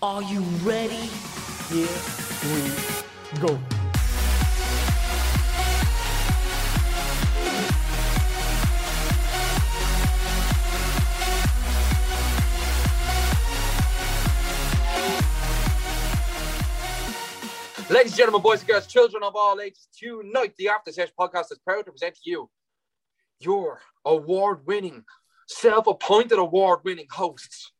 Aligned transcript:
Are 0.00 0.22
you 0.22 0.42
ready? 0.62 0.94
Here 1.70 1.88
we 2.44 3.40
go. 3.40 3.58
Ladies 17.90 18.12
and 18.12 18.18
gentlemen, 18.18 18.42
boys 18.42 18.60
and 18.60 18.68
girls, 18.68 18.86
children 18.86 19.24
of 19.24 19.34
all 19.34 19.60
ages, 19.60 19.88
tonight 19.98 20.54
the 20.58 20.68
After 20.68 20.92
Session 20.92 21.12
podcast 21.18 21.50
is 21.50 21.58
proud 21.58 21.86
to 21.86 21.90
present 21.90 22.14
to 22.14 22.30
you 22.30 22.48
your 23.40 23.80
award-winning, 24.04 25.04
self-appointed 25.48 26.38
award-winning 26.38 27.08
hosts. 27.10 27.72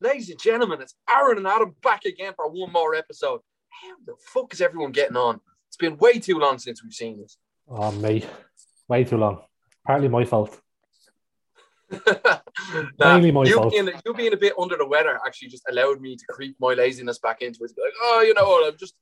Ladies 0.00 0.30
and 0.30 0.38
gentlemen, 0.40 0.80
it's 0.80 0.94
Aaron 1.10 1.38
and 1.38 1.46
Adam 1.46 1.74
back 1.82 2.04
again 2.04 2.32
for 2.36 2.48
one 2.48 2.70
more 2.72 2.94
episode. 2.94 3.40
How 3.82 3.96
the 4.06 4.14
fuck 4.20 4.52
is 4.52 4.60
everyone 4.60 4.92
getting 4.92 5.16
on? 5.16 5.40
It's 5.66 5.76
been 5.76 5.96
way 5.96 6.20
too 6.20 6.38
long 6.38 6.58
since 6.58 6.84
we've 6.84 6.92
seen 6.92 7.20
this. 7.20 7.36
Oh, 7.68 7.90
mate. 7.92 8.24
Way 8.86 9.02
too 9.02 9.16
long. 9.16 9.40
Partly 9.86 10.08
my 10.08 10.24
fault. 10.24 10.58
Nah, 12.98 13.14
Mainly 13.14 13.30
my 13.30 13.44
you, 13.44 13.54
fault. 13.54 13.72
being, 13.72 13.88
you 14.04 14.12
being 14.14 14.32
a 14.32 14.36
bit 14.36 14.52
under 14.58 14.76
the 14.76 14.84
weather 14.86 15.18
actually 15.24 15.48
just 15.48 15.62
allowed 15.70 16.00
me 16.00 16.16
to 16.16 16.24
creep 16.28 16.56
my 16.60 16.74
laziness 16.74 17.18
back 17.18 17.40
into 17.40 17.62
it. 17.62 17.70
Like, 17.80 17.92
oh, 18.02 18.22
you 18.26 18.34
know 18.34 18.46
what? 18.48 18.72
I'm 18.72 18.76
just, 18.76 18.94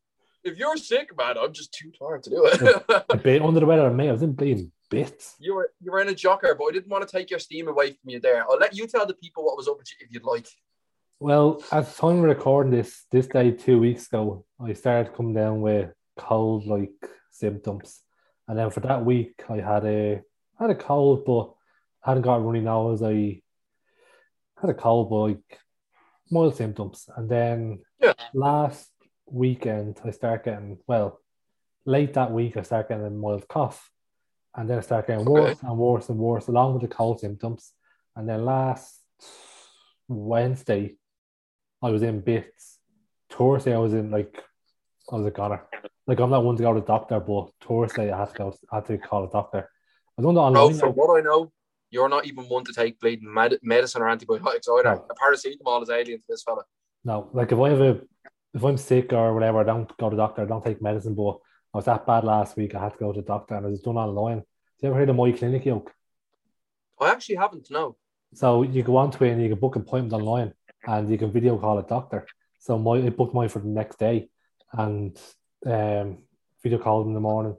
if 0.45 0.57
you're 0.59 0.77
sick, 0.77 1.09
man, 1.16 1.37
I'm 1.38 1.52
just 1.55 1.73
too 1.73 1.91
tired 1.99 2.23
to 2.24 2.30
do 2.30 2.45
it. 2.47 2.85
A 3.10 3.16
bit 3.16 3.43
under 3.43 3.60
the 3.60 3.66
weather, 3.66 3.91
mate. 3.91 4.10
I 4.10 4.13
was 4.13 4.23
in 4.23 4.35
bleeding 4.35 4.71
bits. 4.91 5.35
you 5.41 5.55
were 5.55 5.71
you 5.80 5.91
were 5.91 6.01
in 6.01 6.09
a 6.09 6.13
jocker, 6.13 6.57
but 6.57 6.66
I 6.66 6.71
didn't 6.73 6.88
want 6.88 7.09
to 7.09 7.16
take 7.16 7.30
your 7.30 7.41
steam 7.41 7.66
away 7.66 7.93
from 7.93 8.10
you 8.10 8.21
there. 8.21 8.45
I'll 8.49 8.59
let 8.59 8.77
you 8.77 8.87
tell 8.87 9.07
the 9.07 9.15
people 9.15 9.45
what 9.45 9.57
was 9.57 9.66
up 9.69 9.79
with 9.79 9.88
you 9.91 10.07
if 10.07 10.13
you'd 10.13 10.24
like. 10.24 10.47
Well, 11.19 11.62
at 11.73 11.87
the 11.87 11.95
time 11.95 12.20
we're 12.20 12.29
recording 12.29 12.73
this, 12.73 13.06
this 13.11 13.27
day 13.27 13.51
two 13.51 13.79
weeks 13.79 14.07
ago, 14.07 14.45
I 14.61 14.74
started 14.74 15.15
coming 15.15 15.33
down 15.33 15.62
with 15.62 15.91
cold 16.19 16.66
like 16.66 16.93
symptoms. 17.30 18.02
And 18.46 18.59
then 18.59 18.68
for 18.71 18.80
that 18.80 19.02
week 19.02 19.43
I 19.49 19.57
had 19.57 19.87
a 19.87 20.21
had 20.59 20.71
a 20.71 20.74
cold 20.74 21.24
but 21.24 21.54
hadn't 22.02 22.23
got 22.23 22.37
a 22.37 22.41
runny 22.41 22.60
nose. 22.60 23.02
I 23.02 23.41
had 24.60 24.68
a 24.68 24.74
cold 24.74 25.09
but 25.09 25.16
like 25.16 25.60
mild 26.30 26.54
symptoms. 26.57 27.09
And 27.16 27.30
then 27.30 27.79
Yeah. 27.98 28.13
last 28.35 28.91
weekend 29.24 29.98
I 30.04 30.10
start 30.10 30.45
getting 30.45 30.79
well, 30.87 31.21
late 31.87 32.13
that 32.13 32.30
week 32.30 32.59
I 32.59 32.63
start 32.63 32.91
getting 32.91 33.07
a 33.07 33.10
mild 33.10 33.48
cough. 33.48 33.91
And 34.54 34.69
then 34.69 34.76
I 34.76 34.82
start 34.82 35.07
getting 35.07 35.26
Okay. 35.26 35.30
worse 35.30 35.63
and 35.63 35.79
worse 35.79 36.09
and 36.10 36.19
worse 36.19 36.48
along 36.48 36.74
with 36.74 36.82
the 36.82 36.95
cold 36.95 37.21
symptoms. 37.21 37.73
And 38.15 38.29
then 38.29 38.45
last 38.45 39.01
Wednesday 40.09 40.96
I 41.82 41.91
was 41.91 42.02
in 42.02 42.21
bits. 42.21 42.79
Thursday 43.30 43.74
I 43.74 43.79
was 43.79 43.93
in 43.93 44.10
like 44.10 44.43
I 45.10 45.16
was 45.16 45.27
a 45.27 45.30
goner. 45.30 45.63
Like 46.07 46.21
I'm 46.21 46.30
not 46.30 46.45
one 46.45 46.57
to 46.57 46.63
go 46.63 46.74
to 46.74 46.80
the 46.80 46.87
doctor, 46.87 47.21
but 47.21 47.51
Thursday 47.66 48.10
I 48.10 48.19
had 48.21 48.30
to 48.30 48.35
go 48.35 48.55
I 48.73 48.77
had 48.77 48.87
to 48.87 48.99
call 48.99 49.24
a 49.24 49.30
doctor. 49.30 49.69
I 50.19 50.23
on 50.23 50.35
the 50.35 50.51
No, 50.51 50.66
online. 50.66 50.79
from 50.79 50.93
what 50.93 51.19
I 51.19 51.21
know, 51.23 51.52
you're 51.91 52.09
not 52.09 52.27
even 52.27 52.45
one 52.45 52.65
to 52.65 52.73
take 52.73 52.99
bleeding 53.01 53.32
med- 53.32 53.59
medicine 53.63 54.02
or 54.02 54.09
antibiotics 54.09 54.69
either. 54.69 54.95
No. 54.95 55.07
A 55.10 55.15
paracetamol 55.15 55.82
is 55.82 55.91
alien 55.91 56.21
to 56.21 56.27
this 56.29 56.43
fella. 56.43 56.63
No, 57.04 57.29
like 57.32 57.52
if 57.52 57.59
I 57.59 57.69
have 57.71 57.80
a 57.80 58.01
if 58.54 58.65
I'm 58.65 58.79
sick 58.79 59.13
or 59.13 59.35
whatever, 59.35 59.60
I 59.60 59.65
don't 59.65 59.95
go 59.99 60.09
to 60.09 60.16
the 60.16 60.23
doctor, 60.23 60.43
I 60.43 60.47
don't 60.47 60.65
take 60.65 60.80
medicine, 60.80 61.15
but 61.15 61.38
I 61.74 61.79
was 61.79 61.85
that 61.85 62.07
bad 62.07 62.24
last 62.24 62.57
week, 62.57 62.74
I 62.74 62.80
had 62.85 62.93
to 62.93 62.99
go 62.99 63.13
to 63.13 63.21
the 63.21 63.27
doctor 63.27 63.54
and 63.54 63.66
I 63.66 63.69
was 63.69 63.82
done 63.82 63.99
online. 63.99 64.38
Have 64.38 64.44
you 64.82 64.88
ever 64.88 64.99
heard 64.99 65.10
of 65.10 65.16
my 65.16 65.31
clinic 65.32 65.66
yoke? 65.66 65.93
I 66.99 67.10
actually 67.10 67.37
haven't. 67.37 67.71
No. 67.71 67.97
So 68.32 68.62
you 68.62 68.82
go 68.82 68.97
onto 68.97 69.25
it 69.25 69.32
and 69.32 69.43
you 69.43 69.50
can 69.50 69.59
book 69.59 69.77
appointments 69.77 70.15
online 70.15 70.54
and 70.87 71.10
you 71.10 71.19
can 71.19 71.32
video 71.32 71.59
call 71.59 71.78
a 71.78 71.82
doctor. 71.82 72.26
So 72.59 72.78
my 72.78 72.92
I 72.98 73.10
booked 73.10 73.34
mine 73.34 73.48
for 73.48 73.60
the 73.60 73.69
next 73.69 73.98
day 73.98 74.28
and 74.72 75.19
um 75.66 76.19
video 76.62 76.78
called 76.78 77.06
in 77.06 77.15
the 77.15 77.20
morning 77.20 77.56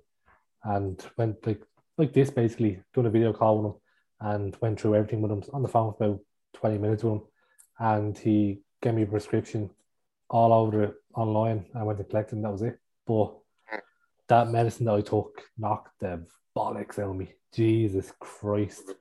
and 0.63 1.03
went 1.17 1.45
like 1.45 1.61
like 1.97 2.13
this 2.13 2.29
basically, 2.29 2.81
doing 2.93 3.07
a 3.07 3.09
video 3.09 3.33
call 3.33 3.57
with 3.57 3.71
him 3.71 3.79
and 4.19 4.57
went 4.61 4.79
through 4.79 4.95
everything 4.95 5.21
with 5.21 5.31
him 5.31 5.43
on 5.53 5.61
the 5.61 5.67
phone 5.67 5.93
for 5.97 6.03
about 6.05 6.19
20 6.53 6.77
minutes 6.77 7.03
with 7.03 7.13
him 7.13 7.21
and 7.79 8.17
he 8.17 8.61
gave 8.81 8.93
me 8.93 9.03
a 9.03 9.07
prescription 9.07 9.69
all 10.29 10.53
over 10.53 10.83
it 10.83 10.95
online. 11.15 11.65
I 11.75 11.83
went 11.83 11.97
to 11.99 12.03
collect 12.03 12.33
and 12.33 12.43
that 12.43 12.51
was 12.51 12.61
it. 12.61 12.79
But 13.05 13.33
that 14.27 14.49
medicine 14.49 14.85
that 14.85 14.95
I 14.95 15.01
took 15.01 15.41
knocked 15.57 15.99
the 15.99 16.25
bollocks 16.55 16.99
out 16.99 17.11
of 17.11 17.15
me. 17.15 17.33
Jesus 17.53 18.11
Christ. 18.19 18.93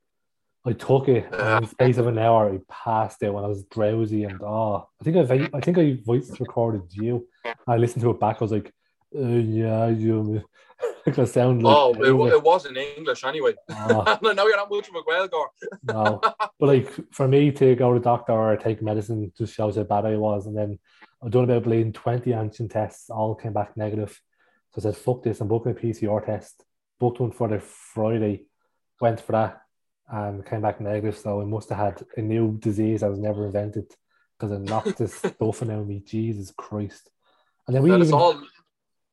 I 0.67 0.73
took 0.73 1.09
it 1.09 1.25
in 1.25 1.31
the 1.63 1.69
space 1.71 1.97
of 1.97 2.09
an 2.09 2.19
hour. 2.19 2.53
I 2.53 2.59
passed 2.69 3.23
it 3.23 3.33
when 3.33 3.45
I 3.45 3.47
was 3.47 3.65
drowsy 3.65 4.25
and 4.25 4.43
oh, 4.43 4.89
I 5.01 5.05
think 5.05 5.17
I 5.17 5.49
I 5.55 5.61
think 5.61 5.79
I 5.79 5.99
voice 6.05 6.29
recorded 6.41 6.83
you. 6.91 7.29
I 7.69 7.77
listened 7.77 8.03
to 8.03 8.11
it 8.11 8.19
back. 8.19 8.39
I 8.41 8.45
was 8.45 8.53
like, 8.53 8.73
uh, 9.17 9.21
yeah, 9.21 9.87
you. 9.89 10.43
like 11.07 11.19
I 11.19 11.25
sound 11.25 11.63
like 11.63 11.75
oh, 11.75 11.95
it, 11.95 12.33
it 12.33 12.43
was 12.43 12.67
in 12.67 12.77
English 12.77 13.23
anyway. 13.25 13.55
Ah, 13.71 14.19
I 14.23 14.33
know 14.35 14.47
you're 14.47 14.57
not 14.57 14.69
much 14.69 14.89
of 14.89 14.97
a 14.97 15.93
no. 15.93 16.21
But 16.21 16.67
like 16.67 16.91
for 17.13 17.29
me 17.29 17.53
to 17.53 17.77
go 17.77 17.93
to 17.93 18.01
the 18.01 18.05
doctor 18.05 18.33
or 18.33 18.57
take 18.57 18.83
medicine 18.83 19.33
just 19.39 19.55
shows 19.55 19.77
how 19.77 19.85
bad 19.85 20.05
I 20.05 20.17
was. 20.17 20.47
And 20.47 20.57
then 20.57 20.79
I've 21.23 21.31
done 21.31 21.45
about 21.45 21.63
bleeding 21.63 21.93
20 21.93 22.31
antigen 22.33 22.71
tests, 22.71 23.09
all 23.09 23.37
came 23.37 23.53
back 23.53 23.77
negative. 23.77 24.21
So 24.75 24.81
I 24.81 24.83
said, 24.83 24.97
fuck 24.97 25.23
this, 25.23 25.41
I'm 25.41 25.49
booking 25.49 25.73
a 25.73 25.75
PCR 25.75 26.27
test. 26.27 26.65
Booked 26.99 27.21
one 27.21 27.31
for 27.31 27.49
the 27.49 27.61
Friday, 27.61 28.47
went 29.01 29.21
for 29.21 29.33
that 29.33 29.61
and 30.09 30.45
came 30.47 30.63
back 30.63 30.81
negative. 30.81 31.17
So 31.17 31.41
I 31.41 31.45
must 31.45 31.69
have 31.71 31.79
had 31.79 32.07
a 32.17 32.23
new 32.23 32.57
disease 32.59 33.01
that 33.01 33.11
was 33.11 33.19
never 33.19 33.47
invented 33.47 33.93
because 34.39 34.53
it 34.53 34.61
knocked 34.61 34.99
this 34.99 35.15
stuff 35.17 35.41
out 35.63 35.71
of 35.71 35.87
me. 35.87 36.03
Jesus 36.05 36.53
Christ. 36.57 37.11
And 37.67 37.75
then 37.75 37.83
we 37.83 37.91
Let 37.91 38.01
us 38.01 38.09
even, 38.09 38.21
all 38.21 38.43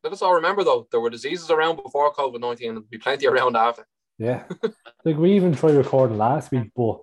let 0.03 0.13
us 0.13 0.21
all 0.21 0.35
remember 0.35 0.63
though, 0.63 0.87
there 0.91 0.99
were 0.99 1.09
diseases 1.09 1.49
around 1.49 1.81
before 1.81 2.13
COVID 2.13 2.39
nineteen 2.39 2.69
and 2.69 2.77
there'll 2.77 2.87
be 2.89 2.97
plenty 2.97 3.27
around 3.27 3.55
after. 3.55 3.85
Yeah. 4.17 4.43
like 5.05 5.17
we 5.17 5.33
even 5.33 5.55
tried 5.55 5.75
recording 5.75 6.17
last 6.17 6.51
week, 6.51 6.71
but 6.75 7.01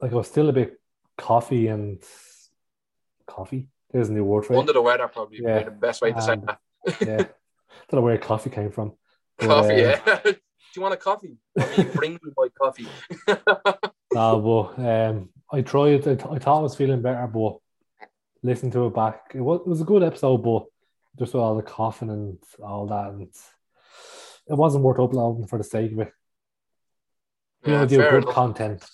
like 0.00 0.12
I 0.12 0.16
was 0.16 0.28
still 0.28 0.48
a 0.48 0.52
bit 0.52 0.78
coffee 1.16 1.68
and 1.68 2.02
coffee. 3.26 3.68
There's 3.90 4.10
a 4.10 4.12
new 4.12 4.24
word 4.24 4.44
for 4.44 4.54
it. 4.54 4.58
Under 4.58 4.72
the 4.74 4.82
weather 4.82 5.08
probably 5.08 5.38
Yeah. 5.40 5.60
be 5.60 5.64
the 5.64 5.70
best 5.70 6.02
way 6.02 6.12
to 6.12 6.20
say 6.20 6.36
that. 6.36 6.58
Yeah. 7.00 7.16
Don't 7.88 8.00
know 8.00 8.00
where 8.02 8.18
coffee 8.18 8.50
came 8.50 8.70
from. 8.70 8.92
But, 9.38 9.46
Coffee, 9.46 9.84
uh, 9.84 9.98
yeah. 10.04 10.32
You 10.78 10.82
want 10.82 10.94
a 10.94 10.96
coffee? 10.96 11.36
I 11.58 11.76
mean, 11.76 11.90
bring 11.92 12.12
me 12.12 12.30
my 12.36 12.46
coffee. 12.56 12.86
No, 14.14 14.72
but 14.76 14.84
um, 14.86 15.28
I 15.52 15.60
tried. 15.60 16.06
I, 16.06 16.14
th- 16.14 16.20
I 16.30 16.38
thought 16.38 16.60
I 16.60 16.62
was 16.62 16.76
feeling 16.76 17.02
better, 17.02 17.26
but 17.26 17.56
listening 18.44 18.70
to 18.72 18.86
it 18.86 18.94
back, 18.94 19.32
it 19.34 19.40
was, 19.40 19.60
it 19.60 19.66
was 19.66 19.80
a 19.80 19.84
good 19.84 20.04
episode, 20.04 20.38
but 20.38 20.66
just 21.18 21.34
with 21.34 21.42
all 21.42 21.56
the 21.56 21.62
coughing 21.64 22.10
and 22.10 22.38
all 22.62 22.86
that, 22.86 23.08
and 23.10 23.22
it 23.22 24.54
wasn't 24.54 24.84
worth 24.84 25.00
uploading 25.00 25.48
for 25.48 25.58
the 25.58 25.64
sake 25.64 25.90
of 25.92 25.98
it. 25.98 26.12
You 27.66 27.72
Yeah, 27.72 27.80
know, 27.80 27.86
do 27.86 27.96
good 27.98 28.22
enough. 28.22 28.34
content. 28.34 28.84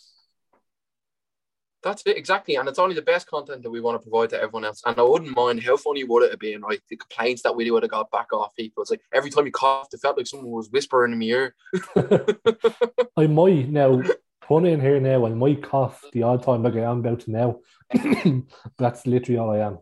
That's 1.84 2.02
it, 2.06 2.16
exactly. 2.16 2.56
And 2.56 2.66
it's 2.66 2.78
only 2.78 2.94
the 2.94 3.02
best 3.02 3.28
content 3.28 3.62
that 3.62 3.70
we 3.70 3.82
want 3.82 4.00
to 4.00 4.08
provide 4.08 4.30
to 4.30 4.36
everyone 4.36 4.64
else. 4.64 4.82
And 4.86 4.98
I 4.98 5.02
wouldn't 5.02 5.36
mind 5.36 5.62
how 5.62 5.76
funny 5.76 6.02
would 6.02 6.22
it 6.22 6.30
have 6.30 6.40
been, 6.40 6.62
right? 6.62 6.80
The 6.88 6.96
complaints 6.96 7.42
that 7.42 7.54
we 7.54 7.70
would 7.70 7.82
have 7.82 7.90
got 7.90 8.10
back 8.10 8.32
off 8.32 8.56
people. 8.56 8.82
It's 8.82 8.90
like 8.90 9.02
every 9.12 9.28
time 9.28 9.44
you 9.44 9.52
coughed, 9.52 9.92
it 9.92 10.00
felt 10.00 10.16
like 10.16 10.26
someone 10.26 10.50
was 10.50 10.70
whispering 10.70 11.12
in 11.12 11.18
my 11.18 11.26
ear. 11.26 11.54
I 13.16 13.26
might 13.26 13.68
now 13.68 14.02
put 14.40 14.64
in 14.64 14.80
here 14.80 14.98
now. 14.98 15.26
I 15.26 15.30
might 15.30 15.62
cough 15.62 16.02
the 16.12 16.22
odd 16.22 16.42
time 16.42 16.62
like 16.62 16.74
I 16.74 16.90
am 16.90 17.00
about 17.00 17.20
to 17.20 17.30
now. 17.30 17.60
That's 18.78 19.06
literally 19.06 19.38
all 19.38 19.50
I 19.50 19.58
am. 19.58 19.78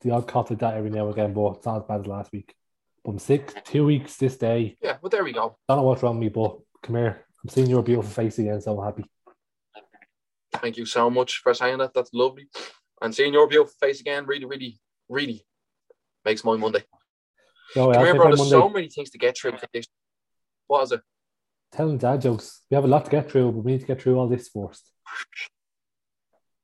The 0.00 0.12
odd 0.12 0.26
cough 0.26 0.48
like 0.48 0.60
that 0.60 0.74
every 0.74 0.90
now 0.90 1.04
and 1.04 1.12
again, 1.12 1.34
but 1.34 1.56
it's 1.56 1.66
not 1.66 1.82
as 1.82 1.86
bad 1.86 2.00
as 2.00 2.06
last 2.06 2.32
week. 2.32 2.54
But 3.04 3.12
I'm 3.12 3.18
sick. 3.18 3.62
Two 3.64 3.84
weeks 3.84 4.16
this 4.16 4.38
day. 4.38 4.78
Yeah, 4.80 4.96
well, 5.02 5.10
there 5.10 5.22
we 5.22 5.32
go. 5.32 5.56
I 5.68 5.74
Don't 5.74 5.82
know 5.82 5.88
what's 5.88 6.02
wrong 6.02 6.18
with 6.18 6.22
me, 6.22 6.28
but 6.30 6.58
come 6.82 6.96
here. 6.96 7.26
I'm 7.42 7.50
seeing 7.50 7.68
your 7.68 7.82
beautiful 7.82 8.10
face 8.10 8.38
again, 8.38 8.60
so 8.62 8.78
I'm 8.78 8.86
happy. 8.86 9.04
Thank 10.62 10.76
you 10.76 10.86
so 10.86 11.10
much 11.10 11.38
for 11.38 11.52
saying 11.54 11.78
that. 11.78 11.92
That's 11.92 12.10
lovely. 12.14 12.46
And 13.02 13.12
seeing 13.12 13.32
your 13.32 13.48
beautiful 13.48 13.74
face 13.80 14.00
again 14.00 14.26
really, 14.26 14.44
really, 14.44 14.78
really 15.08 15.44
makes 16.24 16.44
my 16.44 16.56
Monday. 16.56 16.84
So 17.72 17.90
Come 17.90 17.96
I'll 17.96 18.04
here, 18.04 18.14
bro. 18.14 18.26
There's 18.28 18.38
Monday. 18.38 18.50
so 18.50 18.68
many 18.68 18.88
things 18.88 19.10
to 19.10 19.18
get 19.18 19.36
through. 19.36 19.54
What 20.68 20.84
is 20.84 20.92
it? 20.92 21.00
Telling 21.72 21.98
dad 21.98 22.20
jokes. 22.20 22.62
We 22.70 22.76
have 22.76 22.84
a 22.84 22.88
lot 22.88 23.04
to 23.06 23.10
get 23.10 23.28
through, 23.30 23.50
but 23.52 23.64
we 23.64 23.72
need 23.72 23.80
to 23.80 23.86
get 23.86 24.00
through 24.00 24.18
all 24.18 24.28
this 24.28 24.48
first. 24.48 24.92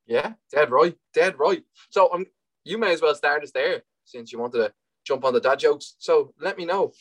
Yeah, 0.06 0.34
dead 0.52 0.70
right, 0.70 0.94
dead 1.12 1.38
right. 1.38 1.62
So 1.90 2.12
um, 2.12 2.26
you 2.64 2.78
may 2.78 2.92
as 2.92 3.02
well 3.02 3.14
start 3.14 3.42
us 3.42 3.50
there 3.50 3.82
since 4.04 4.32
you 4.32 4.38
wanted 4.38 4.58
to 4.58 4.72
jump 5.04 5.24
on 5.24 5.34
the 5.34 5.40
dad 5.40 5.58
jokes. 5.58 5.96
So 5.98 6.32
let 6.40 6.56
me 6.56 6.64
know. 6.66 6.92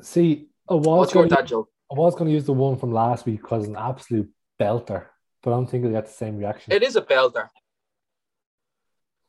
See, 0.00 0.46
I 0.68 0.74
was 0.74 0.86
What's 0.86 1.14
your 1.14 1.24
going 1.24 1.34
dad 1.34 1.46
joke? 1.46 1.68
I 1.90 1.94
was 1.94 2.14
going 2.14 2.26
to 2.26 2.32
use 2.32 2.44
the 2.44 2.52
one 2.54 2.78
from 2.78 2.92
last 2.92 3.26
week 3.26 3.42
because 3.42 3.68
an 3.68 3.76
absolute 3.76 4.30
belter, 4.58 5.06
but 5.42 5.50
I 5.50 5.54
don't 5.54 5.66
think 5.68 5.84
it'll 5.84 5.94
get 5.96 6.06
the 6.06 6.12
same 6.12 6.36
reaction. 6.38 6.72
It 6.72 6.82
is 6.82 6.96
a 6.96 7.02
belter. 7.02 7.48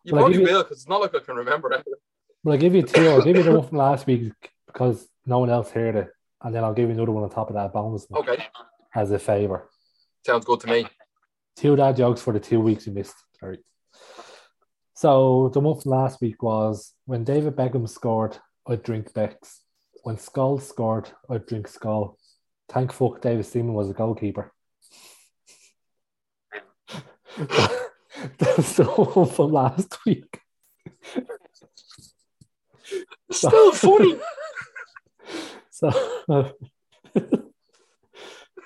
You 0.03 0.15
I 0.15 0.19
probably 0.19 0.37
you- 0.39 0.43
will 0.43 0.63
because 0.63 0.77
it's 0.77 0.89
not 0.89 1.01
like 1.01 1.15
I 1.15 1.19
can 1.19 1.35
remember 1.35 1.71
it. 1.73 1.85
But 2.43 2.51
I'll 2.51 2.57
give 2.57 2.75
you 2.75 2.81
two. 2.83 3.07
I'll 3.09 3.21
give 3.21 3.37
you 3.37 3.43
the 3.43 3.53
one 3.57 3.67
from 3.67 3.77
last 3.77 4.05
week 4.05 4.33
because 4.67 5.07
no 5.25 5.39
one 5.39 5.49
else 5.49 5.69
heard 5.71 5.95
it, 5.95 6.09
and 6.41 6.53
then 6.53 6.63
I'll 6.63 6.73
give 6.73 6.89
you 6.89 6.95
another 6.95 7.11
one 7.11 7.23
on 7.23 7.29
top 7.29 7.49
of 7.49 7.55
that 7.55 7.71
bonus 7.71 8.05
Okay, 8.13 8.45
as 8.93 9.11
a 9.11 9.19
favor. 9.19 9.69
sounds 10.25 10.43
good 10.45 10.59
to 10.61 10.67
me. 10.67 10.85
Two 11.55 11.75
dad 11.75 11.95
jokes 11.95 12.21
for 12.21 12.33
the 12.33 12.39
two 12.39 12.59
weeks 12.59 12.85
you 12.85 12.91
missed. 12.93 13.15
Sorry. 13.39 13.59
So 14.95 15.49
the 15.53 15.59
one 15.59 15.79
from 15.79 15.91
last 15.91 16.21
week 16.21 16.41
was 16.43 16.93
when 17.05 17.23
David 17.23 17.55
Beckham 17.55 17.87
scored, 17.87 18.37
I'd 18.67 18.83
drink 18.83 19.13
Becks. 19.13 19.61
When 20.03 20.17
Scholes 20.17 20.63
scored, 20.63 21.09
I'd 21.29 21.45
drink 21.45 21.67
Skull. 21.67 22.17
Thank 22.69 22.91
fuck 22.91 23.21
David 23.21 23.45
Seaman 23.45 23.73
was 23.73 23.89
a 23.89 23.93
goalkeeper. 23.93 24.51
That's 28.37 28.75
the 28.77 28.85
one 28.85 29.27
from 29.27 29.51
last 29.51 29.97
week. 30.05 30.39
Still 33.31 33.71
funny. 33.73 34.17
So, 35.75 35.89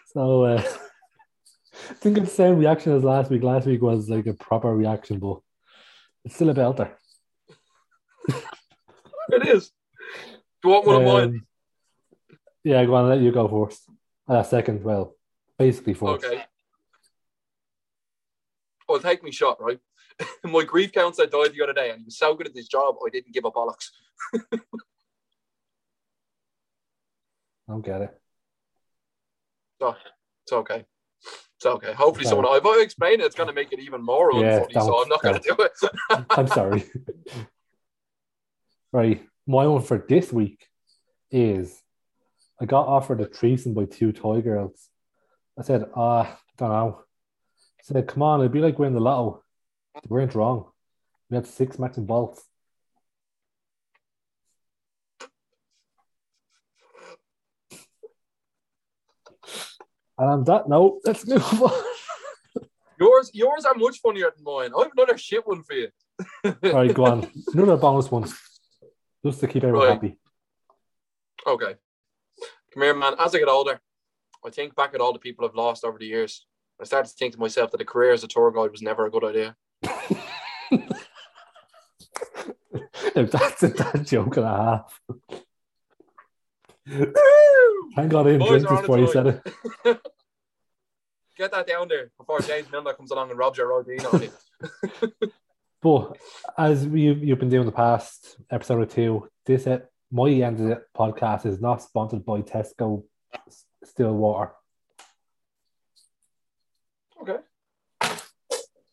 so 0.07 0.43
uh, 0.43 0.61
I 1.89 1.93
think 1.93 2.17
it's 2.17 2.29
the 2.29 2.35
same 2.35 2.57
reaction 2.57 2.91
as 2.91 3.03
last 3.03 3.31
week. 3.31 3.43
Last 3.43 3.65
week 3.65 3.81
was 3.81 4.09
like 4.09 4.27
a 4.27 4.33
proper 4.33 4.75
reaction, 4.75 5.17
but 5.19 5.39
it's 6.25 6.35
still 6.35 6.49
a 6.49 6.53
belter. 6.53 6.91
it 9.29 9.47
is. 9.47 9.71
Do 10.61 10.69
you 10.69 10.69
want 10.69 10.85
one 10.85 10.95
of 10.97 11.03
mine? 11.03 11.23
Um, 11.23 11.47
yeah, 12.63 12.85
go 12.85 12.95
on, 12.95 13.07
let 13.09 13.21
you 13.21 13.31
go 13.31 13.47
first. 13.47 13.89
Uh, 14.27 14.43
second, 14.43 14.83
well, 14.83 15.15
basically 15.57 15.93
first. 15.93 16.25
Okay. 16.25 16.43
Well, 18.87 18.99
take 18.99 19.23
me 19.23 19.31
shot, 19.31 19.61
right? 19.61 19.79
My 20.43 20.63
grief 20.63 20.91
counselor 20.91 21.27
died 21.27 21.53
the 21.53 21.63
other 21.63 21.73
day, 21.73 21.91
and 21.91 21.99
he 21.99 22.05
was 22.05 22.17
so 22.17 22.33
good 22.35 22.47
at 22.47 22.55
his 22.55 22.67
job, 22.67 22.95
I 23.05 23.09
didn't 23.09 23.33
give 23.33 23.45
a 23.45 23.51
bollocks. 23.51 23.89
I 24.33 24.39
don't 27.67 27.85
get 27.85 28.01
it. 28.01 28.21
So 29.81 29.95
it's 30.43 30.53
okay. 30.53 30.85
It's 31.57 31.65
okay. 31.65 31.93
Hopefully, 31.93 32.25
Okay. 32.25 32.29
someone. 32.29 32.57
If 32.57 32.65
I 32.65 32.81
explain 32.81 33.19
it, 33.19 33.25
it's 33.25 33.35
going 33.35 33.47
to 33.47 33.53
make 33.53 33.73
it 33.73 33.79
even 33.79 34.03
more 34.03 34.31
Yeah, 34.31 34.59
unfunny. 34.59 34.73
So 34.73 35.01
I'm 35.01 35.09
not 35.09 35.21
going 35.21 35.41
to 35.41 35.55
do 35.55 35.63
it. 35.63 36.25
I'm 36.29 36.47
sorry. 36.47 36.83
right. 38.91 39.23
My 39.45 39.67
one 39.67 39.81
for 39.81 40.05
this 40.07 40.31
week 40.31 40.65
is 41.31 41.81
I 42.59 42.65
got 42.65 42.87
offered 42.87 43.21
a 43.21 43.25
threesome 43.25 43.73
by 43.73 43.85
two 43.85 44.11
toy 44.11 44.41
girls. 44.41 44.89
I 45.59 45.63
said, 45.63 45.85
ah, 45.95 46.39
don't 46.57 46.69
know. 46.69 47.01
Said, 47.87 48.05
come 48.05 48.21
on, 48.21 48.41
it'd 48.41 48.51
be 48.51 48.59
like 48.59 48.77
winning 48.77 48.95
the 48.95 48.99
lotto. 48.99 49.43
They 49.95 50.09
weren't 50.09 50.35
wrong. 50.35 50.65
We 51.29 51.35
had 51.35 51.47
six 51.47 51.79
matching 51.79 52.05
balls. 52.05 52.43
And 60.17 60.29
on 60.29 60.43
that 60.45 60.67
note, 60.67 60.99
let's 61.05 61.25
move 61.25 61.41
on. 61.61 61.83
yours, 62.99 63.31
yours 63.33 63.63
are 63.63 63.75
much 63.75 63.99
funnier 63.99 64.31
than 64.35 64.43
mine. 64.43 64.71
I 64.77 64.83
have 64.83 64.91
another 64.97 65.17
shit 65.17 65.47
one 65.47 65.63
for 65.63 65.73
you. 65.73 65.87
All 66.43 66.53
right, 66.73 66.93
go 66.93 67.05
on. 67.05 67.31
Another 67.53 67.77
bonus 67.77 68.11
one. 68.11 68.27
Just 69.25 69.39
to 69.39 69.47
keep 69.47 69.63
everyone 69.63 69.87
Right. 69.87 69.93
happy. 69.93 70.17
Okay. 71.45 71.75
Come 72.73 72.83
here, 72.83 72.93
man. 72.95 73.13
As 73.17 73.33
I 73.33 73.39
get 73.39 73.47
older, 73.47 73.79
I 74.45 74.49
think 74.49 74.75
back 74.75 74.93
at 74.93 74.99
all 74.99 75.13
the 75.13 75.19
people 75.19 75.45
I've 75.45 75.55
lost 75.55 75.85
over 75.85 75.97
the 75.97 76.05
years. 76.07 76.45
I 76.79 76.83
started 76.83 77.09
to 77.09 77.15
think 77.15 77.33
to 77.33 77.39
myself 77.39 77.71
that 77.71 77.81
a 77.81 77.85
career 77.85 78.13
as 78.13 78.23
a 78.23 78.27
tour 78.27 78.51
guide 78.51 78.71
was 78.71 78.81
never 78.81 79.05
a 79.05 79.11
good 79.11 79.23
idea. 79.23 79.55
if 83.15 83.31
that's 83.31 83.63
a 83.63 83.69
dad 83.69 84.05
joke 84.05 84.37
and 84.37 84.45
a 84.45 84.49
half. 84.49 85.01
Thank 87.95 88.11
God 88.11 88.27
I 88.27 88.31
didn't 88.31 88.47
drink 88.47 88.67
this 88.69 88.79
before 88.81 88.99
you 88.99 89.11
said 89.11 89.27
it. 89.27 89.41
Get 91.37 91.51
that 91.51 91.67
down 91.67 91.87
there 91.87 92.11
before 92.17 92.39
James 92.41 92.71
Milner 92.71 92.93
comes 92.93 93.11
along 93.11 93.29
and 93.29 93.39
robs 93.39 93.57
your 93.57 93.73
on 93.73 93.85
you. 93.87 94.31
But 95.79 96.17
as 96.57 96.87
we, 96.87 97.13
you've 97.13 97.37
been 97.37 97.49
doing 97.49 97.67
the 97.67 97.71
past 97.71 98.37
episode 98.49 98.81
or 98.81 98.85
two, 98.87 99.29
this 99.45 99.67
uh, 99.67 99.79
my 100.11 100.27
end 100.29 100.59
of 100.59 100.65
the 100.65 100.81
podcast 100.97 101.45
is 101.45 101.61
not 101.61 101.83
sponsored 101.83 102.25
by 102.25 102.41
Tesco 102.41 103.03
Still 103.83 104.13
Water. 104.13 104.53
Okay. 107.27 107.41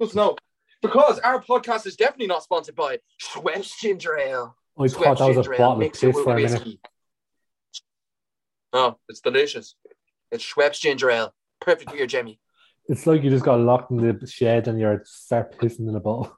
Good 0.00 0.10
to 0.10 0.16
know. 0.16 0.36
Because 0.82 1.18
our 1.20 1.40
podcast 1.42 1.86
is 1.86 1.96
definitely 1.96 2.26
not 2.26 2.42
sponsored 2.42 2.74
by 2.74 2.98
Schweppes 3.22 3.78
Ginger 3.80 4.18
Ale. 4.18 4.56
Oh, 4.76 4.84
I 4.84 4.88
thought 4.88 5.18
that 5.18 5.36
was 5.36 5.46
a 5.46 5.50
bottle 5.50 5.82
of 5.82 5.92
piss 5.92 6.00
for 6.00 6.32
a 6.32 6.36
minute. 6.36 6.52
whiskey. 6.52 6.80
No, 8.72 8.98
it's 9.08 9.20
delicious. 9.20 9.76
It's 10.32 10.44
Schweppes 10.44 10.80
Ginger 10.80 11.10
Ale. 11.10 11.34
Perfect 11.60 11.90
for 11.90 11.96
your 11.96 12.08
Jemmy. 12.08 12.40
It's 12.88 13.06
like 13.06 13.22
you 13.22 13.30
just 13.30 13.44
got 13.44 13.60
locked 13.60 13.90
in 13.92 13.96
the 13.96 14.26
shed 14.26 14.68
and 14.68 14.78
you're 14.78 15.02
start 15.06 15.56
pissing 15.58 15.88
in 15.88 15.94
a 15.94 16.00
bottle. 16.00 16.36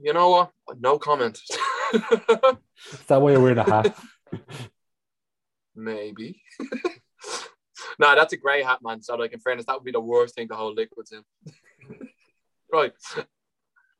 You 0.00 0.12
know 0.12 0.30
what? 0.30 0.52
No 0.78 0.98
comment. 0.98 1.40
Is 1.92 1.98
that 3.08 3.20
why 3.20 3.32
you're 3.32 3.40
wearing 3.40 3.58
a 3.58 3.64
hat? 3.64 3.98
Maybe. 5.74 6.40
no, 7.98 8.14
that's 8.14 8.32
a 8.32 8.36
grey 8.36 8.62
hat, 8.62 8.80
man. 8.82 9.02
So, 9.02 9.16
like, 9.16 9.32
in 9.32 9.40
fairness, 9.40 9.66
that 9.66 9.74
would 9.74 9.84
be 9.84 9.92
the 9.92 10.00
worst 10.00 10.34
thing 10.34 10.48
to 10.48 10.54
hold 10.54 10.76
liquids 10.76 11.12
in. 11.12 11.22
right. 12.72 12.92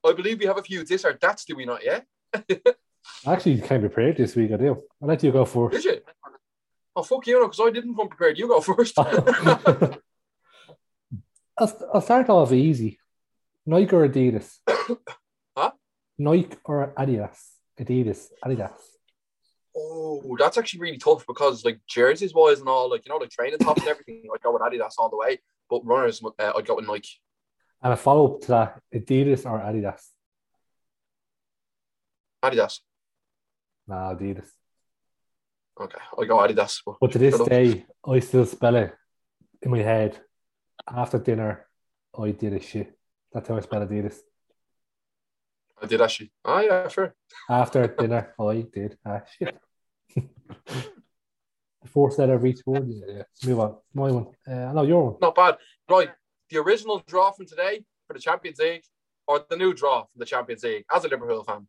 I 0.05 0.13
believe 0.13 0.39
we 0.39 0.47
have 0.47 0.59
a 0.59 0.63
few 0.63 0.85
this 0.85 1.05
or 1.05 1.19
that's, 1.21 1.45
do 1.45 1.57
we 1.57 1.65
not 1.65 1.85
yet? 1.85 2.07
I 2.35 2.75
actually 3.27 3.61
came 3.61 3.81
prepared 3.81 4.17
this 4.17 4.37
week, 4.37 4.53
I 4.53 4.57
do. 4.57 4.83
I'll 5.03 5.09
let 5.09 5.23
you 5.23 5.33
go 5.33 5.45
first. 5.45 5.83
Did 5.83 5.85
you? 5.85 6.01
Oh, 6.95 7.03
fuck 7.03 7.27
you, 7.27 7.41
because 7.41 7.61
I 7.61 7.71
didn't 7.71 7.95
come 7.95 8.09
prepared. 8.09 8.39
You 8.39 8.49
go 8.49 8.61
first. 8.61 8.99
I'll, 8.99 10.01
I'll 11.93 12.01
start 12.01 12.29
off 12.29 12.53
easy. 12.53 12.99
Nike 13.65 13.95
or 13.95 14.09
Adidas? 14.09 14.59
Huh? 15.57 15.71
Nike 16.19 16.55
or 16.65 16.93
Adidas? 16.99 17.39
Adidas, 17.81 18.27
Adidas. 18.45 18.96
Oh, 19.77 20.37
that's 20.39 20.57
actually 20.57 20.81
really 20.81 20.99
tough 20.99 21.27
because, 21.27 21.65
like, 21.65 21.81
jerseys 21.87 22.35
wise 22.35 22.61
and 22.61 22.69
all, 22.69 22.91
like, 22.91 23.05
you 23.05 23.11
know, 23.11 23.19
like 23.19 23.31
training 23.31 23.59
tops 23.59 23.83
and 23.83 23.91
everything, 23.91 24.23
I'd 24.33 24.43
go 24.43 24.53
with 24.53 24.63
Adidas 24.63 24.95
all 24.99 25.11
the 25.11 25.17
way. 25.17 25.39
But 25.69 25.85
runners, 25.85 26.23
uh, 26.25 26.53
I'd 26.57 26.67
go 26.67 26.77
with 26.77 26.87
Nike. 26.87 27.21
And 27.83 27.93
a 27.93 27.97
follow 27.97 28.35
up 28.35 28.41
to 28.43 28.49
that, 28.49 28.83
Adidas 28.95 29.45
or 29.45 29.59
Adidas? 29.61 30.03
Adidas. 32.43 32.81
Nah, 33.87 34.15
Adidas. 34.15 34.49
Okay, 35.79 35.99
I'd 36.19 36.29
go 36.29 36.39
Adidas. 36.39 36.81
But 36.85 36.97
But 37.01 37.13
to 37.13 37.19
this 37.19 37.39
day, 37.41 37.85
I 38.07 38.21
still 38.21 38.47
spell 38.47 38.77
it 38.77 38.95
in 39.63 39.71
my 39.71 39.79
head. 39.79 40.19
After 40.89 41.19
dinner, 41.19 41.67
I 42.19 42.31
did 42.31 42.55
a 42.55 42.61
shit. 42.61 42.97
That's 43.33 43.49
how 43.49 43.57
I 43.57 43.61
spell 43.61 43.87
Adidas. 43.87 44.17
I 45.83 45.87
did 45.87 46.01
actually. 46.01 46.33
Oh, 46.45 46.61
yeah, 46.61 46.89
sure. 46.89 47.15
After 47.51 47.87
dinner, 47.89 48.35
I 48.39 48.65
did 48.73 48.97
a 49.05 49.23
shit. 49.39 49.55
the 49.55 49.66
fourth 51.87 52.19
letter 52.19 52.35
of 52.35 52.45
each 52.45 52.61
word. 52.67 52.87
Yeah, 52.89 53.15
yeah. 53.17 53.23
Move 53.49 53.61
on. 53.61 53.77
My 53.95 54.11
one. 54.11 54.27
Uh, 54.47 54.73
no, 54.73 54.83
your 54.83 55.05
one. 55.11 55.17
Not 55.21 55.35
bad. 55.35 55.57
Right. 55.89 56.11
The 56.51 56.59
original 56.59 57.03
draw 57.07 57.31
from 57.33 57.47
today 57.47 57.85
for 58.07 58.13
the 58.15 58.21
Champions 58.21 58.59
League 58.59 58.85
or 59.27 59.45
the 59.49 59.57
new 59.57 59.73
draw 59.75 60.01
from 60.03 60.19
the 60.19 60.27
Champions 60.27 60.63
League 60.63 60.85
as 60.95 61.05
a 61.05 61.09
Liverpool 61.09 61.43
fan. 61.45 61.67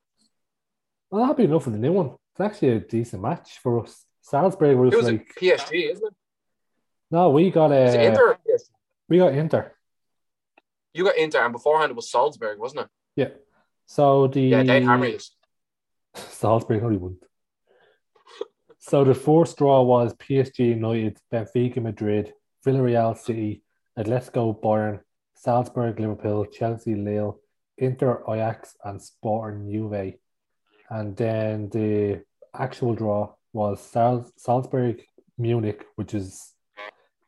Well, 1.10 1.26
happy 1.26 1.46
enough 1.46 1.66
with 1.66 1.76
the 1.76 1.80
new 1.80 1.94
one. 1.94 2.12
It's 2.32 2.42
actually 2.42 2.70
a 2.70 2.80
decent 2.80 3.22
match 3.22 3.60
for 3.64 3.82
us. 3.84 4.06
Salzburg 4.22 4.78
was 4.78 4.94
It 4.94 4.98
was 4.98 5.06
like, 5.06 5.34
a 5.36 5.40
PSG, 5.40 5.92
isn't 5.92 6.06
it? 6.08 6.14
no, 7.10 7.30
we 7.30 7.50
got 7.50 7.72
it 7.72 7.98
uh, 7.98 8.02
Inter 8.02 8.38
we 9.10 9.18
got 9.18 9.34
Inter. 9.34 9.72
You 10.94 11.06
got 11.06 11.16
Inter, 11.18 11.44
and 11.44 11.54
beforehand 11.54 11.92
it 11.92 11.96
was 11.96 12.12
Salzburg, 12.12 12.60
wasn't 12.60 12.82
it? 12.82 12.88
Yeah. 13.16 13.30
So 13.86 14.28
the 14.28 14.42
Yeah, 14.42 14.64
hammer 14.64 15.06
you. 15.06 15.20
Salzburg 16.16 16.84
only 16.84 16.98
won. 16.98 17.18
So 18.88 19.04
the 19.04 19.14
fourth 19.14 19.58
draw 19.58 19.82
was 19.82 20.14
PSG 20.14 20.60
United, 20.60 21.18
Benfica 21.30 21.82
Madrid, 21.82 22.34
Villarreal 22.66 23.18
City, 23.18 23.62
Atletico 24.00 24.58
Bayern, 24.62 25.02
Salzburg 25.36 26.00
Liverpool, 26.00 26.46
Chelsea 26.46 26.96
Lille, 26.96 27.38
Inter 27.78 28.24
Ajax, 28.30 28.78
and 28.86 29.02
Sporting 29.02 29.70
Juve. 29.70 30.14
And 30.90 31.18
then 31.18 31.68
the 31.68 32.24
actual 32.58 32.96
draw 32.96 33.34
was 33.52 33.82
Sal- 33.82 34.32
Salzburg 34.38 35.04
Munich, 35.38 35.86
which 35.96 36.14
is 36.14 36.54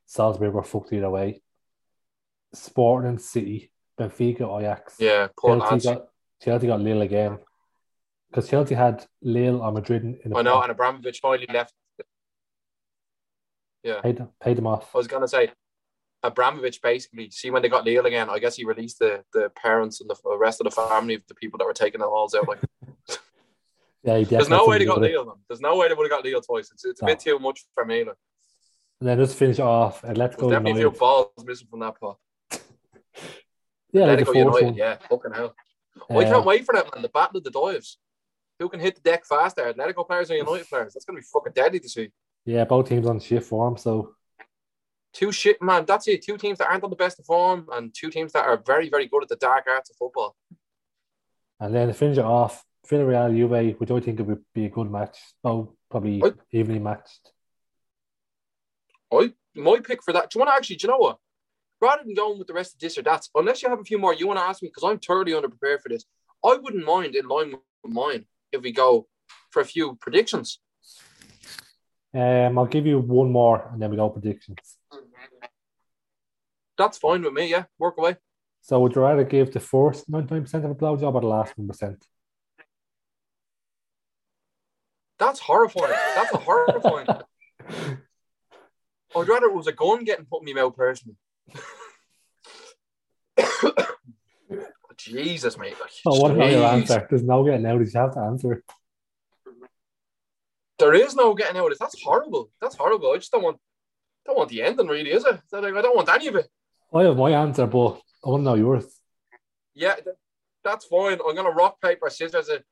Salzburg 0.06 0.54
were 0.54 0.64
fucked 0.64 0.94
either 0.94 1.10
way. 1.10 1.42
Sporting 2.54 3.18
City, 3.18 3.70
Benfica 4.00 4.62
Ajax. 4.62 4.96
Yeah, 4.98 5.28
Chelsea 5.46 5.90
got 5.90 6.08
Chelsea 6.42 6.68
got 6.68 6.80
Lille 6.80 7.02
again 7.02 7.38
because 8.30 8.50
Chelsea 8.50 8.76
had 8.76 9.06
Lille 9.22 9.62
or 9.62 9.72
Madrid 9.72 10.04
in 10.24 10.32
the 10.32 10.38
I 10.38 10.42
know, 10.42 10.62
and 10.62 10.72
Abramovich 10.72 11.20
finally 11.22 11.48
left. 11.52 11.74
Yeah, 13.84 14.02
paid, 14.02 14.22
paid 14.42 14.58
them 14.58 14.68
off. 14.68 14.94
I 14.94 14.98
was 14.98 15.08
gonna 15.08 15.28
say, 15.28 15.52
Abramovich 16.24 16.82
basically. 16.82 17.32
See 17.32 17.50
when 17.50 17.62
they 17.62 17.70
got 17.70 17.86
Lille 17.86 18.06
again, 18.06 18.30
I 18.30 18.40
guess 18.40 18.56
he 18.58 18.66
released 18.66 19.00
the 19.00 19.24
the 19.34 19.50
parents 19.56 20.02
and 20.02 20.10
the 20.10 20.38
rest 20.38 20.60
of 20.62 20.66
the 20.66 20.72
family 20.72 21.16
of 21.16 21.22
the 21.28 21.36
people 21.36 21.58
that 21.60 21.66
were 21.66 21.74
taking 21.74 22.02
the 22.02 22.08
halls 22.08 22.36
out. 22.36 22.48
Like, 22.48 22.60
Yeah, 24.04 24.18
he 24.18 24.24
there's 24.26 24.50
no 24.50 24.66
way 24.66 24.78
they 24.78 24.86
got. 24.86 25.00
Lille. 25.02 25.40
There's 25.50 25.60
no 25.62 25.78
way 25.78 25.88
they 25.90 25.94
would 25.94 26.10
have 26.10 26.12
got 26.12 26.24
Lille 26.24 26.42
twice. 26.42 26.72
It's, 26.72 26.86
it's 26.86 27.02
a 27.02 27.06
No. 27.06 27.12
bit 27.12 27.20
too 27.20 27.38
much 27.40 27.66
for 27.74 27.86
me. 27.86 28.04
Like. 28.06 28.16
And 29.02 29.08
then 29.10 29.18
just 29.18 29.36
finish 29.38 29.60
off 29.60 30.02
There's 30.02 30.18
Atletico 30.18 30.50
definitely 30.52 30.72
a 30.84 30.90
few 30.90 30.92
balls 30.92 31.32
missing 31.46 31.68
from 31.70 31.80
that 31.80 32.00
pot. 32.00 32.18
Yeah, 33.92 34.06
like 34.06 34.20
the 34.20 34.26
Atletico 34.26 34.26
fourth 34.26 34.36
United, 34.38 34.66
one. 34.66 34.74
yeah, 34.76 34.98
fucking 35.10 35.32
hell. 35.34 35.56
I 36.12 36.14
Uh, 36.14 36.24
can't 36.32 36.46
wait 36.46 36.64
for 36.66 36.76
that, 36.76 36.94
man. 36.94 37.02
The 37.02 37.10
battle 37.10 37.38
of 37.38 37.44
the 37.44 37.50
dives. 37.50 37.98
Who 38.60 38.70
can 38.70 38.80
hit 38.80 38.96
the 38.96 39.02
deck 39.02 39.26
faster? 39.26 39.74
Atletico 39.74 40.06
players 40.06 40.30
or 40.30 40.36
United 40.36 40.68
players? 40.70 40.94
That's 40.94 41.06
gonna 41.06 41.20
be 41.20 41.26
fucking 41.34 41.54
deadly 41.54 41.80
to 41.80 41.90
see. 41.90 42.12
yeah, 42.46 42.66
both 42.66 42.90
teams 42.90 43.08
on 43.08 43.20
shift 43.20 43.48
form, 43.48 43.78
so 43.78 44.16
Two 45.12 45.32
shit, 45.32 45.60
man. 45.60 45.86
That's 45.86 46.08
it. 46.08 46.24
Two 46.24 46.38
teams 46.38 46.60
that 46.60 46.68
aren't 46.70 46.84
on 46.84 46.92
the 46.92 46.96
best 46.96 47.18
of 47.20 47.26
form, 47.26 47.68
and 47.74 47.92
two 47.96 48.12
teams 48.12 48.32
that 48.34 48.46
are 48.46 48.58
very, 48.64 48.90
very 48.90 49.08
good 49.08 49.24
at 49.24 49.30
the 49.30 49.38
dark 49.38 49.66
arts 49.68 49.90
of 49.90 49.96
football. 49.96 50.36
and 51.60 51.74
then 51.74 51.88
to 51.88 51.94
finish 51.96 52.20
it 52.20 52.24
off, 52.24 52.64
Villarreal 52.88 53.36
Juve, 53.36 53.80
which 53.80 53.90
I 53.90 54.00
think 54.02 54.20
it 54.20 54.24
would 54.28 54.44
be 54.54 54.66
a 54.66 54.70
good 54.70 54.90
match. 54.92 55.18
Oh, 55.44 55.74
probably 55.90 56.20
What? 56.20 56.38
evenly 56.52 56.80
matched. 56.80 57.32
I 59.12 59.34
my 59.56 59.80
pick 59.80 60.04
for 60.04 60.14
that. 60.14 60.30
Do 60.30 60.38
you 60.38 60.46
want 60.46 60.52
to 60.52 60.56
actually? 60.56 60.76
Do 60.76 60.86
you 60.88 60.92
know 60.92 60.98
what? 61.00 61.18
Rather 61.82 62.04
than 62.04 62.14
going 62.14 62.38
with 62.38 62.48
the 62.48 62.54
rest 62.54 62.74
of 62.76 62.80
this 62.80 62.98
or 62.98 63.02
that, 63.04 63.26
unless 63.34 63.64
you 63.64 63.70
have 63.70 63.80
a 63.80 63.84
few 63.84 63.98
more 63.98 64.14
you 64.14 64.28
want 64.28 64.38
to 64.40 64.44
ask 64.44 64.62
me, 64.62 64.68
because 64.70 64.84
I'm 64.84 65.00
totally 65.00 65.32
underprepared 65.36 65.82
for 65.82 65.90
this. 65.90 66.06
I 66.46 66.56
wouldn't 66.62 66.86
mind 66.86 67.16
in 67.16 67.28
line 67.28 67.52
with 67.84 67.94
mine 67.94 68.26
if 68.52 68.62
we 68.62 68.72
go 68.72 69.08
for 69.52 69.62
a 69.62 69.66
few 69.66 69.96
predictions. 69.96 70.60
Um, 72.14 72.58
I'll 72.58 72.66
give 72.66 72.88
you 72.88 73.00
one 73.00 73.32
more, 73.32 73.70
and 73.72 73.82
then 73.82 73.92
we 73.92 73.98
go 73.98 74.10
predictions. 74.10 74.78
That's 76.78 76.98
fine 76.98 77.22
with 77.22 77.34
me. 77.34 77.50
Yeah, 77.50 77.66
work 77.78 77.98
away. 77.98 78.16
So 78.62 78.80
would 78.80 78.96
you 78.96 79.02
rather 79.02 79.24
give 79.24 79.52
the 79.52 79.60
first 79.60 80.10
ninety 80.10 80.34
nine 80.34 80.44
percent 80.44 80.66
of 80.66 80.72
a 80.72 80.76
blowjob 80.76 81.14
or 81.14 81.22
the 81.22 81.28
last 81.28 81.58
one 81.58 81.68
percent? 81.68 82.04
That's 85.20 85.40
horrifying. 85.40 85.94
That's 86.16 86.34
a 86.34 86.38
horrifying. 86.38 87.08
I'd 89.16 89.28
rather 89.28 89.48
it 89.48 89.56
was 89.56 89.68
a 89.68 89.74
gun 89.74 90.04
getting 90.04 90.26
put 90.26 90.48
in 90.48 90.54
my 90.54 90.62
mouth 90.62 90.76
personally. 90.76 91.18
Jesus, 95.00 95.58
mate. 95.58 95.76
Like, 95.80 95.92
Oh, 96.06 96.20
what 96.20 96.32
about 96.32 96.52
your 96.52 96.66
answer? 96.66 97.08
There's 97.10 97.24
no 97.24 97.44
getting 97.44 97.66
out. 97.66 97.80
You 97.80 97.92
have 97.96 98.14
to 98.14 98.20
answer. 98.20 98.64
There 100.78 100.94
is 100.94 101.16
no 101.16 101.34
getting 101.34 101.58
out 101.58 101.66
of 101.66 101.70
this. 101.72 101.80
That's 101.80 102.02
horrible. 102.02 102.50
That's 102.62 102.76
horrible. 102.76 103.12
I 103.12 103.18
just 103.18 103.32
don't 103.32 103.44
want 103.44 103.58
don't 104.26 104.38
want 104.38 104.50
the 104.50 104.62
ending, 104.62 104.88
really, 104.88 105.12
is 105.12 105.26
it? 105.26 105.40
I 105.54 105.62
don't 105.62 105.96
want 105.96 106.10
any 106.10 106.28
of 106.28 106.36
it. 106.36 106.48
I 106.94 107.04
have 107.04 107.18
my 107.18 107.32
answer, 107.32 107.66
but 107.66 108.02
I 108.24 108.30
want 108.30 108.42
to 108.42 108.46
know 108.46 108.56
yours. 108.56 108.86
Yeah, 109.74 109.96
that's 110.64 110.86
fine. 110.86 111.20
I'm 111.26 111.36
gonna 111.36 111.52
rock 111.52 111.82
paper 111.82 112.10
scissors 112.10 112.50
it. 112.50 112.64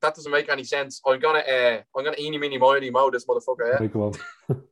That 0.00 0.14
doesn't 0.14 0.32
make 0.32 0.48
any 0.48 0.64
sense. 0.64 1.00
I'm 1.06 1.20
gonna 1.20 1.40
uh, 1.40 1.82
I'm 1.96 2.04
gonna 2.04 2.16
eeny 2.18 2.38
meeny 2.38 2.58
miny 2.58 2.90
mo 2.90 3.10
this 3.10 3.26
motherfucker. 3.26 3.80
Yeah? 3.80 3.86
Go 3.86 4.02
on. 4.04 4.12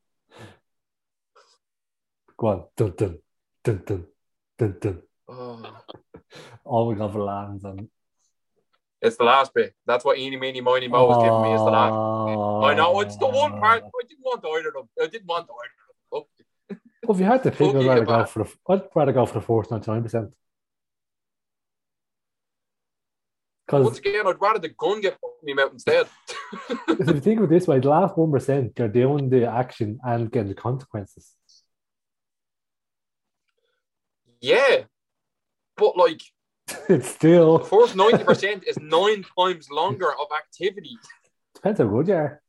go 2.38 2.46
on. 2.46 2.64
Dun 2.76 2.94
dun 2.96 3.18
dun 3.62 3.82
dun 3.84 4.06
dun 4.58 4.76
dun. 4.80 5.02
Oh, 5.28 5.76
All 6.64 6.88
we 6.88 6.94
got 6.94 7.12
for 7.12 7.22
lands 7.22 7.64
and 7.64 7.88
it's 9.02 9.16
the 9.16 9.24
last 9.24 9.52
bit. 9.54 9.74
That's 9.86 10.04
what 10.04 10.18
eeny 10.18 10.36
meeny 10.36 10.60
miny 10.60 10.88
mo 10.88 11.10
is 11.10 11.18
giving 11.18 11.42
me. 11.42 11.52
Is 11.54 11.60
the 11.60 11.70
last. 11.70 11.92
Oh. 11.92 12.64
I 12.64 12.74
know 12.74 13.00
it's 13.00 13.16
the 13.16 13.28
one 13.28 13.52
part. 13.58 13.82
I 13.84 14.06
didn't 14.08 14.22
want 14.22 14.44
either 14.44 14.68
of 14.68 14.74
them. 14.74 14.88
I 15.00 15.06
didn't 15.06 15.26
want 15.26 15.46
either 15.46 16.22
of 16.22 16.24
them. 16.24 16.78
Oh, 16.80 17.06
Well, 17.06 17.16
if 17.16 17.20
you 17.20 17.26
had 17.26 17.42
to 17.42 17.50
pick, 17.50 17.74
I'd 17.74 17.86
rather 17.86 18.04
go 18.04 18.24
for 18.24 18.44
the. 18.44 18.52
I'd 18.68 18.82
rather 18.94 19.12
go 19.12 19.26
for 19.26 19.34
the 19.34 19.40
first 19.42 19.70
ninety 19.70 19.90
nine 19.90 20.02
percent. 20.02 20.32
once 23.70 23.98
again, 23.98 24.26
I'd 24.26 24.40
rather 24.40 24.60
the 24.60 24.70
gun 24.70 25.00
get 25.00 25.18
my 25.42 25.52
mouth 25.52 25.72
instead. 25.72 26.06
if 26.88 27.06
you 27.06 27.20
think 27.20 27.40
of 27.40 27.44
it 27.44 27.50
this 27.50 27.66
way, 27.66 27.80
the 27.80 27.88
last 27.88 28.16
one 28.16 28.32
percent, 28.32 28.74
they're 28.76 28.88
doing 28.88 29.28
the 29.28 29.46
action 29.46 29.98
and 30.02 30.32
getting 30.32 30.48
the 30.48 30.54
consequences. 30.54 31.32
yeah, 34.40 34.84
but 35.76 35.96
like 35.96 36.22
it's 36.88 37.08
still 37.08 37.58
the 37.58 37.64
first 37.64 37.94
ninety 37.96 38.24
percent 38.24 38.64
is 38.66 38.78
nine 38.78 39.24
times 39.38 39.70
longer 39.70 40.10
of 40.12 40.28
activity. 40.36 40.98
depends 41.54 41.78
how 41.78 41.86
good 41.86 42.08
you 42.08 42.14
are. 42.14 42.42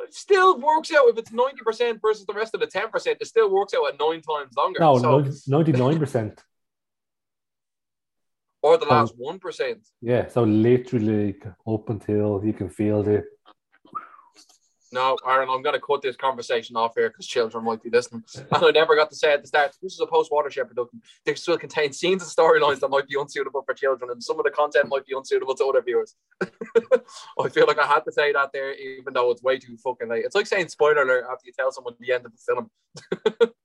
It 0.00 0.14
still 0.14 0.58
works 0.58 0.92
out 0.92 1.08
if 1.08 1.18
it's 1.18 1.32
ninety 1.32 1.62
percent 1.64 2.00
versus 2.00 2.24
the 2.26 2.34
rest 2.34 2.54
of 2.54 2.60
the 2.60 2.66
ten 2.66 2.90
percent. 2.90 3.18
It 3.20 3.26
still 3.26 3.50
works 3.50 3.74
out 3.74 3.88
at 3.92 3.98
nine 3.98 4.22
times 4.22 4.54
longer. 4.56 4.80
No, 4.80 5.24
ninety 5.46 5.72
nine 5.72 5.98
percent. 5.98 6.42
or 8.62 8.76
the 8.78 8.86
last 8.86 9.14
one 9.16 9.38
percent. 9.38 9.80
Yeah, 10.00 10.28
so 10.28 10.44
literally 10.44 11.36
up 11.66 11.88
until 11.90 12.42
you 12.44 12.52
can 12.52 12.68
feel 12.68 13.02
the. 13.02 13.24
No, 14.90 15.18
Aaron, 15.26 15.48
I'm 15.50 15.62
going 15.62 15.74
to 15.74 15.80
cut 15.80 16.00
this 16.02 16.16
conversation 16.16 16.76
off 16.76 16.94
here 16.96 17.10
because 17.10 17.26
children 17.26 17.64
might 17.64 17.82
be 17.82 17.90
listening. 17.90 18.24
And 18.36 18.46
I 18.52 18.70
never 18.70 18.96
got 18.96 19.10
to 19.10 19.16
say 19.16 19.32
at 19.32 19.42
the 19.42 19.48
start, 19.48 19.76
this 19.82 19.92
is 19.92 20.00
a 20.00 20.06
post 20.06 20.32
watershed 20.32 20.68
production. 20.68 21.02
This 21.24 21.46
will 21.46 21.58
contain 21.58 21.92
scenes 21.92 22.22
and 22.22 22.30
storylines 22.30 22.80
that 22.80 22.88
might 22.88 23.06
be 23.06 23.16
unsuitable 23.18 23.62
for 23.62 23.74
children, 23.74 24.10
and 24.10 24.22
some 24.22 24.38
of 24.38 24.44
the 24.44 24.50
content 24.50 24.88
might 24.88 25.06
be 25.06 25.14
unsuitable 25.16 25.54
to 25.56 25.64
other 25.66 25.82
viewers. 25.82 26.14
I 26.42 27.48
feel 27.50 27.66
like 27.66 27.78
I 27.78 27.86
had 27.86 28.00
to 28.00 28.12
say 28.12 28.32
that 28.32 28.50
there, 28.52 28.72
even 28.74 29.12
though 29.12 29.30
it's 29.30 29.42
way 29.42 29.58
too 29.58 29.76
fucking 29.76 30.08
late. 30.08 30.24
It's 30.24 30.34
like 30.34 30.46
saying 30.46 30.68
spoiler 30.68 31.02
alert 31.02 31.26
after 31.30 31.46
you 31.46 31.52
tell 31.52 31.70
someone 31.70 31.94
the 32.00 32.12
end 32.12 32.26
of 32.26 32.32
the 32.32 32.38
film. 32.38 33.50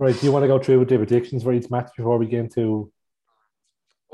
Right, 0.00 0.18
do 0.18 0.24
you 0.24 0.32
want 0.32 0.44
to 0.44 0.48
go 0.48 0.58
through 0.58 0.78
with 0.78 0.88
the 0.88 0.96
predictions 0.96 1.42
for 1.42 1.52
each 1.52 1.70
match 1.70 1.90
before 1.94 2.16
we 2.16 2.24
get 2.24 2.40
into? 2.40 2.90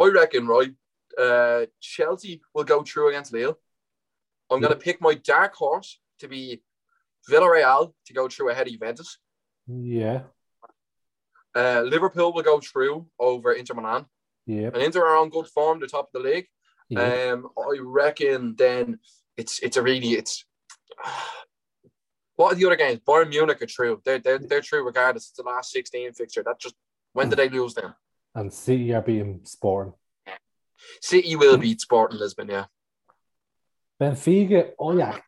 I 0.01 0.09
reckon, 0.09 0.49
right? 0.49 0.73
Uh, 1.17 1.67
Chelsea 1.81 2.41
will 2.53 2.65
go 2.65 2.83
through 2.83 3.11
against 3.11 3.33
Lille. 3.33 3.57
I'm 4.51 4.61
going 4.61 4.73
to 4.73 4.79
pick 4.81 5.01
my 5.01 5.15
dark 5.15 5.55
horse 5.55 6.01
to 6.21 6.29
be 6.29 6.63
Villarreal 7.31 7.93
to 8.07 8.13
go 8.13 8.29
through 8.29 8.51
ahead 8.51 8.67
of 8.67 8.73
Juventus. 8.73 9.19
Yeah, 9.67 10.23
Uh, 11.55 11.83
Liverpool 11.85 12.33
will 12.33 12.43
go 12.43 12.61
through 12.61 13.07
over 13.19 13.53
Inter 13.53 13.75
Milan. 13.75 14.07
yeah, 14.47 14.69
And 14.73 14.77
Inter 14.83 15.05
are 15.07 15.17
on 15.17 15.31
good 15.31 15.47
form, 15.49 15.81
the 15.81 15.87
top 15.89 16.07
of 16.09 16.13
the 16.23 16.29
league. 16.29 16.47
yeah. 16.89 17.33
Um, 17.33 17.49
I 17.59 17.79
reckon 17.83 18.55
then 18.57 18.99
it's 19.37 19.59
it's 19.61 19.77
a 19.77 19.83
really 19.83 20.13
it's. 20.15 20.45
What 22.39 22.53
are 22.53 22.57
the 22.57 22.67
other 22.67 22.77
games? 22.77 23.01
Bayern 23.01 23.31
Munich 23.31 23.63
are 23.63 23.67
true. 23.67 24.03
They're 24.05 24.19
they're, 24.19 24.39
they're 24.39 24.61
true 24.61 24.85
regardless. 24.85 25.29
It's 25.29 25.39
the 25.39 25.43
last 25.43 25.73
sixteen 25.73 26.13
fixture. 26.13 26.43
That 26.45 26.61
just 26.61 26.75
when 27.15 27.31
did 27.31 27.39
they 27.39 27.49
lose 27.49 27.73
them? 27.73 27.95
and 28.35 28.53
City 28.53 28.93
are 28.93 29.01
beating 29.01 29.41
Sporting. 29.45 29.95
City 31.01 31.35
will 31.35 31.57
beat 31.57 31.81
Sporting 31.81 32.19
Lisbon. 32.19 32.49
Yeah, 32.51 32.67
Benfica, 33.99 34.73
Ajax. 34.79 35.23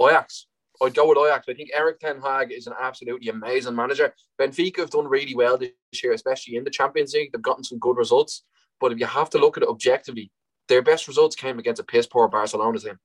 Ajax. 0.00 0.46
I'd 0.82 0.94
go 0.94 1.08
with 1.08 1.18
Ajax. 1.18 1.46
I 1.48 1.54
think 1.54 1.70
Erik 1.72 2.00
Ten 2.00 2.20
Hag 2.20 2.52
is 2.52 2.66
an 2.66 2.74
absolutely 2.80 3.28
amazing 3.28 3.76
manager. 3.76 4.12
Benfica 4.40 4.78
have 4.78 4.90
done 4.90 5.06
really 5.06 5.34
well 5.34 5.56
this 5.56 5.70
year, 6.02 6.12
especially 6.12 6.56
in 6.56 6.64
the 6.64 6.70
Champions 6.70 7.14
League. 7.14 7.30
They've 7.32 7.40
gotten 7.40 7.64
some 7.64 7.78
good 7.78 7.96
results. 7.96 8.42
But 8.80 8.92
if 8.92 8.98
you 8.98 9.06
have 9.06 9.30
to 9.30 9.38
look 9.38 9.56
at 9.56 9.62
it 9.62 9.68
objectively, 9.68 10.32
their 10.68 10.82
best 10.82 11.06
results 11.06 11.36
came 11.36 11.58
against 11.58 11.80
a 11.80 11.84
piss 11.84 12.06
poor 12.06 12.26
Barcelona 12.28 12.78
team. 12.78 12.98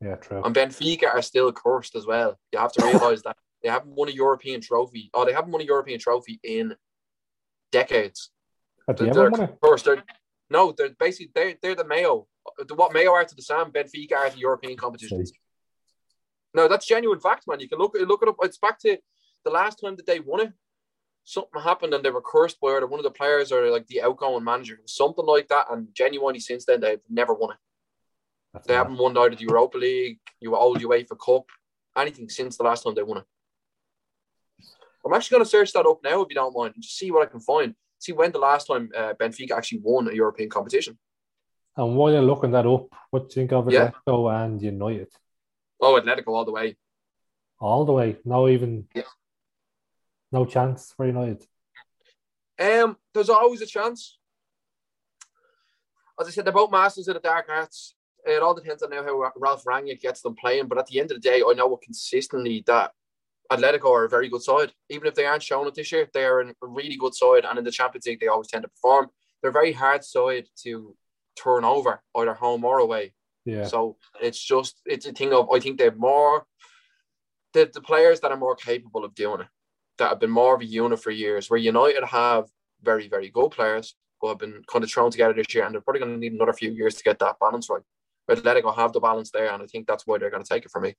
Yeah, 0.00 0.14
true. 0.16 0.42
And 0.44 0.54
Benfica 0.54 1.12
are 1.12 1.22
still 1.22 1.50
cursed 1.52 1.96
as 1.96 2.06
well. 2.06 2.38
You 2.52 2.58
have 2.60 2.72
to 2.72 2.84
realise 2.84 3.22
that 3.22 3.36
they 3.62 3.68
haven't 3.68 3.94
won 3.94 4.08
a 4.08 4.12
European 4.12 4.60
trophy. 4.60 5.10
Oh, 5.12 5.24
they 5.24 5.32
haven't 5.32 5.50
won 5.50 5.62
a 5.62 5.64
European 5.64 5.98
trophy 5.98 6.38
in 6.44 6.76
decades. 7.72 8.30
Have 8.86 9.00
you 9.00 9.12
They're 9.12 9.26
ever 9.26 9.30
won 9.30 9.42
it? 9.42 9.58
cursed. 9.62 9.86
They're, 9.86 10.04
no, 10.50 10.72
they're 10.76 10.90
basically 10.90 11.32
they're, 11.34 11.54
they're 11.60 11.74
the 11.74 11.84
Mayo. 11.84 12.28
What 12.74 12.92
Mayo 12.92 13.12
are 13.12 13.24
to 13.24 13.34
the 13.34 13.42
Sam, 13.42 13.72
Benfica 13.72 14.12
are 14.12 14.30
to 14.30 14.38
European 14.38 14.76
competitions. 14.76 15.32
No, 16.56 16.68
that's 16.68 16.86
genuine 16.86 17.20
fact, 17.20 17.46
man. 17.46 17.60
You 17.60 17.68
can 17.68 17.78
look 17.78 17.94
look 17.94 18.22
it 18.22 18.28
up. 18.28 18.36
It's 18.42 18.56
back 18.56 18.78
to 18.80 18.96
the 19.44 19.50
last 19.50 19.76
time 19.78 19.94
that 19.96 20.06
they 20.06 20.20
won 20.20 20.40
it. 20.40 20.52
Something 21.24 21.60
happened 21.60 21.92
and 21.92 22.02
they 22.02 22.10
were 22.10 22.22
cursed 22.22 22.58
by 22.60 22.68
either 22.68 22.86
one 22.86 22.98
of 22.98 23.04
the 23.04 23.10
players 23.10 23.52
or 23.52 23.70
like 23.70 23.86
the 23.88 24.00
outgoing 24.00 24.44
manager, 24.44 24.80
something 24.86 25.26
like 25.26 25.48
that. 25.48 25.66
And 25.70 25.88
genuinely, 25.92 26.40
since 26.40 26.64
then 26.64 26.80
they've 26.80 27.00
never 27.10 27.34
won 27.34 27.50
it. 27.52 27.56
That's 28.54 28.66
They 28.66 28.74
haven't 28.74 28.96
won 28.96 29.18
either 29.18 29.36
the 29.36 29.42
Europa 29.42 29.76
League, 29.76 30.20
you 30.40 30.52
were 30.52 30.56
old 30.56 30.80
UEFA 30.80 31.18
Cup, 31.18 31.46
anything 31.96 32.28
since 32.30 32.56
the 32.56 32.62
last 32.64 32.84
time 32.84 32.94
they 32.94 33.02
won 33.02 33.18
it. 33.18 33.24
I'm 35.04 35.12
actually 35.12 35.36
going 35.36 35.44
to 35.44 35.50
search 35.50 35.72
that 35.74 35.86
up 35.86 36.00
now 36.02 36.22
if 36.22 36.28
you 36.30 36.36
don't 36.36 36.56
mind 36.56 36.74
and 36.74 36.82
just 36.82 36.96
see 36.96 37.10
what 37.10 37.22
I 37.22 37.30
can 37.30 37.40
find. 37.40 37.74
See 37.98 38.12
when 38.12 38.32
the 38.32 38.38
last 38.38 38.66
time 38.66 38.90
uh, 38.96 39.12
Benfica 39.20 39.52
actually 39.52 39.80
won 39.82 40.08
a 40.08 40.14
European 40.14 40.48
competition. 40.48 40.96
And 41.76 41.96
while 41.96 42.12
you're 42.12 42.22
looking 42.22 42.52
that 42.52 42.66
up, 42.66 42.86
what 43.10 43.28
do 43.28 43.40
you 43.40 43.46
think 43.46 43.52
of 43.52 43.70
Yeah. 43.70 43.90
Atletico 43.90 44.44
and 44.44 44.62
United? 44.62 45.08
Oh, 45.80 46.00
Atletico 46.00 46.28
all 46.28 46.44
the 46.44 46.52
way. 46.52 46.76
All 47.60 47.84
the 47.84 47.92
way. 47.92 48.18
No 48.24 48.48
even 48.48 48.88
Yeah. 48.94 49.02
no 50.32 50.44
chance 50.44 50.92
for 50.92 51.06
United. 51.06 51.46
Um, 52.58 52.96
there's 53.12 53.28
always 53.28 53.60
a 53.60 53.66
chance. 53.66 54.18
As 56.18 56.26
I 56.26 56.30
said, 56.30 56.46
they're 56.46 56.52
both 56.52 56.70
masters 56.70 57.08
of 57.08 57.14
the 57.14 57.20
dark 57.20 57.46
arts. 57.48 57.94
It 58.24 58.42
all 58.42 58.54
depends 58.54 58.82
on 58.82 58.90
how 58.90 59.30
Ralf 59.36 59.64
Rangnick 59.64 60.00
gets 60.00 60.22
them 60.22 60.34
playing. 60.34 60.66
But 60.68 60.78
at 60.78 60.86
the 60.86 60.98
end 60.98 61.10
of 61.10 61.20
the 61.20 61.28
day, 61.28 61.42
I 61.46 61.52
know 61.52 61.76
consistently 61.76 62.64
that 62.66 62.92
Atletico 63.52 63.90
are 63.92 64.04
a 64.04 64.08
very 64.08 64.28
good 64.28 64.42
side. 64.42 64.72
Even 64.88 65.06
if 65.06 65.14
they 65.14 65.26
aren't 65.26 65.42
showing 65.42 65.68
it 65.68 65.74
this 65.74 65.92
year, 65.92 66.08
they 66.12 66.24
are 66.24 66.40
a 66.40 66.54
really 66.62 66.96
good 66.96 67.14
side. 67.14 67.44
And 67.44 67.58
in 67.58 67.64
the 67.64 67.70
Champions 67.70 68.06
League, 68.06 68.20
they 68.20 68.26
always 68.28 68.48
tend 68.48 68.62
to 68.62 68.68
perform. 68.68 69.10
They're 69.40 69.50
a 69.50 69.52
very 69.52 69.72
hard 69.72 70.02
side 70.04 70.48
to 70.62 70.96
turn 71.36 71.64
over, 71.64 72.02
either 72.16 72.34
home 72.34 72.64
or 72.64 72.78
away. 72.78 73.12
Yeah. 73.46 73.64
So 73.64 73.96
it's 74.20 74.42
just 74.42 74.82
it's 74.84 75.06
a 75.06 75.12
thing 75.12 75.32
of 75.32 75.48
I 75.50 75.60
think 75.60 75.78
they're 75.78 75.94
more 75.94 76.44
the, 77.56 77.70
the 77.72 77.80
players 77.80 78.20
that 78.20 78.30
are 78.30 78.36
more 78.36 78.54
capable 78.54 79.04
of 79.04 79.14
doing 79.14 79.40
it, 79.40 79.46
that 79.98 80.10
have 80.10 80.20
been 80.20 80.30
more 80.30 80.54
of 80.54 80.60
a 80.60 80.66
unit 80.66 81.02
for 81.02 81.10
years. 81.10 81.48
Where 81.48 81.58
United 81.58 82.04
have 82.04 82.44
very, 82.82 83.08
very 83.08 83.30
good 83.30 83.50
players 83.50 83.94
who 84.20 84.28
have 84.28 84.38
been 84.38 84.62
kind 84.70 84.84
of 84.84 84.90
thrown 84.90 85.10
together 85.10 85.32
this 85.32 85.54
year, 85.54 85.64
and 85.64 85.74
they're 85.74 85.80
probably 85.80 86.00
going 86.00 86.12
to 86.12 86.18
need 86.18 86.32
another 86.32 86.52
few 86.52 86.70
years 86.70 86.94
to 86.96 87.04
get 87.04 87.18
that 87.20 87.36
balance 87.40 87.70
right. 87.70 87.82
But 88.26 88.38
Atletico 88.38 88.74
have 88.74 88.92
the 88.92 89.00
balance 89.00 89.30
there, 89.30 89.50
and 89.52 89.62
I 89.62 89.66
think 89.66 89.86
that's 89.86 90.06
why 90.06 90.18
they're 90.18 90.30
going 90.30 90.42
to 90.42 90.48
take 90.48 90.64
it 90.64 90.70
from 90.70 90.82
me. 90.82 90.94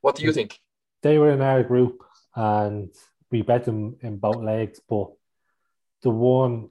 What 0.00 0.16
do 0.16 0.24
you 0.24 0.32
think? 0.32 0.58
They 1.02 1.18
were 1.18 1.30
in 1.30 1.40
our 1.40 1.62
group, 1.62 2.02
and 2.34 2.90
we 3.30 3.42
bet 3.42 3.64
them 3.64 3.96
in 4.02 4.18
both 4.18 4.42
legs, 4.42 4.80
but 4.88 5.10
the 6.02 6.10
one, 6.10 6.70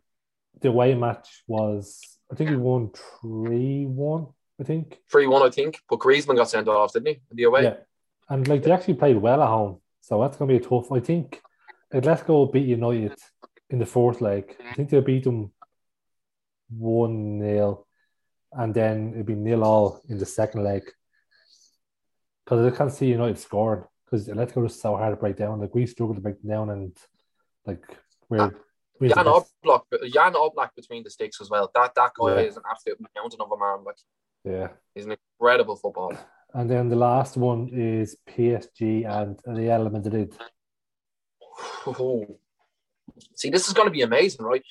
the 0.59 0.67
away 0.67 0.93
match 0.95 1.43
was, 1.47 1.99
I 2.31 2.35
think 2.35 2.49
we 2.49 2.57
won 2.57 2.91
3 3.21 3.85
1, 3.85 4.27
I 4.61 4.63
think. 4.63 4.99
3 5.11 5.27
1, 5.27 5.41
I 5.41 5.49
think, 5.49 5.79
but 5.89 5.99
Griezmann 5.99 6.35
got 6.35 6.49
sent 6.49 6.67
off, 6.67 6.93
didn't 6.93 7.07
he? 7.07 7.21
The 7.31 7.43
away? 7.43 7.63
Yeah. 7.63 7.77
And 8.29 8.47
like 8.47 8.61
they 8.63 8.71
actually 8.71 8.93
played 8.93 9.17
well 9.17 9.41
at 9.41 9.47
home, 9.49 9.81
so 10.01 10.21
that's 10.21 10.37
going 10.37 10.47
to 10.49 10.59
be 10.59 10.63
a 10.63 10.69
tough. 10.69 10.91
I 10.91 10.99
think 10.99 11.41
Atletico 11.93 12.51
beat 12.51 12.67
United 12.67 13.17
in 13.71 13.79
the 13.79 13.85
fourth 13.85 14.21
leg. 14.21 14.55
I 14.69 14.73
think 14.75 14.89
they'll 14.89 15.01
beat 15.01 15.23
them 15.23 15.51
1 16.77 17.39
0, 17.41 17.85
and 18.53 18.73
then 18.73 19.13
it'd 19.13 19.25
be 19.25 19.35
nil 19.35 19.63
all 19.63 20.01
in 20.07 20.17
the 20.19 20.25
second 20.25 20.63
leg. 20.63 20.83
Because 22.45 22.71
I 22.71 22.75
can't 22.75 22.91
see 22.91 23.07
United 23.07 23.39
scoring 23.39 23.83
because 24.05 24.27
Atletico 24.27 24.65
is 24.65 24.79
so 24.79 24.95
hard 24.95 25.13
to 25.13 25.19
break 25.19 25.37
down. 25.37 25.59
Like 25.59 25.73
we 25.73 25.85
struggle 25.87 26.15
to 26.15 26.21
break 26.21 26.41
down, 26.47 26.69
and 26.69 26.95
like 27.65 27.83
we're. 28.29 28.41
Ah, 28.41 28.51
we're 28.99 29.09
Jan 29.09 29.25
Oblak, 29.25 29.83
Jan 30.13 30.33
Oblak 30.33 30.69
between 30.75 31.03
the 31.03 31.09
sticks 31.09 31.41
as 31.41 31.49
well. 31.49 31.71
That 31.73 31.95
that 31.95 32.11
guy 32.17 32.35
Yeah. 32.35 32.47
is 32.47 32.55
an 32.57 32.63
absolute 32.69 32.99
mountain 33.15 33.41
of 33.41 33.51
a 33.51 33.57
man. 33.57 33.83
Like 33.83 33.97
yeah. 34.43 34.69
he's 34.95 35.05
an 35.05 35.15
incredible 35.39 35.75
footballer. 35.75 36.17
And 36.53 36.69
then 36.69 36.89
the 36.89 36.95
last 36.95 37.37
one 37.37 37.69
is 37.73 38.17
PSG 38.29 39.05
and 39.09 39.39
the 39.45 39.51
Real 39.53 39.89
Madrid. 39.89 40.35
See, 43.35 43.49
this 43.49 43.67
is 43.67 43.73
going 43.73 43.87
to 43.87 43.91
be 43.91 44.01
amazing, 44.01 44.45
right? 44.45 44.63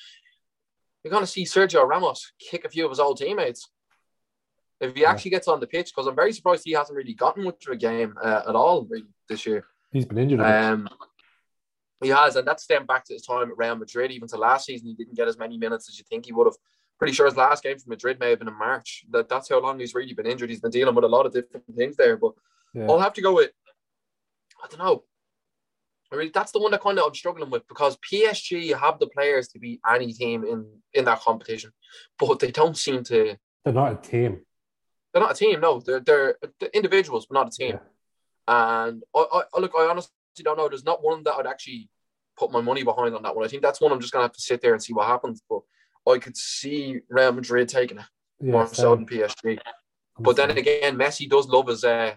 You're 1.02 1.10
going 1.10 1.22
to 1.24 1.30
see 1.30 1.44
Sergio 1.44 1.86
Ramos 1.86 2.32
kick 2.38 2.64
a 2.64 2.68
few 2.68 2.84
of 2.84 2.90
his 2.90 3.00
old 3.00 3.16
teammates 3.16 3.70
if 4.80 4.94
he 4.94 5.02
Yeah. 5.02 5.10
actually 5.10 5.30
gets 5.30 5.48
on 5.48 5.60
the 5.60 5.66
pitch. 5.66 5.92
Because 5.94 6.06
I'm 6.06 6.16
very 6.16 6.32
surprised 6.32 6.62
he 6.64 6.72
hasn't 6.72 6.96
really 6.96 7.14
gotten 7.14 7.44
much 7.44 7.66
of 7.66 7.72
a 7.72 7.76
game 7.76 8.14
uh, 8.22 8.42
at 8.48 8.54
all 8.54 8.84
really, 8.84 9.06
this 9.28 9.46
year. 9.46 9.66
He's 9.92 10.04
been 10.04 10.18
injured. 10.18 10.40
Um, 10.40 10.88
he 12.02 12.08
has, 12.08 12.36
and 12.36 12.46
that's 12.46 12.64
stemmed 12.64 12.86
back 12.86 13.04
to 13.06 13.12
his 13.12 13.22
time 13.22 13.50
at 13.50 13.58
Real 13.58 13.76
Madrid. 13.76 14.10
Even 14.10 14.28
to 14.28 14.36
last 14.36 14.66
season, 14.66 14.88
he 14.88 14.94
didn't 14.94 15.16
get 15.16 15.28
as 15.28 15.38
many 15.38 15.58
minutes 15.58 15.88
as 15.88 15.98
you 15.98 16.04
think 16.08 16.26
he 16.26 16.32
would 16.32 16.46
have. 16.46 16.56
Pretty 17.00 17.14
sure 17.14 17.26
his 17.26 17.36
last 17.36 17.64
game 17.64 17.78
for 17.78 17.88
Madrid 17.88 18.20
may 18.20 18.30
have 18.30 18.38
been 18.38 18.48
in 18.48 18.58
March. 18.58 19.04
That 19.10 19.28
that's 19.28 19.48
how 19.48 19.60
long 19.60 19.80
he's 19.80 19.94
really 19.94 20.12
been 20.12 20.26
injured. 20.26 20.50
He's 20.50 20.60
been 20.60 20.70
dealing 20.70 20.94
with 20.94 21.04
a 21.04 21.08
lot 21.08 21.26
of 21.26 21.32
different 21.32 21.64
things 21.74 21.96
there. 21.96 22.16
But 22.16 22.32
yeah. 22.74 22.86
I'll 22.88 23.00
have 23.00 23.14
to 23.14 23.22
go 23.22 23.34
with. 23.34 23.50
I 24.62 24.68
don't 24.68 24.78
know. 24.78 25.04
I 26.12 26.16
really, 26.16 26.30
that's 26.32 26.52
the 26.52 26.58
one 26.58 26.72
that 26.72 26.82
kind 26.82 26.98
of 26.98 27.06
I'm 27.06 27.14
struggling 27.14 27.50
with 27.50 27.66
because 27.68 27.96
PSG 27.98 28.78
have 28.78 28.98
the 28.98 29.06
players 29.06 29.48
to 29.48 29.58
beat 29.58 29.80
any 29.90 30.12
team 30.12 30.44
in 30.44 30.66
in 30.92 31.06
that 31.06 31.20
competition, 31.20 31.72
but 32.18 32.38
they 32.38 32.50
don't 32.50 32.76
seem 32.76 33.02
to. 33.04 33.36
They're 33.64 33.74
not 33.74 33.92
a 33.92 33.96
team. 33.96 34.40
They're 35.12 35.22
not 35.22 35.32
a 35.32 35.34
team. 35.34 35.60
No, 35.60 35.80
they're 35.80 36.00
they're, 36.00 36.36
they're 36.58 36.70
individuals, 36.74 37.26
but 37.26 37.34
not 37.34 37.48
a 37.48 37.50
team. 37.50 37.78
And 38.46 39.02
I, 39.16 39.42
I 39.54 39.60
look, 39.60 39.72
I 39.74 39.86
honestly 39.86 40.12
don't 40.42 40.58
know. 40.58 40.68
There's 40.68 40.84
not 40.84 41.02
one 41.02 41.22
that 41.22 41.34
I'd 41.34 41.46
actually 41.46 41.88
put 42.36 42.52
my 42.52 42.60
money 42.60 42.82
behind 42.82 43.14
on 43.14 43.22
that 43.22 43.34
one. 43.34 43.44
I 43.44 43.48
think 43.48 43.62
that's 43.62 43.80
one 43.80 43.92
I'm 43.92 44.00
just 44.00 44.12
gonna 44.12 44.24
have 44.24 44.32
to 44.32 44.40
sit 44.40 44.60
there 44.60 44.72
and 44.72 44.82
see 44.82 44.92
what 44.92 45.06
happens. 45.06 45.42
But 45.48 45.60
I 46.12 46.18
could 46.18 46.36
see 46.36 47.00
Real 47.08 47.32
Madrid 47.32 47.68
taking 47.68 47.98
it 47.98 48.04
Yeah, 48.40 48.52
more 48.52 48.66
so 48.66 48.96
than 48.96 49.06
PSG. 49.06 49.58
But 50.18 50.36
then 50.36 50.50
again, 50.50 50.96
Messi 50.96 51.28
does 51.28 51.48
love 51.48 51.68
his. 51.68 51.82
Uh, 51.84 52.14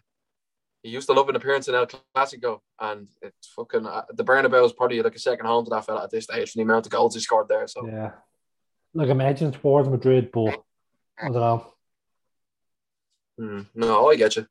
he 0.82 0.90
used 0.90 1.08
to 1.08 1.14
love 1.14 1.30
an 1.30 1.38
appearance 1.38 1.70
in 1.70 1.76
El 1.76 1.88
Clasico, 1.88 2.60
and 2.80 3.08
it's 3.22 3.48
fucking 3.56 3.86
uh, 3.86 4.04
the 4.14 4.26
Bernabeu 4.26 4.66
is 4.66 4.74
probably 4.74 5.02
like 5.02 5.16
a 5.16 5.20
second 5.20 5.46
home 5.46 5.64
to 5.64 5.70
that 5.70 5.86
fella 5.86 6.04
at 6.04 6.12
this 6.12 6.26
stage. 6.26 6.52
from 6.52 6.60
The 6.60 6.64
amount 6.64 6.86
of 6.86 6.92
goals 6.92 7.16
he 7.16 7.22
scored 7.22 7.48
there. 7.48 7.68
So 7.68 7.88
yeah. 7.88 8.12
Like 8.94 9.10
I'm 9.10 9.22
edging 9.22 9.52
towards 9.52 9.90
Madrid, 9.90 10.32
but 10.32 10.62
I 11.20 11.30
don't 11.30 11.34
know. 11.34 11.74
mm, 13.40 13.68
no, 13.74 14.10
I 14.10 14.16
get 14.18 14.36
you. 14.36 14.46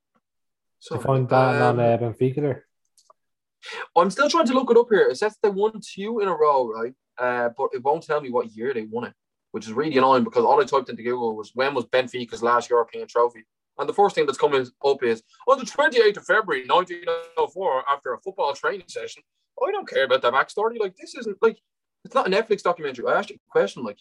So 0.80 0.96
You 0.96 1.02
find 1.02 1.28
that 1.28 1.62
um, 1.62 1.78
on 1.78 1.80
uh, 1.80 1.98
Benfica 1.98 2.36
there? 2.36 2.64
I'm 3.96 4.10
still 4.10 4.28
trying 4.28 4.46
to 4.46 4.54
look 4.54 4.70
it 4.70 4.76
up 4.76 4.88
here. 4.90 5.08
It 5.08 5.16
says 5.16 5.36
they 5.42 5.48
won 5.48 5.80
two 5.80 6.20
in 6.20 6.28
a 6.28 6.34
row, 6.34 6.68
right? 6.72 6.94
Uh, 7.18 7.50
but 7.56 7.68
it 7.72 7.82
won't 7.84 8.02
tell 8.02 8.20
me 8.20 8.30
what 8.30 8.50
year 8.56 8.74
they 8.74 8.82
won 8.82 9.04
it, 9.04 9.14
which 9.52 9.66
is 9.66 9.72
really 9.72 9.96
annoying 9.96 10.24
because 10.24 10.44
all 10.44 10.60
I 10.60 10.64
typed 10.64 10.90
into 10.90 11.02
Google 11.02 11.36
was 11.36 11.52
when 11.54 11.74
was 11.74 11.86
Benfica's 11.86 12.42
last 12.42 12.68
European 12.68 13.06
trophy. 13.06 13.44
And 13.78 13.88
the 13.88 13.94
first 13.94 14.14
thing 14.14 14.26
that's 14.26 14.38
coming 14.38 14.66
up 14.84 15.02
is 15.02 15.22
on 15.48 15.58
the 15.58 15.64
28th 15.64 16.18
of 16.18 16.26
February 16.26 16.66
1904, 16.66 17.84
after 17.90 18.12
a 18.12 18.20
football 18.20 18.52
training 18.54 18.88
session. 18.88 19.22
I 19.62 19.70
don't 19.70 19.88
care 19.88 20.04
about 20.04 20.22
that 20.22 20.32
backstory. 20.32 20.78
Like, 20.78 20.96
this 20.96 21.14
isn't 21.14 21.38
like, 21.40 21.58
it's 22.04 22.14
not 22.14 22.26
a 22.26 22.30
Netflix 22.30 22.62
documentary. 22.62 23.06
I 23.06 23.18
asked 23.18 23.30
you 23.30 23.36
a 23.36 23.50
question, 23.50 23.84
like, 23.84 23.98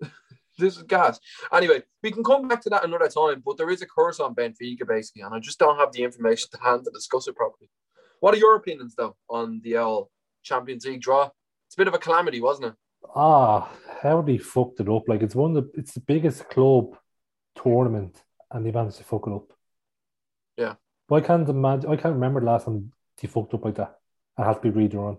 this 0.58 0.76
is 0.76 0.82
gas. 0.82 1.20
Anyway, 1.52 1.82
we 2.02 2.10
can 2.10 2.24
come 2.24 2.48
back 2.48 2.60
to 2.62 2.70
that 2.70 2.84
another 2.84 3.08
time, 3.08 3.42
but 3.44 3.56
there 3.56 3.70
is 3.70 3.82
a 3.82 3.86
curse 3.86 4.20
on 4.20 4.34
Benfica, 4.34 4.86
basically, 4.86 5.22
and 5.22 5.34
I 5.34 5.38
just 5.38 5.58
don't 5.58 5.78
have 5.78 5.92
the 5.92 6.02
information 6.02 6.48
to 6.52 6.60
hand 6.60 6.84
to 6.84 6.90
discuss 6.90 7.28
it 7.28 7.36
properly. 7.36 7.68
What 8.20 8.34
are 8.34 8.38
your 8.38 8.56
opinions, 8.56 8.94
though, 8.96 9.16
on 9.28 9.60
the 9.62 9.76
uh, 9.76 10.00
Champions 10.42 10.84
League 10.84 11.00
draw? 11.00 11.30
It's 11.66 11.76
a 11.76 11.78
bit 11.78 11.88
of 11.88 11.94
a 11.94 11.98
calamity, 11.98 12.40
wasn't 12.40 12.68
it? 12.68 12.74
Ah, 13.14 13.70
how 14.02 14.22
they 14.22 14.38
fucked 14.38 14.80
it 14.80 14.88
up. 14.88 15.08
Like 15.08 15.22
it's 15.22 15.34
one 15.34 15.56
of 15.56 15.64
the 15.64 15.80
it's 15.80 15.92
the 15.92 16.00
biggest 16.00 16.48
club 16.48 16.96
tournament 17.56 18.22
and 18.50 18.64
they 18.64 18.70
managed 18.70 18.98
to 18.98 19.04
fuck 19.04 19.26
it 19.26 19.32
up. 19.32 19.52
Yeah. 20.56 20.74
But 21.08 21.24
I 21.24 21.26
can't 21.26 21.48
imagine 21.48 21.90
I 21.90 21.96
can't 21.96 22.14
remember 22.14 22.40
the 22.40 22.46
last 22.46 22.66
time 22.66 22.92
they 23.20 23.28
fucked 23.28 23.54
up 23.54 23.64
like 23.64 23.76
that. 23.76 23.98
It 24.38 24.44
has 24.44 24.56
to 24.56 24.62
be 24.62 24.70
redrawn. 24.70 25.18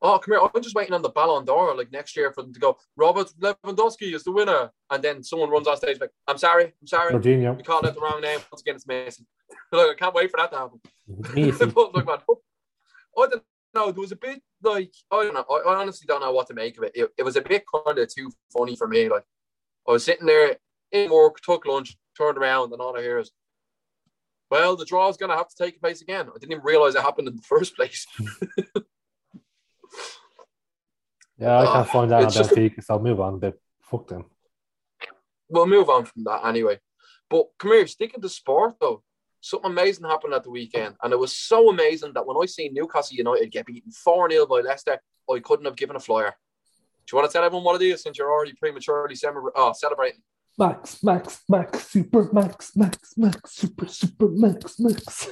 Oh, 0.00 0.18
come 0.18 0.34
here. 0.34 0.48
I'm 0.54 0.62
just 0.62 0.76
waiting 0.76 0.94
on 0.94 1.02
the 1.02 1.08
Ballon 1.08 1.44
d'Or, 1.44 1.74
like 1.74 1.90
next 1.90 2.16
year, 2.16 2.32
for 2.32 2.42
them 2.42 2.52
to 2.54 2.60
go, 2.60 2.78
Robert 2.96 3.32
Lewandowski 3.40 4.14
is 4.14 4.22
the 4.22 4.30
winner. 4.30 4.70
And 4.90 5.02
then 5.02 5.24
someone 5.24 5.50
runs 5.50 5.66
on 5.66 5.76
stage, 5.76 5.98
like, 6.00 6.12
I'm 6.28 6.38
sorry, 6.38 6.66
I'm 6.80 6.86
sorry. 6.86 7.12
Jorginho. 7.14 7.56
We 7.56 7.64
called 7.64 7.84
out 7.84 7.94
the 7.94 8.00
wrong 8.00 8.20
name. 8.20 8.38
Once 8.52 8.60
again, 8.60 8.76
it's 8.76 8.86
Mason. 8.86 9.26
like, 9.72 9.90
I 9.90 9.94
can't 9.94 10.14
wait 10.14 10.30
for 10.30 10.36
that 10.36 10.52
to 10.52 10.58
happen. 10.58 10.80
Messi. 11.10 11.58
but 11.74 11.94
look, 11.94 12.06
man, 12.06 12.18
I 13.18 13.26
don't 13.26 13.42
know. 13.78 13.92
There 13.92 14.00
was 14.00 14.12
a 14.12 14.16
bit 14.16 14.42
like 14.62 14.92
I 15.10 15.24
don't 15.24 15.34
know. 15.34 15.44
I, 15.50 15.70
I 15.70 15.76
honestly 15.76 16.06
don't 16.06 16.20
know 16.20 16.32
what 16.32 16.46
to 16.48 16.54
make 16.54 16.76
of 16.78 16.84
it. 16.84 16.92
It, 16.94 17.10
it 17.18 17.22
was 17.22 17.36
a 17.36 17.42
bit 17.42 17.64
kind 17.84 17.98
of 17.98 18.12
too 18.12 18.30
funny 18.56 18.76
for 18.76 18.86
me. 18.88 19.08
Like 19.08 19.24
I 19.88 19.92
was 19.92 20.04
sitting 20.04 20.26
there 20.26 20.56
in 20.92 21.10
work, 21.10 21.40
took 21.40 21.66
lunch, 21.66 21.96
turned 22.16 22.38
around, 22.38 22.72
and 22.72 22.80
all 22.80 22.96
I 22.96 23.02
hear 23.02 23.18
is, 23.18 23.30
"Well, 24.50 24.76
the 24.76 24.84
draw 24.84 25.08
is 25.08 25.16
going 25.16 25.30
to 25.30 25.36
have 25.36 25.48
to 25.48 25.64
take 25.64 25.80
place 25.80 26.02
again." 26.02 26.28
I 26.28 26.38
didn't 26.38 26.52
even 26.52 26.64
realize 26.64 26.94
it 26.94 27.02
happened 27.02 27.28
in 27.28 27.36
the 27.36 27.42
first 27.48 27.76
place. 27.76 28.06
Yeah, 31.38 31.56
I 31.58 31.64
can't 31.66 31.76
ah, 31.76 31.84
find 31.84 32.12
out 32.12 32.22
on 32.22 32.26
it's 32.26 32.34
just 32.34 32.50
a- 32.52 32.54
Benfica, 32.54 32.82
so 32.82 32.94
I'll 32.94 33.00
move 33.00 33.20
on, 33.20 33.38
but 33.38 33.54
fuck 33.80 34.08
them. 34.08 34.24
we'll 35.48 35.66
move 35.66 35.88
on 35.88 36.04
from 36.04 36.24
that 36.24 36.44
anyway. 36.44 36.80
But 37.30 37.46
come 37.58 37.72
here, 37.72 37.86
sticking 37.86 38.20
to 38.20 38.28
sport 38.28 38.74
though, 38.80 39.02
something 39.40 39.70
amazing 39.70 40.04
happened 40.04 40.34
at 40.34 40.44
the 40.44 40.50
weekend, 40.50 40.96
and 41.02 41.12
it 41.12 41.18
was 41.18 41.36
so 41.36 41.70
amazing 41.70 42.12
that 42.14 42.26
when 42.26 42.36
I 42.40 42.46
seen 42.46 42.74
Newcastle 42.74 43.16
United 43.16 43.50
get 43.50 43.66
beaten 43.66 43.90
four 43.90 44.30
0 44.30 44.46
by 44.46 44.60
Leicester, 44.60 44.98
I 45.30 45.40
couldn't 45.40 45.66
have 45.66 45.76
given 45.76 45.96
a 45.96 46.00
flyer. 46.00 46.34
Do 47.06 47.16
you 47.16 47.20
want 47.20 47.30
to 47.30 47.32
tell 47.32 47.44
everyone 47.44 47.64
what 47.64 47.80
it 47.80 47.86
is 47.86 48.02
since 48.02 48.18
you're 48.18 48.30
already 48.30 48.52
prematurely 48.54 49.14
sem- 49.14 49.34
oh, 49.54 49.72
celebrating? 49.72 50.20
Max, 50.58 51.02
Max, 51.02 51.40
Max, 51.48 51.86
Super 51.86 52.32
Max, 52.32 52.76
Max, 52.76 53.14
Max, 53.16 53.52
Super, 53.52 53.86
Super 53.86 54.28
Max, 54.28 54.78
Max. 54.80 55.28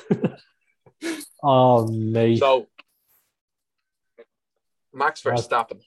oh, 1.42 1.88
mate. 1.88 2.38
So, 2.38 2.68
Max 4.94 5.20
That's- 5.20 5.46
Verstappen, 5.48 5.80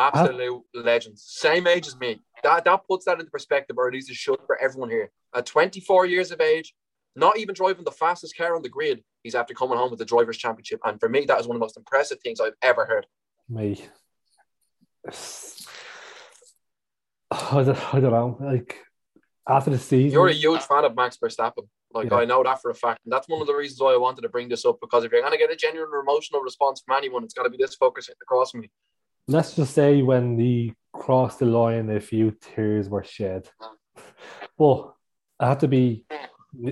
absolute 0.00 0.62
legends. 0.74 1.24
same 1.26 1.66
age 1.66 1.86
as 1.86 1.98
me. 1.98 2.20
That 2.42 2.64
that 2.64 2.86
puts 2.88 3.04
that 3.04 3.18
into 3.18 3.30
perspective, 3.30 3.76
or 3.78 3.88
at 3.88 3.94
least 3.94 4.10
it 4.10 4.16
should 4.16 4.40
for 4.46 4.60
everyone 4.60 4.90
here. 4.90 5.10
At 5.34 5.46
24 5.46 6.06
years 6.06 6.30
of 6.30 6.40
age, 6.40 6.74
not 7.16 7.38
even 7.38 7.54
driving 7.54 7.84
the 7.84 7.90
fastest 7.90 8.36
car 8.36 8.56
on 8.56 8.62
the 8.62 8.68
grid, 8.68 9.02
he's 9.22 9.34
after 9.34 9.54
coming 9.54 9.76
home 9.76 9.90
with 9.90 9.98
the 9.98 10.04
drivers' 10.04 10.38
championship. 10.38 10.80
And 10.84 10.98
for 10.98 11.08
me, 11.08 11.24
that 11.26 11.40
is 11.40 11.46
one 11.46 11.56
of 11.56 11.60
the 11.60 11.64
most 11.64 11.76
impressive 11.76 12.18
things 12.20 12.40
I've 12.40 12.54
ever 12.62 12.86
heard. 12.86 13.06
me. 13.48 13.80
I 17.30 17.62
don't, 17.62 17.94
I 17.94 18.00
don't 18.00 18.12
know. 18.12 18.38
Like 18.40 18.76
after 19.48 19.70
the 19.70 19.78
season, 19.78 20.12
You're 20.12 20.28
a 20.28 20.32
huge 20.32 20.62
fan 20.62 20.84
of 20.84 20.94
Max 20.94 21.18
Verstappen. 21.22 21.68
Like 21.92 22.10
Yeah. 22.10 22.18
I 22.18 22.24
know 22.24 22.42
that 22.42 22.62
for 22.62 22.70
a 22.70 22.74
fact, 22.74 23.00
and 23.04 23.12
that's 23.12 23.28
one 23.28 23.40
of 23.40 23.46
the 23.46 23.54
reasons 23.54 23.80
why 23.80 23.92
I 23.92 23.96
wanted 23.96 24.22
to 24.22 24.28
bring 24.28 24.48
this 24.48 24.64
up 24.64 24.78
because 24.80 25.04
if 25.04 25.12
you're 25.12 25.20
going 25.20 25.32
to 25.32 25.38
get 25.38 25.50
a 25.50 25.56
genuine 25.56 25.90
emotional 26.00 26.40
response 26.40 26.82
from 26.84 26.96
anyone, 26.96 27.24
it's 27.24 27.34
got 27.34 27.42
to 27.42 27.50
be 27.50 27.56
this 27.56 27.74
focus 27.74 28.08
across 28.22 28.54
me. 28.54 28.70
Let's 29.30 29.54
just 29.54 29.74
say 29.74 30.02
when 30.02 30.38
he 30.38 30.74
crossed 30.92 31.38
the 31.38 31.46
line, 31.46 31.88
a 31.90 32.00
few 32.00 32.32
tears 32.32 32.88
were 32.88 33.04
shed. 33.04 33.48
But 34.58 34.92
I 35.38 35.48
have 35.48 35.58
to 35.58 35.68
be, 35.68 36.04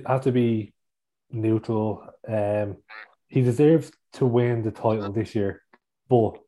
I 0.07 0.13
have 0.13 0.23
to 0.23 0.33
be 0.33 0.75
neutral. 1.31 2.05
Um, 2.27 2.79
he 3.29 3.43
deserves 3.43 3.93
to 4.15 4.27
win 4.27 4.63
the 4.63 4.73
title 4.73 5.13
this 5.13 5.35
year, 5.35 5.63
but 6.09 6.39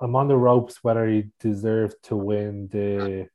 I'm 0.00 0.16
on 0.16 0.28
the 0.28 0.36
ropes 0.36 0.82
whether 0.82 1.06
he 1.06 1.26
deserves 1.40 1.94
to 2.04 2.16
win 2.16 2.68
the 2.72 3.28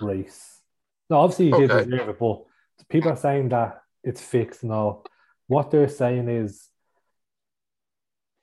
race. 0.00 0.60
No, 1.08 1.18
obviously 1.20 1.46
he 1.46 1.52
did 1.52 1.70
Okay. 1.70 1.84
deserve 1.84 2.08
it, 2.08 2.18
but 2.18 2.42
people 2.88 3.12
are 3.12 3.16
saying 3.16 3.50
that 3.50 3.82
it's 4.02 4.20
fixed 4.20 4.62
and 4.62 4.72
all. 4.72 5.06
What 5.46 5.70
they're 5.70 5.88
saying 5.88 6.28
is 6.28 6.68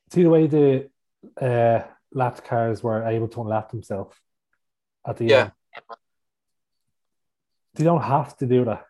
see 0.09 0.23
the 0.23 0.29
way 0.29 0.47
the 0.47 0.89
uh, 1.41 1.83
lapped 2.13 2.43
cars 2.43 2.83
were 2.83 3.03
able 3.03 3.27
to 3.29 3.41
unlap 3.41 3.69
themselves 3.69 4.15
at 5.05 5.17
the 5.17 5.25
Yeah. 5.25 5.41
end. 5.41 5.51
They 7.75 7.83
don't 7.83 8.01
have 8.01 8.35
to 8.37 8.45
do 8.45 8.65
that, 8.65 8.85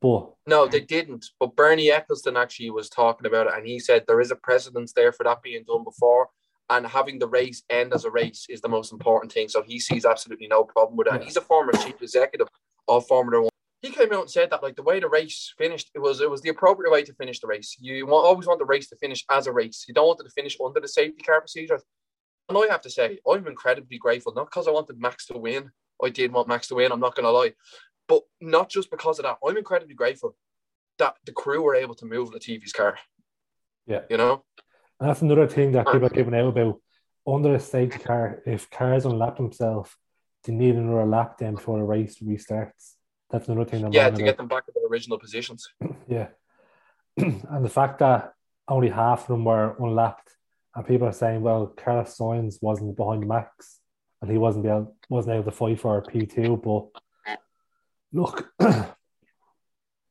but 0.00 0.32
No, 0.46 0.66
they 0.66 0.80
didn't. 0.80 1.26
But 1.38 1.54
Bernie 1.56 1.90
Ecclestone 1.90 2.40
actually 2.40 2.70
was 2.70 2.88
talking 2.88 3.26
about 3.26 3.48
it, 3.48 3.54
and 3.54 3.66
he 3.66 3.78
said 3.78 4.04
there 4.06 4.20
is 4.20 4.30
a 4.30 4.36
precedence 4.36 4.92
there 4.92 5.12
for 5.12 5.24
that 5.24 5.42
being 5.42 5.64
done 5.64 5.84
before, 5.84 6.30
and 6.70 6.86
having 6.86 7.18
the 7.18 7.28
race 7.28 7.62
end 7.68 7.92
as 7.92 8.04
a 8.04 8.10
race 8.10 8.46
is 8.48 8.60
the 8.60 8.68
most 8.68 8.92
important 8.92 9.32
thing. 9.32 9.48
So 9.48 9.62
he 9.62 9.78
sees 9.78 10.04
absolutely 10.04 10.46
no 10.46 10.64
problem 10.64 10.96
with 10.96 11.08
that. 11.08 11.20
Yeah. 11.20 11.24
he's 11.26 11.36
a 11.36 11.42
former 11.42 11.72
chief 11.72 12.00
executive 12.00 12.48
of 12.88 13.06
Formula 13.06 13.42
One. 13.42 13.51
He 13.82 13.90
came 13.90 14.12
out 14.12 14.20
and 14.20 14.30
said 14.30 14.50
that 14.50 14.62
like 14.62 14.76
the 14.76 14.82
way 14.82 15.00
the 15.00 15.08
race 15.08 15.52
finished, 15.58 15.90
it 15.94 15.98
was 15.98 16.20
it 16.20 16.30
was 16.30 16.40
the 16.40 16.50
appropriate 16.50 16.92
way 16.92 17.02
to 17.02 17.14
finish 17.14 17.40
the 17.40 17.48
race. 17.48 17.76
You 17.80 18.06
want, 18.06 18.24
always 18.24 18.46
want 18.46 18.60
the 18.60 18.64
race 18.64 18.88
to 18.90 18.96
finish 18.96 19.24
as 19.28 19.48
a 19.48 19.52
race. 19.52 19.84
You 19.88 19.94
don't 19.94 20.06
want 20.06 20.20
it 20.20 20.24
to 20.24 20.30
finish 20.30 20.56
under 20.64 20.80
the 20.80 20.88
safety 20.88 21.22
car 21.22 21.40
procedures. 21.40 21.82
And 22.48 22.56
I 22.56 22.70
have 22.70 22.82
to 22.82 22.90
say, 22.90 23.18
I'm 23.28 23.46
incredibly 23.46 23.98
grateful, 23.98 24.34
not 24.34 24.46
because 24.46 24.68
I 24.68 24.70
wanted 24.70 25.00
Max 25.00 25.26
to 25.26 25.38
win. 25.38 25.70
I 26.02 26.10
did 26.10 26.32
want 26.32 26.48
Max 26.48 26.68
to 26.68 26.76
win. 26.76 26.92
I'm 26.92 27.00
not 27.00 27.14
going 27.14 27.24
to 27.24 27.30
lie, 27.30 27.54
but 28.08 28.22
not 28.40 28.68
just 28.68 28.90
because 28.90 29.18
of 29.18 29.24
that. 29.24 29.38
I'm 29.46 29.56
incredibly 29.56 29.94
grateful 29.94 30.36
that 30.98 31.16
the 31.24 31.32
crew 31.32 31.62
were 31.62 31.74
able 31.74 31.94
to 31.96 32.06
move 32.06 32.30
Latifi's 32.30 32.72
car. 32.72 32.98
Yeah. 33.86 34.02
You 34.10 34.16
know? 34.16 34.44
And 35.00 35.08
that's 35.08 35.22
another 35.22 35.48
thing 35.48 35.72
that 35.72 35.86
people 35.86 36.06
are 36.06 36.10
giving 36.10 36.34
out 36.34 36.48
about 36.48 36.80
under 37.26 37.54
a 37.54 37.60
safety 37.60 37.98
car. 37.98 38.42
If 38.46 38.70
cars 38.70 39.04
unlap 39.04 39.36
themselves, 39.36 39.90
they 40.44 40.52
need 40.52 40.74
another 40.74 41.06
lap 41.06 41.38
then 41.38 41.54
before 41.54 41.78
the 41.78 41.84
race 41.84 42.18
restarts. 42.20 42.94
That's 43.32 43.48
another 43.48 43.68
thing. 43.68 43.90
Yeah, 43.92 44.10
to 44.10 44.22
get 44.22 44.36
them 44.36 44.46
back 44.46 44.66
to 44.66 44.72
their 44.74 44.86
original 44.86 45.18
positions. 45.18 45.66
Yeah. 46.08 46.28
and 47.16 47.64
the 47.64 47.68
fact 47.70 47.98
that 48.00 48.32
only 48.68 48.90
half 48.90 49.22
of 49.22 49.28
them 49.28 49.44
were 49.44 49.74
unlapped, 49.78 50.30
and 50.74 50.86
people 50.86 51.06
are 51.08 51.12
saying, 51.12 51.40
well, 51.42 51.66
Carlos 51.66 52.16
Sainz 52.16 52.56
wasn't 52.62 52.96
behind 52.96 53.26
Max, 53.26 53.80
and 54.20 54.30
he 54.30 54.38
wasn't 54.38 54.66
able, 54.66 54.96
wasn't 55.08 55.34
able 55.34 55.44
to 55.44 55.50
fight 55.50 55.80
for 55.80 55.98
a 55.98 56.02
P 56.02 56.26
two. 56.26 56.56
But 56.56 57.38
look, 58.12 58.52
no 58.60 58.86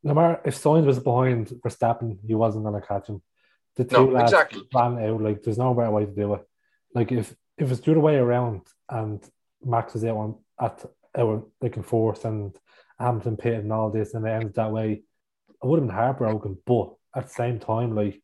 matter 0.04 0.42
if 0.46 0.56
Sainz 0.62 0.86
was 0.86 1.00
behind 1.00 1.48
Verstappen, 1.64 2.18
he 2.26 2.36
wasn't 2.36 2.66
going 2.66 2.80
to 2.80 2.88
catch 2.88 3.08
him. 3.08 3.22
The 3.76 3.86
two 3.86 3.98
No, 3.98 4.06
lads 4.06 4.32
exactly. 4.32 4.62
ran 4.74 5.00
out. 5.00 5.22
Like, 5.22 5.44
there's 5.44 5.58
no 5.58 5.74
better 5.74 5.92
way 5.92 6.06
to 6.06 6.12
do 6.12 6.34
it. 6.36 6.42
Like, 6.94 7.12
if 7.12 7.36
if 7.58 7.72
it's 7.72 7.82
the 7.82 7.92
other 7.92 8.00
way 8.00 8.16
around, 8.16 8.62
and 8.90 9.24
Max 9.64 9.94
was 9.94 10.04
out 10.06 10.18
on 10.18 10.36
at 10.60 10.86
our 11.18 11.46
like 11.62 11.78
in 11.78 11.84
fourth, 11.84 12.26
and 12.26 12.56
Hamilton 13.02 13.38
pitted 13.38 13.64
and 13.64 13.74
all 13.74 13.90
this, 13.90 14.14
and 14.14 14.26
it 14.26 14.30
ended 14.30 14.56
that 14.56 14.72
way, 14.72 15.04
I 15.62 15.68
would 15.68 15.80
have 15.80 15.88
been 15.88 15.96
heartbroken. 15.96 16.58
But 16.66 16.94
at 17.16 17.28
the 17.28 17.34
same 17.34 17.60
time, 17.60 17.96
like 17.96 18.22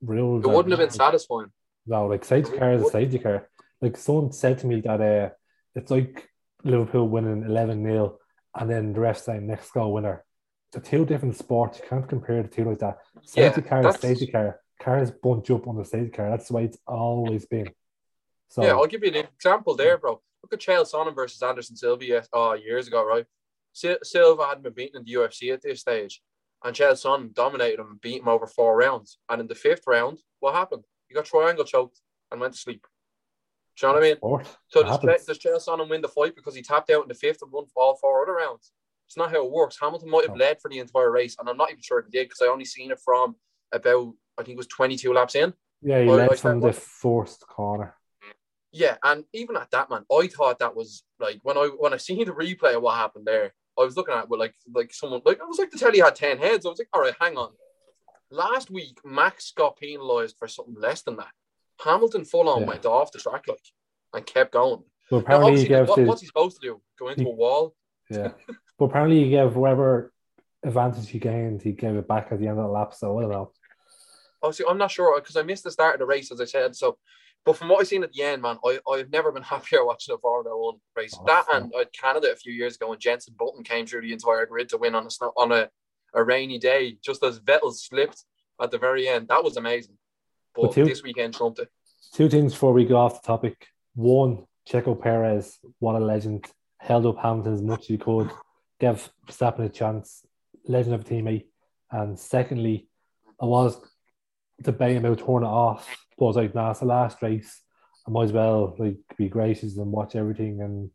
real. 0.00 0.36
It 0.36 0.46
wouldn't 0.46 0.70
have 0.70 0.78
been 0.78 0.90
satisfying. 0.90 1.52
no, 1.86 2.06
like 2.06 2.24
safety 2.24 2.56
car 2.56 2.72
is 2.72 2.82
a 2.82 2.90
safety 2.90 3.18
car. 3.18 3.48
Like 3.80 3.96
someone 3.96 4.32
said 4.32 4.58
to 4.58 4.66
me 4.66 4.80
that 4.82 5.00
uh, 5.00 5.30
it's 5.74 5.90
like 5.90 6.28
Liverpool 6.64 7.08
winning 7.08 7.44
eleven 7.44 7.82
0 7.84 8.18
and 8.54 8.70
then 8.70 8.92
the 8.92 9.00
rest 9.00 9.24
saying 9.24 9.46
next 9.46 9.70
goal 9.72 9.92
winner. 9.92 10.24
They're 10.72 10.82
two 10.82 11.04
different 11.06 11.36
sports. 11.36 11.78
You 11.78 11.88
can't 11.88 12.08
compare 12.08 12.42
the 12.42 12.48
two 12.48 12.64
like 12.64 12.80
that. 12.80 12.98
Safety 13.22 13.62
Yeah, 13.62 13.68
car 13.68 13.88
is 13.88 14.00
safety 14.00 14.26
car. 14.26 14.60
Cars 14.80 15.10
bunch 15.10 15.50
up 15.50 15.66
on 15.66 15.76
the 15.76 15.84
safety 15.84 16.10
car. 16.10 16.30
That's 16.30 16.48
the 16.48 16.54
way 16.54 16.64
it's 16.64 16.78
always 16.86 17.46
been. 17.46 17.70
So 18.48 18.62
Yeah, 18.62 18.72
I'll 18.72 18.86
give 18.86 19.02
you 19.02 19.10
an 19.10 19.26
example 19.34 19.74
there, 19.76 19.96
bro. 19.96 20.20
Look 20.42 20.52
at 20.52 20.60
Chael 20.60 20.90
Sonnen 20.90 21.14
versus 21.14 21.42
Anderson 21.42 21.76
Silva 21.76 22.22
uh, 22.34 22.52
years 22.52 22.86
ago, 22.86 23.04
right? 23.04 23.26
Sil- 23.72 24.02
Silva 24.02 24.46
hadn't 24.46 24.62
been 24.62 24.72
beaten 24.72 24.98
in 24.98 25.04
the 25.04 25.12
UFC 25.14 25.52
at 25.52 25.62
this 25.62 25.80
stage, 25.80 26.22
and 26.64 26.74
Chael 26.74 26.92
Sonnen 26.92 27.34
dominated 27.34 27.80
him 27.80 27.90
and 27.90 28.00
beat 28.00 28.20
him 28.20 28.28
over 28.28 28.46
four 28.46 28.76
rounds. 28.76 29.18
And 29.28 29.40
in 29.40 29.46
the 29.46 29.54
fifth 29.54 29.86
round, 29.86 30.18
what 30.40 30.54
happened? 30.54 30.84
He 31.08 31.14
got 31.14 31.24
triangle 31.24 31.64
choked 31.64 32.00
and 32.30 32.40
went 32.40 32.54
to 32.54 32.58
sleep. 32.58 32.86
Do 33.78 33.86
you 33.86 33.92
know 33.92 33.98
what 33.98 34.04
I 34.04 34.08
mean? 34.08 34.16
sport. 34.16 34.56
So 34.68 34.82
does, 34.82 35.24
does 35.24 35.38
Chael 35.38 35.64
Sonnen 35.64 35.88
win 35.88 36.02
the 36.02 36.08
fight 36.08 36.34
because 36.34 36.54
he 36.54 36.62
tapped 36.62 36.90
out 36.90 37.02
in 37.02 37.08
the 37.08 37.14
fifth 37.14 37.42
and 37.42 37.52
won 37.52 37.66
all 37.76 37.96
four 37.96 38.22
other 38.22 38.34
rounds? 38.34 38.72
It's 39.06 39.16
not 39.16 39.30
how 39.30 39.44
it 39.44 39.50
works. 39.50 39.78
Hamilton 39.80 40.10
might 40.10 40.28
have 40.28 40.36
led 40.36 40.60
for 40.60 40.68
the 40.68 40.80
entire 40.80 41.10
race, 41.10 41.36
and 41.38 41.48
I'm 41.48 41.56
not 41.56 41.70
even 41.70 41.80
sure 41.80 41.98
if 41.98 42.06
he 42.06 42.10
did 42.10 42.28
because 42.28 42.42
I 42.42 42.46
only 42.46 42.66
seen 42.66 42.90
it 42.90 43.00
from 43.02 43.36
about 43.72 44.12
I 44.36 44.42
think 44.42 44.54
it 44.54 44.58
was 44.58 44.66
22 44.66 45.12
laps 45.12 45.34
in. 45.34 45.52
Yeah, 45.82 46.02
he 46.02 46.08
led 46.08 46.38
from 46.38 46.60
the 46.60 46.72
forced 46.72 47.46
corner. 47.46 47.94
Yeah, 48.72 48.96
and 49.02 49.24
even 49.32 49.56
at 49.56 49.70
that, 49.70 49.88
man, 49.90 50.04
I 50.12 50.26
thought 50.28 50.58
that 50.58 50.76
was 50.76 51.02
like 51.18 51.40
when 51.42 51.56
I 51.56 51.70
when 51.78 51.94
I 51.94 51.96
seen 52.08 52.24
the 52.24 52.32
replay 52.32 52.74
of 52.76 52.82
what 52.82 52.96
happened 52.96 53.26
there, 53.26 53.52
I 53.78 53.84
was 53.84 53.96
looking 53.96 54.14
at 54.14 54.24
it 54.24 54.28
with 54.30 54.40
like 54.40 54.54
like 54.74 54.92
someone 54.92 55.22
like 55.24 55.38
it 55.38 55.48
was 55.48 55.58
like 55.58 55.70
the 55.70 55.78
telly 55.78 56.00
had 56.00 56.14
ten 56.16 56.38
heads. 56.38 56.66
I 56.66 56.68
was 56.70 56.78
like, 56.78 56.88
all 56.92 57.00
right, 57.02 57.14
hang 57.20 57.36
on. 57.36 57.50
Last 58.30 58.70
week, 58.70 58.98
Max 59.04 59.52
got 59.56 59.78
penalised 59.78 60.36
for 60.38 60.48
something 60.48 60.74
less 60.78 61.02
than 61.02 61.16
that. 61.16 61.30
Hamilton 61.82 62.24
full 62.26 62.48
on 62.48 62.62
Yeah. 62.62 62.66
went 62.68 62.84
off 62.84 63.10
the 63.12 63.18
track 63.18 63.44
like 63.48 63.58
and 64.12 64.26
kept 64.26 64.52
going. 64.52 64.82
But 65.10 65.16
Now, 65.16 65.36
apparently 65.36 65.62
he 65.62 65.68
gave 65.68 65.88
what, 65.88 66.00
what's 66.00 66.20
he 66.20 66.26
supposed 66.26 66.60
to 66.60 66.66
do? 66.68 66.80
Go 66.98 67.08
into 67.08 67.22
He- 67.24 67.30
a 67.30 67.32
wall? 67.34 67.74
yeah. 68.10 68.32
but 68.78 68.84
apparently 68.86 69.24
he 69.24 69.30
gave 69.30 69.56
whatever 69.56 70.12
advantage 70.62 71.08
he 71.08 71.18
gained, 71.18 71.62
he 71.62 71.72
gave 71.72 71.94
it 71.96 72.06
back 72.06 72.28
at 72.30 72.38
the 72.40 72.48
end 72.48 72.58
of 72.58 72.64
the 72.66 72.70
lap. 72.70 72.92
So 72.92 73.16
I 73.18 73.22
don't 73.22 73.30
know. 73.30 73.52
Oh, 74.42 74.50
see, 74.50 74.64
I'm 74.68 74.76
not 74.78 74.90
sure 74.90 75.18
because 75.20 75.36
I 75.36 75.42
missed 75.42 75.64
the 75.64 75.70
start 75.70 75.94
of 75.94 76.00
the 76.00 76.06
race, 76.06 76.30
as 76.30 76.40
I 76.40 76.44
said. 76.44 76.76
So, 76.76 76.98
but 77.44 77.56
from 77.56 77.68
what 77.68 77.80
I've 77.80 77.88
seen 77.88 78.02
at 78.04 78.12
the 78.12 78.22
end, 78.22 78.42
man, 78.42 78.58
I, 78.64 78.78
I've 78.90 79.10
never 79.10 79.32
been 79.32 79.42
happier 79.54 79.84
watching 79.84 80.14
a 80.14 80.18
Formula 80.18 80.56
One 80.58 80.76
race. 80.96 81.14
Oh, 81.18 81.24
that 81.26 81.46
so- 81.46 81.56
and 81.56 81.72
uh, 81.74 81.84
Canada 81.98 82.30
a 82.32 82.36
few 82.36 82.52
years 82.52 82.76
ago 82.76 82.88
when 82.90 82.98
Jensen 82.98 83.34
Button 83.38 83.62
came 83.64 83.86
through 83.86 84.02
the 84.02 84.12
entire 84.12 84.46
grid 84.46 84.68
to 84.70 84.76
win 84.78 84.94
on 84.94 85.06
a 85.06 85.10
snow, 85.10 85.32
on 85.36 85.52
a, 85.52 85.68
a 86.14 86.22
rainy 86.22 86.58
day, 86.58 86.98
just 87.02 87.22
as 87.22 87.40
Vettel 87.40 87.72
slipped 87.72 88.24
at 88.60 88.70
the 88.70 88.78
very 88.78 89.08
end. 89.08 89.28
That 89.28 89.42
was 89.44 89.56
amazing. 89.56 89.96
But 90.54 90.62
But 90.62 90.72
two- 90.72 90.84
this 90.84 91.02
weekend 91.02 91.34
trumped 91.34 91.58
it. 91.58 91.68
Two 92.14 92.28
things 92.28 92.52
before 92.52 92.72
we 92.72 92.84
go 92.86 92.96
off 92.96 93.20
the 93.22 93.26
topic. 93.26 93.66
One, 93.94 94.44
Checo 94.68 94.98
Perez, 95.00 95.58
what 95.78 95.94
a 95.96 95.98
legend. 95.98 96.46
Held 96.80 97.06
up 97.06 97.18
Hamilton 97.18 97.54
as 97.54 97.60
much 97.62 97.80
as 97.82 97.86
he 97.88 97.98
could, 97.98 98.30
gave 98.78 99.10
Verstappen 99.26 99.64
a 99.64 99.68
chance, 99.68 100.24
legend 100.64 100.94
of 100.94 101.00
a 101.00 101.04
teammate. 101.04 101.46
And 101.90 102.18
secondly, 102.18 102.88
I 103.40 103.46
was 103.46 103.78
debating 104.62 104.98
about 104.98 105.18
turning 105.18 105.48
it 105.48 105.52
off, 105.52 105.88
but 106.16 106.24
I 106.24 106.28
was 106.28 106.36
like, 106.36 106.54
nah, 106.54 106.70
it's 106.70 106.80
the 106.80 106.86
last 106.86 107.22
race. 107.22 107.60
I 108.06 108.10
might 108.10 108.24
as 108.24 108.32
well 108.32 108.74
like 108.78 108.96
be 109.16 109.28
gracious 109.28 109.76
and 109.76 109.92
watch 109.92 110.16
everything 110.16 110.60
and 110.62 110.90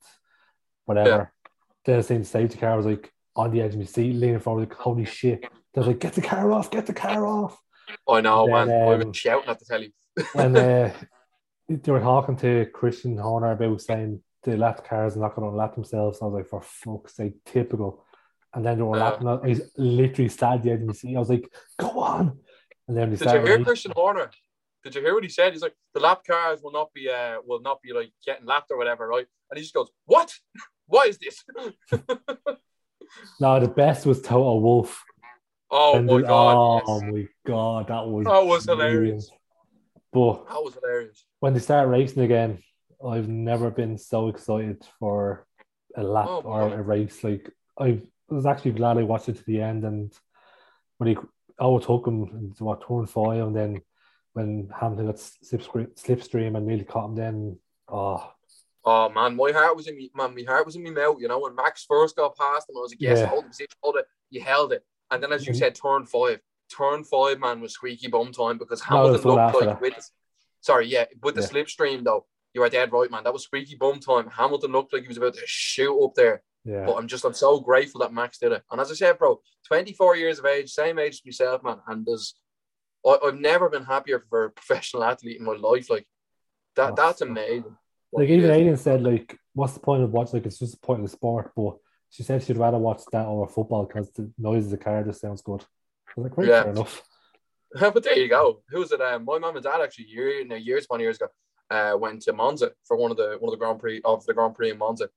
whatever. 0.86 1.32
Then 1.86 2.00
I 2.00 2.02
seen 2.02 2.20
the 2.20 2.26
safety 2.26 2.58
car, 2.58 2.72
I 2.72 2.76
was 2.76 2.86
like 2.86 3.12
on 3.36 3.52
the 3.52 3.62
edge 3.62 3.74
of 3.74 3.80
my 3.80 3.86
seat, 3.86 4.14
leaning 4.14 4.40
forward, 4.40 4.70
like, 4.70 4.74
holy 4.78 5.06
shit. 5.06 5.42
They 5.42 5.80
was 5.80 5.88
like, 5.88 6.00
get 6.00 6.14
the 6.14 6.22
car 6.22 6.52
off, 6.52 6.72
get 6.72 6.86
the 6.86 6.94
car 6.94 7.26
off. 7.26 7.60
I 8.08 8.22
know, 8.22 8.46
Then, 8.48 8.68
man. 8.68 8.88
I 8.88 8.94
um, 8.94 9.08
was 9.08 9.18
shouting 9.18 9.50
at 9.50 9.60
the 9.60 9.66
telly. 9.66 9.94
when 10.34 10.56
uh, 10.56 10.94
they 11.70 11.92
were 11.92 12.00
talking 12.00 12.36
to 12.38 12.66
Christian 12.74 13.18
Horner 13.18 13.52
about 13.52 13.82
saying 13.82 14.22
the 14.44 14.58
lap 14.58 14.88
cars 14.88 15.16
are 15.16 15.20
not 15.20 15.36
going 15.36 15.50
to 15.50 15.56
lap 15.56 15.76
themselves, 15.76 16.20
I 16.22 16.26
was 16.26 16.34
like, 16.34 16.48
for 16.48 16.62
fuck's 16.62 17.16
sake, 17.16 17.34
typical. 17.46 18.06
And 18.54 18.66
then 18.66 18.78
they 18.78 18.84
were 18.84 18.98
Yeah. 18.98 19.04
lapping. 19.10 19.28
up. 19.28 19.46
He's 19.46 19.62
literally 19.78 20.30
sat 20.30 20.62
the 20.64 20.72
edge 20.72 20.82
of 20.82 20.88
the 20.88 20.94
seat. 20.94 21.16
I 21.16 21.20
was 21.20 21.30
like, 21.30 21.50
go 21.80 22.00
on. 22.02 22.40
And 22.88 22.98
then 22.98 23.10
Did 23.12 23.22
you 23.22 23.30
hear 23.30 23.42
racing. 23.44 23.64
Christian 23.66 23.92
Horner? 23.96 24.30
Did 24.84 24.96
you 24.96 25.02
hear 25.02 25.14
what 25.14 25.24
he 25.24 25.30
said? 25.30 25.54
He's 25.54 25.62
like, 25.62 25.76
the 25.94 26.02
lap 26.02 26.24
cars 26.28 26.62
will 26.62 26.72
not 26.74 26.94
be 26.94 27.10
uh 27.10 27.38
will 27.46 27.62
not 27.62 27.82
be 27.82 27.94
like 27.94 28.12
getting 28.26 28.46
lapped 28.46 28.70
or 28.72 28.78
whatever, 28.78 29.08
right? 29.08 29.26
And 29.50 29.58
he 29.58 29.62
just 29.64 29.74
goes, 29.74 29.90
What? 30.06 30.34
What 30.88 31.08
is 31.08 31.18
this? 31.18 31.44
No, 33.40 33.60
the 33.60 33.68
best 33.68 34.06
was 34.06 34.22
Toto 34.22 34.58
Wolff. 34.60 35.04
oh 35.72 35.98
And 35.98 36.08
my 36.08 36.18
the- 36.18 36.24
god. 36.24 36.82
Oh 36.88 37.02
yes. 37.02 37.12
my 37.14 37.28
god, 37.46 37.88
that 37.88 38.06
was 38.08 38.26
That 38.26 38.46
was 38.46 38.66
brilliant. 38.66 38.92
hilarious. 38.92 39.32
But 40.12 40.48
That 40.48 40.64
was 40.64 40.74
hilarious. 40.76 41.26
when 41.40 41.54
they 41.54 41.60
start 41.60 41.90
racing 41.90 42.24
again, 42.24 42.60
I've 43.06 43.28
never 43.30 43.70
been 43.72 43.98
so 43.98 44.30
excited 44.30 44.84
for 45.00 45.46
a 45.96 46.04
lap 46.04 46.28
Oh, 46.30 46.42
or 46.44 46.74
a 46.74 46.82
race. 46.82 47.24
Like 47.24 47.50
I 47.80 48.02
was 48.30 48.46
actually 48.46 48.72
glad 48.72 48.98
I 48.98 49.04
watched 49.04 49.30
it 49.30 49.38
to 49.38 49.44
the 49.46 49.62
end, 49.62 49.84
and 49.84 50.12
when 50.98 51.10
he 51.10 51.18
overtook 51.60 52.08
him 52.08 52.24
into 52.24 52.64
what 52.64 52.86
turn 52.88 53.06
five, 53.06 53.42
and 53.42 53.56
then 53.56 53.82
when 54.34 54.70
Hamilton 54.80 55.08
got 55.08 55.16
slipstream, 55.16 55.88
slipstream 55.96 56.58
and 56.58 56.66
nearly 56.66 56.84
caught 56.84 57.10
him, 57.10 57.16
then 57.16 57.60
oh 57.88 58.32
Oh 58.86 59.08
man, 59.10 59.36
my 59.38 59.52
heart 59.52 59.76
was 59.78 59.88
in 59.88 59.96
me 59.96 60.12
man, 60.14 60.36
my 60.36 60.44
heart 60.44 60.66
was 60.66 60.76
in 60.76 60.84
my 60.84 60.90
mouth, 60.90 61.18
you 61.20 61.28
know, 61.28 61.40
when 61.40 61.56
Max 61.56 61.86
first 61.86 62.16
got 62.16 62.36
past 62.36 62.70
him, 62.70 62.76
I 62.78 62.82
was 62.82 62.92
like, 62.92 63.02
Yes, 63.02 63.20
Yeah. 63.20 63.28
hold 63.28 63.46
it, 63.58 63.74
hold 63.82 63.98
it, 63.98 64.06
you 64.30 64.42
held 64.42 64.74
it. 64.74 64.84
And 65.12 65.22
then 65.22 65.32
as 65.32 65.46
you 65.48 65.54
Mhm. 65.54 65.58
said, 65.58 65.76
turn 65.76 66.06
five. 66.06 66.42
Turn 66.70 67.04
five, 67.04 67.40
man, 67.40 67.62
was 67.62 67.74
squeaky 67.74 68.08
bum 68.08 68.32
time 68.32 68.58
because 68.58 68.82
Hamilton 68.82 69.22
what 69.22 69.26
looked 69.26 69.56
like 69.56 69.70
that. 69.70 69.82
with 69.82 70.12
sorry, 70.62 70.88
yeah, 70.88 71.06
with 71.22 71.36
the 71.36 71.42
Yeah. 71.42 71.48
slipstream 71.48 72.04
though. 72.04 72.26
You 72.54 72.64
are 72.64 72.70
dead 72.70 72.92
right, 72.92 73.10
man. 73.12 73.24
That 73.24 73.34
was 73.34 73.44
squeaky 73.44 73.76
bum 73.76 74.00
time. 74.00 74.28
Hamilton 74.30 74.72
looked 74.72 74.92
like 74.94 75.04
he 75.04 75.08
was 75.08 75.18
about 75.18 75.34
to 75.36 75.42
shoot 75.46 76.04
up 76.04 76.14
there. 76.16 76.44
Yeah, 76.66 76.86
But 76.86 76.96
I'm 76.96 77.08
just 77.08 77.26
I'm 77.26 77.34
so 77.34 77.60
grateful 77.60 78.02
that 78.02 78.14
Max 78.14 78.38
did 78.38 78.52
it. 78.52 78.64
And 78.72 78.80
as 78.80 78.92
I 78.92 78.94
said, 78.96 79.18
bro, 79.18 79.42
24 79.68 80.16
years 80.16 80.40
of 80.40 80.46
age, 80.46 80.72
same 80.72 81.00
age 81.00 81.14
as 81.16 81.26
myself, 81.26 81.64
man. 81.64 81.78
And 81.88 82.06
there's 82.06 82.36
I, 83.06 83.18
I've 83.26 83.40
never 83.40 83.70
been 83.70 83.84
happier 83.86 84.24
for 84.30 84.46
a 84.46 84.52
professional 84.60 85.04
athlete 85.04 85.40
in 85.40 85.46
my 85.46 85.54
life. 85.54 85.90
Like 85.90 86.08
that 86.76 86.92
Oh, 86.92 86.96
that's 86.96 87.22
amazing. 87.22 87.76
like 88.12 88.30
even. 88.30 88.50
Aidan 88.50 88.78
said, 88.78 89.04
like, 89.04 89.38
what's 89.54 89.74
the 89.74 89.80
point 89.80 90.04
of 90.04 90.12
watching? 90.12 90.40
Like, 90.40 90.46
it's 90.46 90.60
just 90.60 90.76
a 90.76 90.80
point 90.80 91.02
of 91.02 91.06
the 91.06 91.12
sport. 91.12 91.52
But 91.56 91.78
she 92.10 92.24
said 92.24 92.44
she'd 92.44 92.58
rather 92.58 92.78
watch 92.78 93.02
that 93.12 93.26
over 93.26 93.48
football 93.48 93.86
because 93.86 94.12
the 94.12 94.32
noise 94.38 94.66
of 94.66 94.72
the 94.72 94.78
car 94.78 95.04
just 95.04 95.22
sounds 95.22 95.42
good. 95.42 95.62
I 95.62 96.12
was 96.16 96.30
like, 96.30 96.38
right, 96.38 96.48
Yeah. 96.48 96.64
fair 96.64 96.72
enough. 96.72 97.02
but 97.80 98.04
there 98.04 98.18
you 98.18 98.30
go. 98.30 98.62
Who 98.70 98.80
was 98.80 98.92
it? 98.92 99.02
Um, 99.02 99.26
my 99.26 99.40
mom 99.40 99.56
and 99.56 99.64
dad 99.64 99.82
actually 99.82 100.06
year, 100.06 100.46
no, 100.46 100.56
years, 100.56 100.86
one 100.88 101.00
years 101.00 101.18
ago, 101.18 101.28
uh, 101.72 101.98
went 101.98 102.22
to 102.22 102.34
Monza 102.34 102.72
for 102.86 102.96
one 102.98 103.10
of 103.10 103.18
the 103.18 103.38
one 103.40 103.52
of 103.52 103.60
the 103.60 103.64
Grand 103.66 103.80
Prix 103.80 104.00
of 104.06 104.24
the 104.26 104.34
Grand 104.34 104.54
Prix 104.54 104.70
in 104.70 104.78
Monza, 104.78 105.10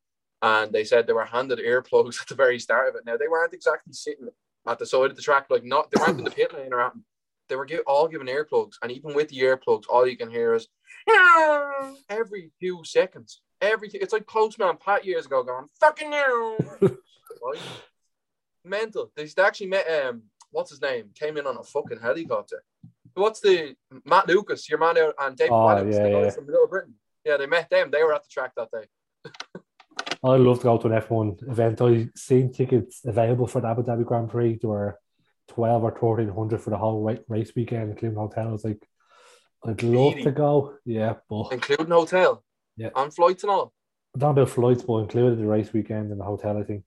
and 0.42 0.72
they 0.72 0.84
said 0.84 1.06
they 1.06 1.12
were 1.12 1.24
handed 1.24 1.58
earplugs 1.58 2.20
at 2.22 2.28
the 2.28 2.34
very 2.34 2.58
start 2.58 2.88
of 2.88 2.94
it. 2.96 3.04
Now 3.06 3.16
they 3.16 3.28
weren't 3.28 3.54
exactly 3.54 3.92
sitting 3.92 4.28
at 4.66 4.78
the 4.78 4.86
side 4.86 5.10
of 5.10 5.16
the 5.16 5.22
track, 5.22 5.46
like 5.50 5.64
not 5.64 5.90
they 5.90 6.00
weren't 6.00 6.18
in 6.18 6.24
the 6.24 6.30
pit 6.30 6.52
lane 6.54 6.72
or 6.72 6.80
anything. 6.82 7.04
They 7.48 7.54
were 7.54 7.64
give, 7.64 7.82
all 7.86 8.08
given 8.08 8.26
earplugs, 8.26 8.74
and 8.82 8.90
even 8.90 9.14
with 9.14 9.28
the 9.28 9.38
earplugs, 9.38 9.84
all 9.88 10.06
you 10.06 10.16
can 10.16 10.30
hear 10.30 10.54
is 10.54 10.68
every 12.08 12.50
few 12.58 12.82
seconds. 12.84 13.40
Every 13.60 13.88
it's 13.94 14.12
like 14.12 14.26
Postman 14.26 14.76
Pat 14.78 15.04
years 15.04 15.26
ago 15.26 15.42
going 15.44 15.66
fucking 15.80 16.10
now. 16.10 16.56
right? 16.80 17.58
Mental. 18.64 19.10
They 19.14 19.28
actually 19.38 19.68
met 19.68 19.86
um 19.88 20.22
what's 20.50 20.70
his 20.70 20.82
name 20.82 21.10
came 21.14 21.36
in 21.36 21.46
on 21.46 21.56
a 21.56 21.62
fucking 21.62 22.00
helicopter. 22.00 22.62
What's 23.14 23.40
the 23.40 23.76
Matt 24.04 24.28
Lucas, 24.28 24.68
your 24.68 24.78
man 24.78 24.98
out, 24.98 25.14
and 25.18 25.36
David 25.36 25.52
Oh, 25.52 25.68
Adams, 25.70 25.96
yeah, 25.96 26.02
the 26.02 26.10
yeah. 26.10 26.30
from 26.30 26.46
Little 26.46 26.66
Britain. 26.66 26.94
Yeah, 27.24 27.36
they 27.38 27.46
met 27.46 27.70
them. 27.70 27.90
They 27.90 28.02
were 28.02 28.14
at 28.14 28.24
the 28.24 28.28
track 28.28 28.52
that 28.56 28.70
day. 28.70 28.86
I'd 30.24 30.40
love 30.40 30.58
to 30.58 30.64
go 30.64 30.78
to 30.78 30.88
an 30.88 31.00
F1 31.00 31.48
event. 31.50 31.80
I 31.80 32.08
seen 32.14 32.52
tickets 32.52 33.02
available 33.04 33.46
for 33.46 33.60
the 33.60 33.68
Abu 33.68 33.82
Dhabi 33.82 34.04
Grand 34.04 34.30
Prix. 34.30 34.58
There 34.60 34.70
were 34.70 34.98
12 35.48 35.82
or 35.82 35.90
1300 35.90 36.60
for 36.60 36.70
the 36.70 36.78
whole 36.78 37.02
race 37.28 37.52
weekend, 37.54 37.90
including 37.90 38.18
hotel. 38.18 38.48
I 38.48 38.52
was 38.52 38.64
like, 38.64 38.86
I'd 39.64 39.82
love 39.82 40.14
to 40.22 40.30
go. 40.30 40.74
Yeah, 40.84 41.14
but 41.28 41.52
including 41.52 41.88
hotel. 41.88 42.44
Yeah. 42.76 42.90
And 42.94 43.14
flights 43.14 43.42
and 43.42 43.50
all. 43.50 43.72
not 44.14 44.30
about 44.30 44.50
flights, 44.50 44.82
but 44.82 44.98
included 44.98 45.38
the 45.38 45.46
race 45.46 45.72
weekend 45.72 46.10
and 46.10 46.20
the 46.20 46.24
hotel, 46.24 46.58
I 46.58 46.64
think. 46.64 46.84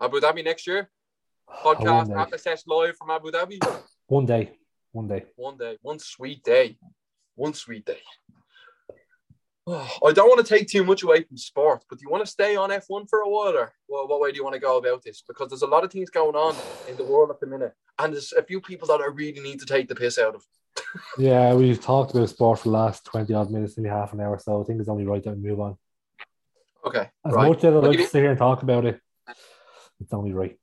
Abu 0.00 0.20
Dhabi 0.20 0.44
next 0.44 0.66
year. 0.66 0.90
Podcast 1.64 2.14
after 2.14 2.38
session 2.38 2.64
live 2.66 2.96
from 2.96 3.10
Abu 3.10 3.30
Dhabi. 3.30 3.58
One 4.06 4.26
day. 4.26 4.52
One 4.92 5.08
day. 5.08 5.24
One 5.34 5.56
day, 5.56 5.76
one 5.82 5.98
sweet 5.98 6.44
day, 6.44 6.78
one 7.34 7.52
sweet 7.52 7.84
day. 7.84 7.98
I 9.68 10.12
don't 10.12 10.28
want 10.28 10.44
to 10.44 10.54
take 10.54 10.68
too 10.68 10.84
much 10.84 11.02
away 11.02 11.22
from 11.22 11.36
sport, 11.36 11.84
but 11.88 11.98
do 11.98 12.02
you 12.04 12.10
want 12.10 12.24
to 12.24 12.30
stay 12.30 12.56
on 12.56 12.70
F1 12.70 13.08
for 13.08 13.20
a 13.20 13.28
while, 13.28 13.56
or 13.56 13.72
well, 13.88 14.06
what 14.06 14.20
way 14.20 14.30
do 14.30 14.36
you 14.36 14.44
want 14.44 14.54
to 14.54 14.60
go 14.60 14.78
about 14.78 15.02
this? 15.02 15.22
Because 15.26 15.48
there's 15.48 15.62
a 15.62 15.66
lot 15.66 15.84
of 15.84 15.90
things 15.90 16.10
going 16.10 16.34
on 16.34 16.54
in 16.88 16.96
the 16.96 17.04
world 17.04 17.30
at 17.30 17.40
the 17.40 17.46
minute, 17.46 17.72
and 17.98 18.12
there's 18.12 18.32
a 18.32 18.42
few 18.42 18.60
people 18.60 18.86
that 18.88 19.00
I 19.00 19.06
really 19.06 19.40
need 19.40 19.60
to 19.60 19.66
take 19.66 19.88
the 19.88 19.94
piss 19.94 20.18
out 20.18 20.34
of. 20.34 20.44
Yeah, 21.18 21.54
we've 21.54 21.80
talked 21.80 22.12
about 22.12 22.28
sport 22.28 22.58
for 22.58 22.64
the 22.64 22.70
last 22.70 23.04
20 23.04 23.32
odd 23.32 23.50
minutes, 23.50 23.76
nearly 23.78 23.96
half 23.96 24.12
an 24.12 24.20
hour, 24.20 24.38
so 24.38 24.60
I 24.60 24.64
think 24.64 24.80
it's 24.80 24.88
only 24.88 25.04
right 25.04 25.22
that 25.22 25.36
we 25.36 25.48
move 25.48 25.60
on. 25.60 25.76
Okay, 26.84 27.08
As 27.24 27.32
right. 27.32 27.48
much 27.48 27.58
as 27.58 27.74
I'll 27.74 27.80
like 27.80 27.98
to 27.98 28.06
sit 28.06 28.20
here 28.20 28.30
and 28.30 28.38
talk 28.38 28.62
about 28.62 28.84
it, 28.84 29.00
it's 30.00 30.12
only 30.12 30.32
right. 30.32 30.58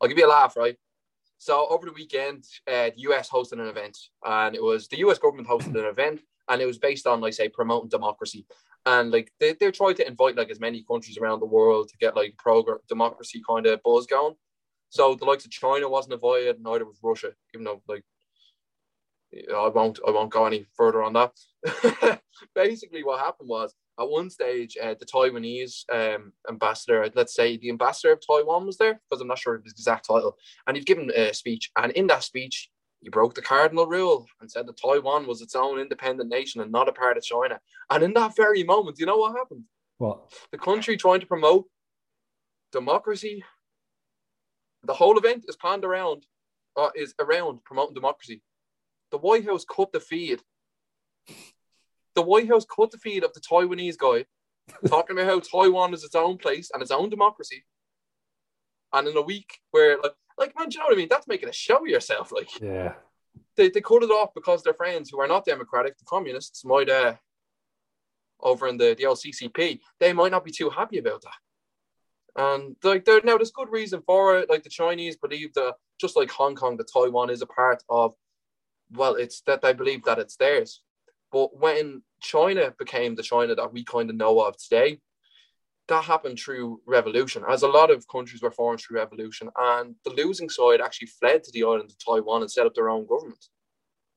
I'll 0.00 0.08
give 0.08 0.18
you 0.18 0.26
a 0.26 0.28
laugh, 0.28 0.56
right? 0.56 0.76
So 1.38 1.66
over 1.68 1.86
the 1.86 1.92
weekend, 1.92 2.44
uh, 2.66 2.90
the 2.94 3.02
US 3.08 3.30
hosted 3.30 3.60
an 3.60 3.66
event, 3.66 3.96
and 4.24 4.54
it 4.54 4.62
was 4.62 4.88
the 4.88 4.98
US 4.98 5.18
government 5.18 5.48
hosted 5.48 5.78
an 5.78 5.86
event, 5.86 6.20
and 6.48 6.60
it 6.60 6.66
was 6.66 6.78
based 6.78 7.06
on, 7.06 7.20
like, 7.20 7.32
say, 7.32 7.48
promoting 7.48 7.88
democracy, 7.88 8.44
and 8.86 9.10
like 9.10 9.32
they 9.38 9.52
they 9.52 9.70
tried 9.70 9.96
to 9.96 10.06
invite 10.06 10.36
like 10.36 10.50
as 10.50 10.60
many 10.60 10.82
countries 10.82 11.18
around 11.18 11.40
the 11.40 11.46
world 11.46 11.88
to 11.88 11.96
get 11.98 12.16
like 12.16 12.34
pro 12.38 12.64
democracy 12.88 13.42
kind 13.48 13.66
of 13.66 13.82
buzz 13.82 14.06
going. 14.06 14.34
So 14.90 15.14
the 15.14 15.26
likes 15.26 15.44
of 15.44 15.50
China 15.50 15.88
wasn't 15.88 16.14
invited, 16.14 16.60
neither 16.60 16.84
was 16.84 16.98
Russia, 17.02 17.32
even 17.54 17.64
though 17.64 17.82
like 17.88 18.04
I 19.34 19.68
won't 19.68 20.00
I 20.06 20.10
won't 20.10 20.30
go 20.30 20.46
any 20.46 20.66
further 20.76 21.02
on 21.02 21.12
that. 21.12 22.20
Basically, 22.54 23.04
what 23.04 23.20
happened 23.20 23.48
was 23.48 23.74
at 23.98 24.08
one 24.08 24.30
stage 24.30 24.76
uh, 24.82 24.94
the 24.98 25.06
Taiwanese 25.06 25.84
um, 25.92 26.32
ambassador, 26.48 27.10
let's 27.14 27.34
say 27.34 27.56
the 27.56 27.70
ambassador 27.70 28.12
of 28.12 28.20
Taiwan, 28.24 28.66
was 28.66 28.78
there 28.78 29.00
because 29.08 29.20
I'm 29.20 29.28
not 29.28 29.38
sure 29.38 29.54
of 29.54 29.64
his 29.64 29.72
exact 29.72 30.06
title, 30.06 30.36
and 30.66 30.76
he'd 30.76 30.86
given 30.86 31.10
a 31.14 31.32
speech, 31.34 31.70
and 31.76 31.92
in 31.92 32.06
that 32.08 32.24
speech 32.24 32.70
he 33.00 33.10
broke 33.10 33.34
the 33.34 33.42
cardinal 33.42 33.86
rule 33.86 34.26
and 34.40 34.50
said 34.50 34.66
that 34.66 34.76
Taiwan 34.76 35.26
was 35.26 35.40
its 35.40 35.54
own 35.54 35.78
independent 35.78 36.28
nation 36.30 36.60
and 36.60 36.72
not 36.72 36.88
a 36.88 36.92
part 36.92 37.16
of 37.16 37.22
China. 37.22 37.60
And 37.90 38.02
in 38.02 38.12
that 38.14 38.34
very 38.36 38.64
moment, 38.64 38.98
you 38.98 39.06
know 39.06 39.18
what 39.18 39.36
happened? 39.36 39.64
What? 39.98 40.32
The 40.50 40.58
country 40.58 40.96
trying 40.96 41.20
to 41.20 41.26
promote 41.26 41.66
democracy. 42.72 43.44
The 44.84 44.94
whole 44.94 45.16
event 45.16 45.44
is 45.48 45.56
planned 45.56 45.84
around, 45.84 46.26
uh, 46.76 46.90
is 46.96 47.14
around 47.18 47.64
promoting 47.64 47.94
democracy. 47.94 48.42
The 49.10 49.18
White 49.18 49.44
House 49.44 49.64
cut 49.64 49.92
the 49.92 50.00
feed. 50.00 50.40
The 52.18 52.22
White 52.22 52.48
House 52.48 52.64
cut 52.64 52.90
the 52.90 52.98
feed 52.98 53.22
of 53.22 53.32
the 53.32 53.38
Taiwanese 53.40 53.96
guy 53.96 54.24
talking 54.88 55.16
about 55.16 55.30
how 55.30 55.38
Taiwan 55.38 55.94
is 55.94 56.02
its 56.02 56.16
own 56.16 56.36
place 56.36 56.68
and 56.74 56.82
its 56.82 56.90
own 56.90 57.10
democracy. 57.10 57.64
And 58.92 59.06
in 59.06 59.16
a 59.16 59.22
week 59.22 59.60
where, 59.70 60.00
like, 60.00 60.14
like 60.36 60.52
man, 60.58 60.68
do 60.68 60.74
you 60.74 60.80
know 60.80 60.86
what 60.86 60.94
I 60.94 60.96
mean? 60.96 61.06
That's 61.08 61.28
making 61.28 61.48
a 61.48 61.52
show 61.52 61.76
of 61.76 61.86
yourself. 61.86 62.32
Like, 62.32 62.60
Yeah. 62.60 62.94
they, 63.54 63.70
they 63.70 63.80
cut 63.80 64.02
it 64.02 64.10
off 64.10 64.34
because 64.34 64.64
their 64.64 64.74
friends 64.74 65.10
who 65.10 65.20
are 65.20 65.28
not 65.28 65.44
democratic, 65.44 65.96
the 65.96 66.04
communists, 66.06 66.64
might 66.64 66.90
uh 66.90 67.14
over 68.40 68.66
in 68.66 68.78
the, 68.78 68.96
the 68.98 69.04
LCCP, 69.04 69.78
they 70.00 70.12
might 70.12 70.32
not 70.32 70.44
be 70.44 70.50
too 70.50 70.70
happy 70.70 70.98
about 70.98 71.22
that. 71.22 72.42
And 72.42 72.74
like 72.82 73.04
there 73.04 73.20
now 73.22 73.36
there's 73.36 73.52
good 73.52 73.70
reason 73.70 74.02
for 74.04 74.40
it. 74.40 74.50
Like 74.50 74.64
the 74.64 74.70
Chinese 74.70 75.16
believe 75.16 75.54
that 75.54 75.74
just 76.00 76.16
like 76.16 76.32
Hong 76.32 76.56
Kong, 76.56 76.78
that 76.78 76.90
Taiwan 76.92 77.30
is 77.30 77.42
a 77.42 77.46
part 77.46 77.84
of 77.88 78.12
well, 78.90 79.14
it's 79.14 79.40
that 79.42 79.62
they 79.62 79.72
believe 79.72 80.02
that 80.02 80.18
it's 80.18 80.34
theirs. 80.34 80.82
But 81.30 81.58
when 81.58 82.02
China 82.20 82.74
became 82.78 83.14
the 83.14 83.22
China 83.22 83.54
that 83.54 83.72
we 83.72 83.84
kind 83.84 84.10
of 84.10 84.16
know 84.16 84.40
of 84.40 84.56
today, 84.56 85.00
that 85.88 86.04
happened 86.04 86.38
through 86.38 86.80
revolution, 86.86 87.44
as 87.48 87.62
a 87.62 87.68
lot 87.68 87.90
of 87.90 88.06
countries 88.08 88.42
were 88.42 88.50
formed 88.50 88.80
through 88.80 88.98
revolution. 88.98 89.48
And 89.56 89.94
the 90.04 90.10
losing 90.10 90.50
side 90.50 90.80
actually 90.80 91.08
fled 91.08 91.42
to 91.44 91.52
the 91.52 91.64
island 91.64 91.90
of 91.90 91.98
Taiwan 91.98 92.42
and 92.42 92.50
set 92.50 92.66
up 92.66 92.74
their 92.74 92.90
own 92.90 93.06
government. 93.06 93.44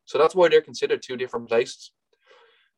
So 0.05 0.17
that's 0.17 0.35
why 0.35 0.49
they're 0.49 0.61
considered 0.61 1.01
two 1.01 1.15
different 1.15 1.47
places. 1.47 1.91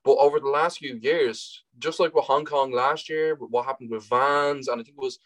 But 0.03 0.17
over 0.17 0.39
the 0.39 0.49
last 0.49 0.79
few 0.79 0.99
years, 1.01 1.63
just 1.79 1.99
like 1.99 2.13
with 2.13 2.25
Hong 2.25 2.45
Kong 2.45 2.71
last 2.71 3.09
year, 3.09 3.35
what 3.35 3.65
happened 3.65 3.89
with 3.89 4.07
Vans, 4.09 4.67
and 4.67 4.79
I 4.79 4.83
think 4.83 4.97
it 4.97 5.03
was 5.03 5.19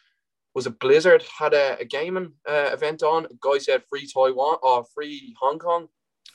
was 0.54 0.66
a 0.66 0.72
Blizzard 0.72 1.24
had 1.38 1.54
a, 1.54 1.78
a 1.80 1.86
gaming 1.86 2.34
uh, 2.50 2.72
event 2.74 3.04
on. 3.04 3.26
A 3.26 3.30
guy 3.40 3.60
said 3.60 3.84
free 3.90 4.08
Taiwan 4.08 4.58
or 4.64 4.86
free 4.86 5.36
Hong 5.40 5.60
Kong. 5.60 5.88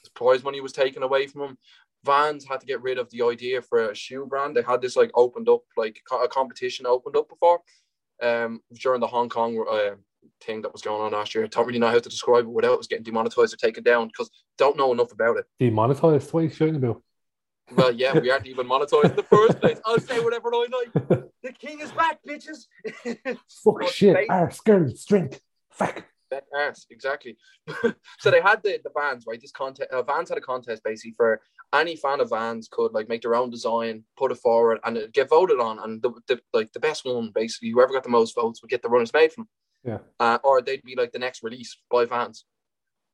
His 0.03 0.11
prize 0.11 0.45
money 0.45 0.61
was 0.61 0.73
taken 0.73 1.03
away 1.03 1.27
from 1.27 1.43
him. 1.43 1.59
Vans 2.05 2.45
had 2.45 2.61
to 2.61 2.67
get 2.67 2.83
rid 2.83 2.99
of 2.99 3.11
the 3.11 3.23
idea 3.23 3.63
for 3.63 3.91
a 3.91 3.95
shoe 3.95 4.27
brand. 4.27 4.57
They 4.57 4.63
had 4.63 4.81
this 4.81 4.97
like 4.97 5.11
opened 5.15 5.49
up, 5.49 5.63
like 5.77 6.01
a 6.23 6.29
competition 6.29 6.87
opened 6.87 7.17
up 7.17 7.29
before, 7.29 7.61
um, 8.23 8.61
during 8.75 9.01
the 9.01 9.07
Hong 9.07 9.29
Kong 9.29 9.65
uh, 9.71 9.95
thing 10.41 10.63
that 10.63 10.73
was 10.73 10.83
going 10.83 11.01
on 11.03 11.13
last 11.13 11.35
year. 11.35 11.45
I 11.45 11.49
don't 11.49 11.67
really 11.67 11.79
know 11.79 11.89
how 11.89 11.99
to 11.99 12.09
describe 12.09 12.45
it 12.45 12.51
without 12.51 12.73
it 12.73 12.79
was 12.79 12.89
getting 12.89 13.05
demonetized 13.05 13.55
or 13.55 13.57
taken 13.57 13.85
down 13.85 14.09
because 14.09 14.31
don't 14.59 14.77
know 14.77 14.93
enough 14.93 15.13
about 15.13 15.37
it. 15.39 15.47
Demonetized? 15.61 16.33
What 16.33 16.41
are 16.41 16.45
you 16.45 16.51
shouting 16.51 16.77
about? 16.77 17.03
Well, 17.71 17.93
yeah, 17.93 18.19
we 18.19 18.31
aren't 18.31 18.47
even 18.47 18.67
monetized 18.67 19.11
in 19.11 19.17
the 19.17 19.23
first 19.23 19.61
place. 19.61 19.81
I'll 19.87 20.01
say 20.01 20.21
whatever 20.21 20.53
I 20.53 20.67
like. 20.71 20.93
The 21.43 21.53
king 21.53 21.81
is 21.81 21.93
back, 21.93 22.19
bitches. 22.29 22.67
Fuck 23.65 23.89
shit. 23.89 24.15
they- 24.15 24.27
Arse, 24.27 24.61
girl, 24.61 24.89
strength. 24.91 25.41
Fuck. 25.71 26.05
That 26.31 26.45
arse, 26.55 26.87
exactly. 26.91 27.37
so 28.19 28.31
they 28.31 28.41
had 28.41 28.63
the, 28.63 28.81
the 28.83 28.91
Vans, 28.97 29.25
right? 29.29 29.39
This 29.39 29.53
contest, 29.53 29.91
uh, 29.91 30.03
Vans 30.03 30.31
had 30.31 30.39
a 30.39 30.41
contest 30.41 30.83
basically 30.83 31.13
for 31.15 31.43
any 31.75 31.97
fan 31.97 32.21
of 32.21 32.31
Vans 32.31 32.69
could 32.71 32.93
like 32.93 33.09
make 33.09 33.23
their 33.23 33.35
own 33.35 33.51
design, 33.51 34.05
put 34.17 34.33
it 34.33 34.39
forward, 34.39 34.79
and 34.85 35.13
get 35.13 35.31
voted 35.31 35.59
on. 35.59 35.79
And 35.79 36.03
the, 36.03 36.13
the 36.29 36.41
like 36.53 36.73
the 36.73 36.81
best 36.81 37.05
one, 37.05 37.31
basically, 37.35 37.71
whoever 37.71 37.93
got 37.93 38.03
the 38.03 38.11
most 38.11 38.35
votes 38.35 38.63
would 38.63 38.71
get 38.71 38.83
the 38.83 38.89
runners 38.89 39.13
made 39.13 39.33
from. 39.33 39.49
Yeah. 39.85 39.99
Uh, 40.21 40.39
or 40.45 40.63
they'd 40.63 40.83
be 40.83 40.95
like 40.97 41.13
the 41.13 41.19
next 41.19 41.43
release 41.43 41.77
by 41.91 42.05
Vans. 42.05 42.45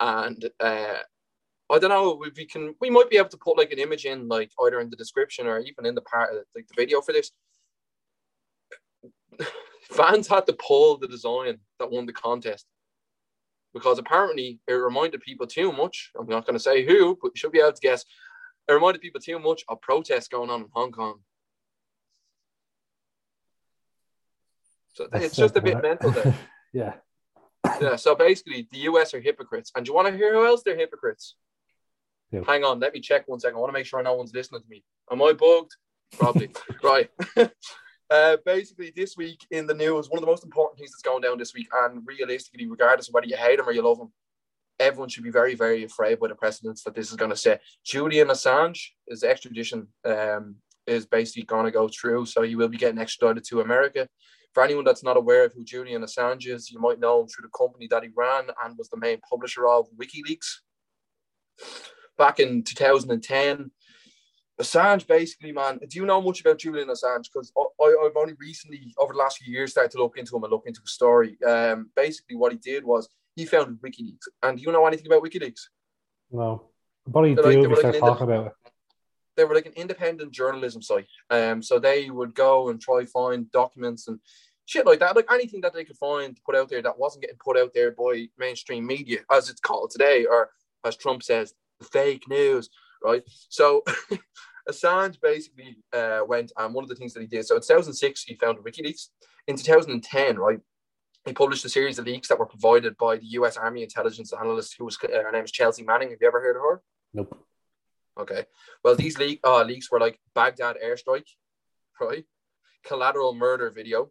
And 0.00 0.44
uh, 0.60 0.98
I 1.70 1.78
don't 1.78 1.90
know 1.90 2.22
if 2.24 2.36
we 2.36 2.46
can. 2.46 2.74
We 2.80 2.90
might 2.90 3.10
be 3.10 3.16
able 3.16 3.30
to 3.30 3.38
put 3.38 3.56
like 3.56 3.72
an 3.72 3.78
image 3.78 4.04
in, 4.04 4.28
like 4.28 4.50
either 4.64 4.80
in 4.80 4.90
the 4.90 4.96
description 4.96 5.46
or 5.46 5.60
even 5.60 5.86
in 5.86 5.94
the 5.94 6.02
part 6.02 6.34
of 6.34 6.44
like 6.54 6.66
the 6.68 6.74
video 6.76 7.00
for 7.00 7.12
this. 7.12 7.30
Vans 9.92 10.28
had 10.28 10.46
to 10.46 10.52
pull 10.54 10.98
the 10.98 11.08
design 11.08 11.58
that 11.78 11.90
won 11.90 12.06
the 12.06 12.12
contest 12.12 12.66
because 13.74 13.98
apparently 13.98 14.58
it 14.66 14.72
reminded 14.72 15.20
people 15.20 15.46
too 15.46 15.72
much. 15.72 16.10
I'm 16.18 16.26
not 16.26 16.46
going 16.46 16.54
to 16.54 16.62
say 16.62 16.84
who, 16.84 17.18
but 17.20 17.32
you 17.34 17.38
should 17.38 17.52
be 17.52 17.60
able 17.60 17.72
to 17.72 17.80
guess. 17.80 18.04
It 18.68 18.72
reminded 18.72 19.00
people 19.00 19.20
too 19.20 19.38
much 19.38 19.64
of 19.68 19.80
protests 19.80 20.28
going 20.28 20.50
on 20.50 20.62
in 20.62 20.68
Hong 20.72 20.92
Kong. 20.92 21.20
So 24.92 25.08
That's 25.10 25.26
it's 25.26 25.36
just 25.36 25.56
a 25.56 25.60
bit 25.60 25.80
mental 25.80 26.10
there. 26.10 26.34
yeah. 26.72 26.94
Yeah, 27.80 27.96
so 27.96 28.14
basically, 28.14 28.68
the 28.70 28.78
US 28.80 29.14
are 29.14 29.20
hypocrites. 29.20 29.72
And 29.74 29.84
do 29.84 29.90
you 29.90 29.94
want 29.94 30.08
to 30.08 30.16
hear 30.16 30.34
who 30.34 30.44
else 30.44 30.62
they're 30.62 30.76
hypocrites? 30.76 31.36
Yeah. 32.30 32.40
Hang 32.46 32.64
on, 32.64 32.78
let 32.80 32.92
me 32.92 33.00
check 33.00 33.26
one 33.26 33.40
second. 33.40 33.56
I 33.56 33.60
want 33.60 33.70
to 33.70 33.78
make 33.78 33.86
sure 33.86 34.02
no 34.02 34.14
one's 34.14 34.34
listening 34.34 34.62
to 34.62 34.68
me. 34.68 34.84
Am 35.10 35.22
I 35.22 35.32
bugged? 35.32 35.76
Probably. 36.18 36.50
right. 36.82 37.10
uh, 38.10 38.36
basically, 38.44 38.92
this 38.94 39.16
week 39.16 39.46
in 39.50 39.66
the 39.66 39.74
news, 39.74 40.10
one 40.10 40.18
of 40.18 40.22
the 40.22 40.30
most 40.30 40.44
important 40.44 40.78
things 40.78 40.90
that's 40.90 41.02
going 41.02 41.22
down 41.22 41.38
this 41.38 41.54
week, 41.54 41.68
and 41.72 42.02
realistically, 42.06 42.66
regardless 42.66 43.08
of 43.08 43.14
whether 43.14 43.26
you 43.26 43.36
hate 43.36 43.58
him 43.58 43.68
or 43.68 43.72
you 43.72 43.82
love 43.82 43.98
him, 43.98 44.12
everyone 44.80 45.08
should 45.08 45.24
be 45.24 45.30
very, 45.30 45.54
very 45.54 45.84
afraid 45.84 46.20
by 46.20 46.28
the 46.28 46.34
precedents 46.34 46.82
that 46.84 46.94
this 46.94 47.10
is 47.10 47.16
going 47.16 47.30
to 47.30 47.36
set. 47.36 47.62
Julian 47.84 48.28
Assange, 48.28 48.80
his 49.08 49.24
extradition 49.24 49.88
um, 50.04 50.56
is 50.86 51.06
basically 51.06 51.44
going 51.44 51.64
to 51.64 51.70
go 51.70 51.88
through. 51.88 52.26
So 52.26 52.42
he 52.42 52.56
will 52.56 52.68
be 52.68 52.78
getting 52.78 53.00
extradited 53.00 53.44
to 53.48 53.60
America. 53.60 54.08
For 54.54 54.62
anyone 54.62 54.84
that's 54.84 55.04
not 55.04 55.16
aware 55.16 55.44
of 55.44 55.52
who 55.52 55.64
Julian 55.64 56.02
Assange 56.02 56.46
is, 56.46 56.70
you 56.70 56.80
might 56.80 57.00
know 57.00 57.20
him 57.20 57.28
through 57.28 57.46
the 57.46 57.58
company 57.58 57.86
that 57.90 58.02
he 58.02 58.10
ran 58.16 58.44
and 58.64 58.78
was 58.78 58.88
the 58.88 58.96
main 58.96 59.20
publisher 59.28 59.68
of 59.68 59.86
WikiLeaks. 60.00 60.46
Back 62.16 62.40
in 62.40 62.64
2010, 62.64 63.70
Assange 64.60 65.06
basically, 65.06 65.52
man, 65.52 65.78
do 65.88 66.00
you 66.00 66.06
know 66.06 66.20
much 66.20 66.40
about 66.40 66.58
Julian 66.58 66.88
Assange? 66.88 67.28
Because 67.32 67.52
I, 67.56 67.94
have 68.02 68.16
only 68.16 68.34
recently, 68.40 68.92
over 68.98 69.12
the 69.12 69.18
last 69.18 69.38
few 69.38 69.52
years, 69.52 69.70
started 69.70 69.92
to 69.92 69.98
look 69.98 70.18
into 70.18 70.36
him 70.36 70.42
and 70.42 70.50
look 70.50 70.64
into 70.66 70.80
his 70.80 70.92
story. 70.92 71.38
Um, 71.46 71.90
basically, 71.94 72.36
what 72.36 72.50
he 72.50 72.58
did 72.58 72.84
was 72.84 73.08
he 73.38 73.46
founded 73.46 73.80
WikiLeaks. 73.80 74.26
And 74.42 74.58
do 74.58 74.64
you 74.64 74.72
know 74.72 74.84
anything 74.84 75.06
about 75.06 75.22
WikiLeaks? 75.22 75.68
No. 76.32 76.64
But 77.06 77.22
he 77.22 77.34
do 77.36 77.42
like, 77.42 77.68
we 77.68 77.76
start 77.76 77.94
like 77.94 78.00
talking 78.00 78.24
about 78.24 78.46
it. 78.48 78.52
They 79.36 79.44
were 79.44 79.54
like 79.54 79.66
an 79.66 79.74
independent 79.76 80.32
journalism 80.32 80.82
site. 80.82 81.06
Um, 81.30 81.62
so 81.62 81.78
they 81.78 82.10
would 82.10 82.34
go 82.34 82.68
and 82.68 82.80
try 82.80 83.04
find 83.04 83.48
documents 83.52 84.08
and 84.08 84.18
shit 84.66 84.86
like 84.86 84.98
that, 84.98 85.14
like 85.14 85.30
anything 85.30 85.60
that 85.60 85.72
they 85.72 85.84
could 85.84 85.96
find 85.96 86.34
to 86.34 86.42
put 86.44 86.56
out 86.56 86.68
there 86.68 86.82
that 86.82 86.98
wasn't 86.98 87.22
getting 87.22 87.38
put 87.38 87.56
out 87.56 87.70
there 87.74 87.92
by 87.92 88.26
mainstream 88.38 88.84
media, 88.84 89.20
as 89.30 89.48
it's 89.48 89.60
called 89.60 89.90
today, 89.90 90.26
or 90.28 90.50
as 90.84 90.96
Trump 90.96 91.22
says, 91.22 91.54
fake 91.92 92.28
news, 92.28 92.68
right? 93.04 93.22
So 93.48 93.84
Assange 94.68 95.20
basically 95.22 95.78
uh, 95.92 96.22
went 96.26 96.50
and 96.56 96.74
one 96.74 96.82
of 96.82 96.90
the 96.90 96.96
things 96.96 97.14
that 97.14 97.20
he 97.20 97.28
did. 97.28 97.46
So 97.46 97.54
in 97.54 97.62
2006, 97.62 98.24
he 98.24 98.34
founded 98.34 98.64
WikiLeaks. 98.64 99.10
In 99.46 99.56
2010, 99.56 100.36
right, 100.36 100.60
he 101.28 101.34
published 101.34 101.64
a 101.64 101.68
series 101.68 101.98
of 101.98 102.06
leaks 102.06 102.28
that 102.28 102.38
were 102.38 102.46
provided 102.46 102.96
by 102.96 103.16
the 103.16 103.26
U.S. 103.38 103.56
Army 103.56 103.82
intelligence 103.82 104.32
analyst, 104.32 104.74
who 104.78 104.84
was 104.84 104.98
uh, 105.02 105.08
her 105.08 105.32
name 105.32 105.44
is 105.44 105.52
Chelsea 105.52 105.84
Manning. 105.84 106.10
Have 106.10 106.18
you 106.20 106.26
ever 106.26 106.40
heard 106.40 106.56
of 106.56 106.62
her? 106.62 106.82
Nope. 107.14 107.44
Okay. 108.18 108.46
Well, 108.82 108.96
these 108.96 109.18
leak, 109.18 109.40
uh, 109.44 109.62
leaks 109.62 109.90
were 109.90 110.00
like 110.00 110.18
Baghdad 110.34 110.76
airstrike, 110.84 111.28
right? 112.00 112.24
Collateral 112.84 113.34
murder 113.34 113.70
video, 113.70 114.10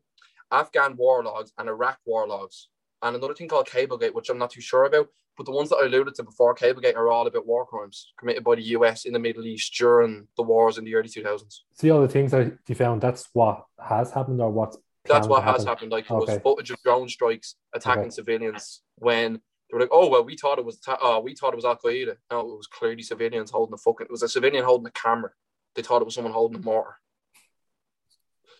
Afghan 0.51 0.95
war 0.95 1.23
logs, 1.23 1.51
and 1.57 1.67
Iraq 1.67 1.99
war 2.05 2.27
logs. 2.27 2.69
And 3.01 3.15
another 3.15 3.33
thing 3.33 3.47
called 3.47 3.67
Cablegate, 3.67 4.15
which 4.15 4.29
I'm 4.29 4.39
not 4.39 4.51
too 4.51 4.61
sure 4.61 4.85
about, 4.85 5.09
but 5.37 5.45
the 5.45 5.51
ones 5.51 5.69
that 5.69 5.77
I 5.77 5.85
alluded 5.85 6.15
to 6.15 6.23
before 6.23 6.55
Cablegate 6.55 6.95
are 6.95 7.09
all 7.09 7.27
about 7.27 7.45
war 7.45 7.65
crimes 7.65 8.11
committed 8.17 8.43
by 8.43 8.55
the 8.55 8.63
US 8.63 9.05
in 9.05 9.13
the 9.13 9.19
Middle 9.19 9.45
East 9.45 9.73
during 9.77 10.27
the 10.35 10.41
wars 10.41 10.79
in 10.79 10.83
the 10.83 10.95
early 10.95 11.09
2000s. 11.09 11.59
See 11.73 11.91
all 11.91 12.01
the 12.01 12.07
things 12.07 12.31
that 12.31 12.57
you 12.67 12.75
found, 12.75 13.01
that's 13.01 13.29
what 13.33 13.65
has 13.79 14.11
happened 14.11 14.41
or 14.41 14.49
what's 14.49 14.77
that's 15.07 15.27
what 15.27 15.43
has 15.43 15.63
happened. 15.63 15.91
Like 15.91 16.07
there 16.07 16.17
okay. 16.17 16.33
was 16.33 16.41
footage 16.41 16.71
of 16.71 16.81
drone 16.83 17.09
strikes 17.09 17.55
attacking 17.73 18.03
okay. 18.03 18.09
civilians 18.11 18.81
when 18.95 19.33
they 19.33 19.73
were 19.73 19.79
like, 19.79 19.89
"Oh 19.91 20.09
well, 20.09 20.23
we 20.23 20.37
thought 20.37 20.59
it 20.59 20.65
was 20.65 20.79
ta- 20.79 20.99
uh, 21.01 21.19
we 21.19 21.35
thought 21.35 21.53
it 21.53 21.57
was 21.57 21.65
Al 21.65 21.77
Qaeda." 21.77 22.15
No, 22.31 22.39
it 22.39 22.57
was 22.57 22.67
clearly 22.67 23.03
civilians 23.03 23.51
holding 23.51 23.71
the 23.71 23.77
fucking. 23.77 24.05
It 24.05 24.11
was 24.11 24.23
a 24.23 24.29
civilian 24.29 24.63
holding 24.63 24.87
a 24.87 24.91
camera. 24.91 25.31
They 25.75 25.81
thought 25.81 26.01
it 26.01 26.05
was 26.05 26.15
someone 26.15 26.33
holding 26.33 26.59
a 26.59 26.63
mortar. 26.63 26.95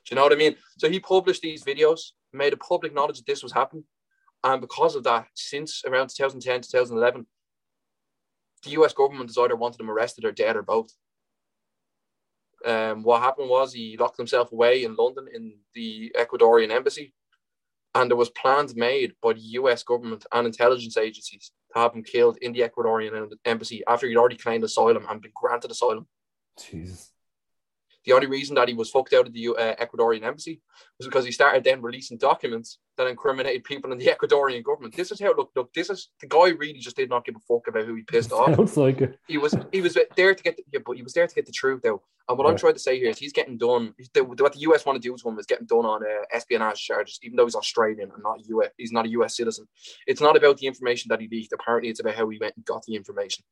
Do 0.05 0.13
you 0.13 0.15
know 0.15 0.23
what 0.23 0.33
I 0.33 0.35
mean? 0.35 0.55
So 0.77 0.89
he 0.89 0.99
published 0.99 1.41
these 1.41 1.63
videos, 1.63 2.11
made 2.31 2.53
a 2.53 2.57
public 2.57 2.93
knowledge 2.93 3.17
that 3.17 3.25
this 3.25 3.43
was 3.43 3.51
happening, 3.51 3.83
and 4.43 4.61
because 4.61 4.95
of 4.95 5.03
that, 5.03 5.27
since 5.33 5.83
around 5.85 6.09
2010 6.09 6.61
2011, 6.61 7.25
the 8.63 8.69
U.S. 8.71 8.93
government 8.93 9.29
has 9.29 9.37
either 9.37 9.55
wanted 9.55 9.79
him 9.79 9.91
arrested 9.91 10.25
or 10.25 10.31
dead 10.31 10.55
or 10.55 10.63
both. 10.63 10.91
Um, 12.65 13.03
what 13.03 13.21
happened 13.21 13.49
was 13.49 13.73
he 13.73 13.97
locked 13.97 14.17
himself 14.17 14.51
away 14.51 14.83
in 14.83 14.95
London 14.95 15.27
in 15.33 15.53
the 15.73 16.11
Ecuadorian 16.17 16.71
embassy, 16.71 17.13
and 17.95 18.09
there 18.09 18.17
was 18.17 18.29
plans 18.29 18.75
made 18.75 19.13
by 19.21 19.33
the 19.33 19.39
U.S. 19.39 19.83
government 19.83 20.25
and 20.31 20.47
intelligence 20.47 20.97
agencies 20.97 21.51
to 21.73 21.79
have 21.79 21.93
him 21.93 22.03
killed 22.03 22.37
in 22.41 22.53
the 22.53 22.61
Ecuadorian 22.61 23.31
embassy 23.45 23.83
after 23.87 24.07
he'd 24.07 24.17
already 24.17 24.37
claimed 24.37 24.63
asylum 24.63 25.05
and 25.09 25.21
been 25.21 25.31
granted 25.35 25.71
asylum. 25.71 26.07
Jesus. 26.59 27.11
The 28.07 28.13
only 28.13 28.27
reason 28.27 28.55
that 28.55 28.69
he 28.69 28.73
was 28.73 28.89
fucked 28.89 29.11
out 29.11 29.27
of 29.27 29.33
the 29.33 29.49
uh, 29.49 29.75
Ecuadorian 29.75 30.23
embassy 30.23 30.61
was 30.97 31.07
because 31.07 31.25
he 31.25 31.31
started 31.33 31.65
then 31.65 31.81
releasing 31.81 32.17
documents 32.17 32.79
that 32.95 33.05
incriminated 33.05 33.65
people 33.65 33.91
in 33.91 33.97
the 33.97 34.05
Ecuadorian 34.21 34.63
government. 34.63 34.95
This 34.95 35.11
is 35.11 35.19
how 35.19 35.35
look 35.35 35.51
look. 35.57 35.73
This 35.73 35.89
is 35.89 36.07
the 36.21 36.27
guy 36.27 36.51
really 36.51 36.79
just 36.79 36.95
did 36.95 37.09
not 37.09 37.25
give 37.25 37.35
a 37.35 37.39
fuck 37.39 37.67
about 37.67 37.85
who 37.85 37.95
he 37.95 38.03
pissed 38.03 38.31
off. 38.31 38.55
Sounds 38.55 38.77
like 38.77 39.01
it. 39.01 39.19
He 39.27 39.37
was 39.37 39.53
he 39.73 39.81
was 39.81 39.97
there 40.15 40.33
to 40.33 40.41
get 40.41 40.55
the, 40.55 40.63
yeah, 40.71 40.79
but 40.85 40.95
he 40.95 41.03
was 41.03 41.11
there 41.11 41.27
to 41.27 41.35
get 41.35 41.45
the 41.45 41.51
truth 41.51 41.83
out. 41.85 42.01
And 42.29 42.37
what 42.37 42.45
yeah. 42.45 42.51
I'm 42.51 42.57
trying 42.57 42.75
to 42.75 42.79
say 42.79 42.97
here 42.97 43.09
is 43.09 43.17
he's 43.17 43.33
getting 43.33 43.57
done. 43.57 43.93
The, 44.13 44.23
what 44.23 44.53
the 44.53 44.59
US 44.59 44.85
want 44.85 45.01
to 45.01 45.05
do 45.05 45.15
to 45.15 45.29
him 45.29 45.37
is 45.37 45.45
getting 45.45 45.67
done 45.67 45.85
on 45.85 46.03
uh, 46.03 46.23
espionage 46.33 46.81
charges, 46.81 47.19
even 47.23 47.35
though 47.35 47.45
he's 47.45 47.55
Australian 47.55 48.11
and 48.13 48.23
not 48.23 48.39
US. 48.47 48.69
He's 48.77 48.93
not 48.93 49.05
a 49.05 49.09
US 49.09 49.35
citizen. 49.35 49.67
It's 50.07 50.21
not 50.21 50.37
about 50.37 50.57
the 50.57 50.67
information 50.67 51.09
that 51.09 51.19
he 51.19 51.27
leaked. 51.27 51.51
Apparently, 51.51 51.89
it's 51.89 51.99
about 51.99 52.15
how 52.15 52.29
he 52.29 52.37
went 52.39 52.55
and 52.55 52.63
got 52.63 52.83
the 52.85 52.95
information. 52.95 53.43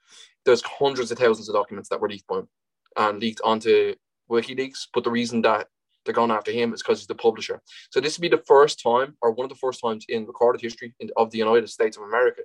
There's 0.45 0.61
hundreds 0.61 1.11
of 1.11 1.17
thousands 1.17 1.49
of 1.49 1.55
documents 1.55 1.89
that 1.89 1.99
were 1.99 2.07
leaked 2.07 2.27
by 2.27 2.39
him 2.39 2.47
and 2.95 3.19
leaked 3.19 3.41
onto 3.43 3.95
WikiLeaks, 4.29 4.87
but 4.93 5.03
the 5.03 5.11
reason 5.11 5.41
that 5.43 5.67
they're 6.03 6.13
going 6.13 6.31
after 6.31 6.51
him 6.51 6.73
is 6.73 6.81
because 6.81 6.99
he's 6.99 7.07
the 7.07 7.15
publisher. 7.15 7.61
So 7.89 7.99
this 7.99 8.17
would 8.17 8.21
be 8.21 8.35
the 8.35 8.43
first 8.45 8.81
time, 8.81 9.15
or 9.21 9.31
one 9.31 9.45
of 9.45 9.49
the 9.49 9.55
first 9.55 9.81
times 9.81 10.05
in 10.07 10.25
recorded 10.25 10.61
history 10.61 10.93
in, 10.99 11.09
of 11.17 11.31
the 11.31 11.37
United 11.37 11.67
States 11.69 11.97
of 11.97 12.03
America, 12.03 12.41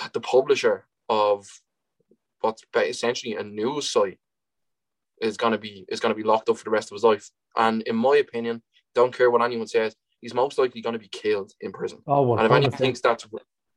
that 0.00 0.12
the 0.12 0.20
publisher 0.20 0.86
of 1.08 1.46
what's 2.40 2.64
essentially 2.76 3.36
a 3.36 3.42
news 3.42 3.90
site 3.90 4.18
is 5.20 5.36
going 5.36 5.52
to 5.52 5.58
be 5.58 5.84
is 5.88 6.00
going 6.00 6.14
to 6.14 6.20
be 6.20 6.26
locked 6.26 6.48
up 6.48 6.56
for 6.58 6.64
the 6.64 6.70
rest 6.70 6.90
of 6.90 6.96
his 6.96 7.04
life. 7.04 7.30
And 7.56 7.82
in 7.82 7.94
my 7.94 8.16
opinion, 8.16 8.62
don't 8.94 9.16
care 9.16 9.30
what 9.30 9.42
anyone 9.42 9.68
says, 9.68 9.94
he's 10.20 10.34
most 10.34 10.58
likely 10.58 10.80
going 10.80 10.94
to 10.94 10.98
be 10.98 11.08
killed 11.08 11.52
in 11.60 11.72
prison. 11.72 11.98
Oh, 12.06 12.22
well, 12.22 12.38
and 12.38 12.46
if 12.46 12.52
anyone 12.52 12.76
thinks 12.76 13.00
that's 13.00 13.26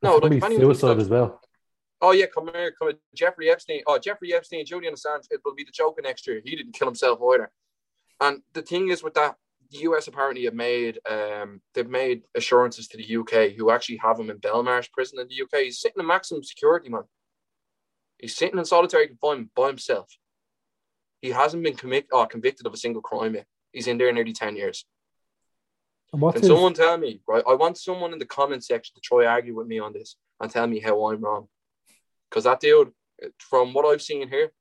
no, 0.02 0.16
like 0.16 0.32
if 0.32 0.42
anyone 0.44 0.64
suicide 0.64 0.98
as 0.98 1.08
well. 1.08 1.40
Oh 2.02 2.12
yeah, 2.12 2.26
come 2.26 2.50
here, 2.52 2.72
come 2.72 2.88
here. 2.88 2.98
Jeffrey 3.14 3.50
Epstein. 3.50 3.82
Oh, 3.86 3.98
Jeffrey 3.98 4.34
Epstein, 4.34 4.66
Julian 4.66 4.94
Assange. 4.94 5.26
It 5.30 5.40
will 5.44 5.54
be 5.54 5.64
the 5.64 5.72
Joker 5.72 6.02
next 6.02 6.26
year. 6.26 6.40
He 6.44 6.54
didn't 6.54 6.74
kill 6.74 6.88
himself 6.88 7.18
either. 7.32 7.50
And 8.20 8.42
the 8.52 8.62
thing 8.62 8.88
is 8.88 9.02
with 9.02 9.14
that, 9.14 9.36
the 9.70 9.78
US 9.78 10.06
apparently 10.06 10.44
have 10.44 10.54
made 10.54 10.98
um, 11.08 11.60
they've 11.74 11.88
made 11.88 12.22
assurances 12.34 12.86
to 12.88 12.96
the 12.96 13.16
UK 13.16 13.56
who 13.56 13.70
actually 13.70 13.96
have 13.96 14.18
him 14.18 14.30
in 14.30 14.38
Belmarsh 14.38 14.90
prison 14.92 15.18
in 15.18 15.28
the 15.28 15.42
UK. 15.42 15.64
He's 15.64 15.80
sitting 15.80 16.00
in 16.00 16.06
maximum 16.06 16.42
security, 16.42 16.88
man. 16.88 17.02
He's 18.18 18.36
sitting 18.36 18.58
in 18.58 18.64
solitary 18.64 19.08
confinement 19.08 19.50
by 19.54 19.68
himself. 19.68 20.08
He 21.20 21.30
hasn't 21.30 21.62
been 21.62 21.76
commit 21.76 22.06
or 22.12 22.26
convicted 22.26 22.66
of 22.66 22.74
a 22.74 22.78
single 22.78 23.02
crime 23.02 23.34
yet. 23.34 23.46
He's 23.72 23.86
in 23.88 23.98
there 23.98 24.12
nearly 24.12 24.32
10 24.32 24.56
years. 24.56 24.84
Can 26.12 26.32
his... 26.32 26.46
someone 26.46 26.72
tell 26.72 26.96
me, 26.96 27.20
right? 27.26 27.42
I 27.46 27.54
want 27.54 27.78
someone 27.78 28.12
in 28.12 28.18
the 28.18 28.26
comment 28.26 28.64
section 28.64 28.94
to 28.94 29.00
try 29.02 29.26
argue 29.26 29.54
with 29.54 29.66
me 29.66 29.78
on 29.78 29.92
this 29.92 30.16
and 30.40 30.50
tell 30.50 30.66
me 30.66 30.78
how 30.78 31.10
I'm 31.10 31.20
wrong 31.20 31.48
because 32.30 32.44
that 32.44 32.60
dude, 32.60 32.92
from 33.38 33.72
what 33.72 33.86
I've 33.86 34.02
seen 34.02 34.28
here, 34.28 34.52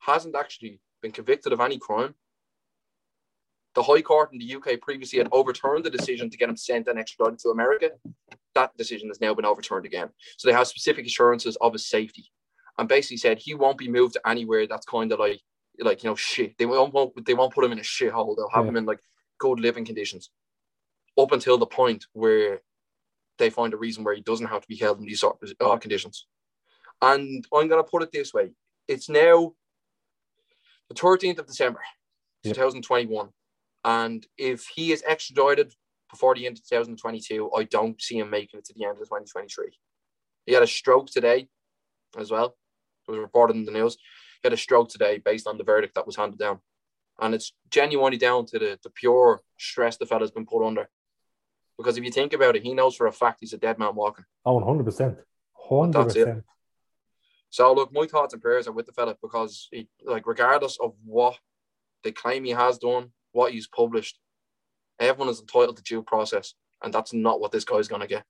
hasn't 0.00 0.36
actually 0.36 0.80
been 1.02 1.12
convicted 1.12 1.52
of 1.52 1.60
any 1.60 1.78
crime. 1.78 2.14
The 3.74 3.82
High 3.82 4.02
Court 4.02 4.30
in 4.32 4.38
the 4.38 4.54
UK 4.54 4.80
previously 4.80 5.18
had 5.18 5.28
overturned 5.32 5.84
the 5.84 5.90
decision 5.90 6.30
to 6.30 6.36
get 6.36 6.48
him 6.48 6.56
sent 6.56 6.86
and 6.86 6.98
extradited 6.98 7.40
to 7.40 7.48
America. 7.48 7.90
That 8.54 8.76
decision 8.76 9.08
has 9.08 9.20
now 9.20 9.34
been 9.34 9.44
overturned 9.44 9.84
again. 9.84 10.10
So 10.36 10.48
they 10.48 10.54
have 10.54 10.68
specific 10.68 11.06
assurances 11.06 11.56
of 11.60 11.72
his 11.72 11.88
safety, 11.88 12.30
and 12.78 12.88
basically 12.88 13.16
said 13.16 13.38
he 13.38 13.54
won't 13.54 13.78
be 13.78 13.88
moved 13.88 14.16
anywhere 14.24 14.66
that's 14.66 14.86
kind 14.86 15.10
of 15.10 15.18
like, 15.18 15.40
like 15.80 16.04
you 16.04 16.10
know, 16.10 16.14
shit. 16.14 16.56
They 16.56 16.66
won't, 16.66 17.26
they 17.26 17.34
won't 17.34 17.52
put 17.52 17.64
him 17.64 17.72
in 17.72 17.80
a 17.80 17.82
shithole. 17.82 18.36
They'll 18.36 18.48
have 18.50 18.64
yeah. 18.64 18.70
him 18.70 18.76
in 18.76 18.84
like 18.84 19.00
good 19.38 19.58
living 19.58 19.84
conditions, 19.84 20.30
up 21.18 21.32
until 21.32 21.58
the 21.58 21.66
point 21.66 22.06
where 22.12 22.60
they 23.38 23.50
find 23.50 23.74
a 23.74 23.76
reason 23.76 24.04
where 24.04 24.14
he 24.14 24.22
doesn't 24.22 24.46
have 24.46 24.62
to 24.62 24.68
be 24.68 24.76
held 24.76 24.98
in 24.98 25.06
these 25.06 25.20
sort 25.20 25.36
of 25.42 25.52
uh, 25.60 25.76
conditions. 25.76 26.26
And 27.02 27.46
I'm 27.52 27.68
going 27.68 27.82
to 27.82 27.90
put 27.90 28.02
it 28.02 28.12
this 28.12 28.32
way 28.32 28.52
it's 28.88 29.08
now 29.08 29.54
the 30.88 30.94
13th 30.94 31.38
of 31.38 31.46
December, 31.46 31.80
yep. 32.42 32.54
2021. 32.54 33.28
And 33.84 34.26
if 34.38 34.66
he 34.66 34.92
is 34.92 35.02
extradited 35.06 35.74
before 36.10 36.34
the 36.34 36.46
end 36.46 36.58
of 36.58 36.68
2022, 36.68 37.50
I 37.56 37.64
don't 37.64 38.00
see 38.00 38.18
him 38.18 38.30
making 38.30 38.58
it 38.58 38.64
to 38.66 38.74
the 38.74 38.84
end 38.84 38.92
of 38.92 39.04
2023. 39.04 39.66
He 40.46 40.52
had 40.52 40.62
a 40.62 40.66
stroke 40.66 41.08
today 41.10 41.48
as 42.18 42.30
well. 42.30 42.56
It 43.08 43.10
was 43.10 43.20
reported 43.20 43.56
in 43.56 43.64
the 43.64 43.72
news. 43.72 43.96
He 44.42 44.46
had 44.46 44.52
a 44.52 44.58
stroke 44.58 44.88
today 44.88 45.18
based 45.18 45.46
on 45.46 45.58
the 45.58 45.64
verdict 45.64 45.94
that 45.94 46.06
was 46.06 46.16
handed 46.16 46.38
down. 46.38 46.60
And 47.20 47.34
it's 47.34 47.52
genuinely 47.70 48.18
down 48.18 48.46
to 48.46 48.58
the, 48.58 48.78
the 48.82 48.90
pure 48.90 49.40
stress 49.58 49.96
the 49.96 50.06
fella's 50.06 50.30
been 50.30 50.46
put 50.46 50.66
under. 50.66 50.88
Because 51.76 51.96
if 51.96 52.04
you 52.04 52.10
think 52.10 52.32
about 52.32 52.56
it, 52.56 52.62
he 52.62 52.74
knows 52.74 52.96
for 52.96 53.06
a 53.06 53.12
fact 53.12 53.38
he's 53.40 53.52
a 53.52 53.58
dead 53.58 53.78
man 53.78 53.94
walking. 53.94 54.24
Oh, 54.44 54.60
100%. 54.60 55.16
100%. 55.70 55.92
That's 55.92 56.16
it. 56.16 56.44
So 57.54 57.72
look, 57.72 57.92
my 57.92 58.04
thoughts 58.04 58.34
and 58.34 58.42
prayers 58.42 58.66
are 58.66 58.72
with 58.72 58.86
the 58.86 58.92
fella 58.92 59.16
because 59.22 59.68
he, 59.70 59.86
like, 60.04 60.26
regardless 60.26 60.76
of 60.82 60.92
what 61.04 61.38
they 62.02 62.10
claim 62.10 62.42
he 62.42 62.50
has 62.50 62.78
done, 62.78 63.12
what 63.30 63.52
he's 63.52 63.68
published, 63.68 64.18
everyone 64.98 65.28
is 65.28 65.38
entitled 65.38 65.76
to 65.76 65.82
due 65.84 66.02
process, 66.02 66.54
and 66.82 66.92
that's 66.92 67.12
not 67.12 67.38
what 67.38 67.52
this 67.52 67.64
guy's 67.64 67.86
gonna 67.86 68.08
get. 68.08 68.24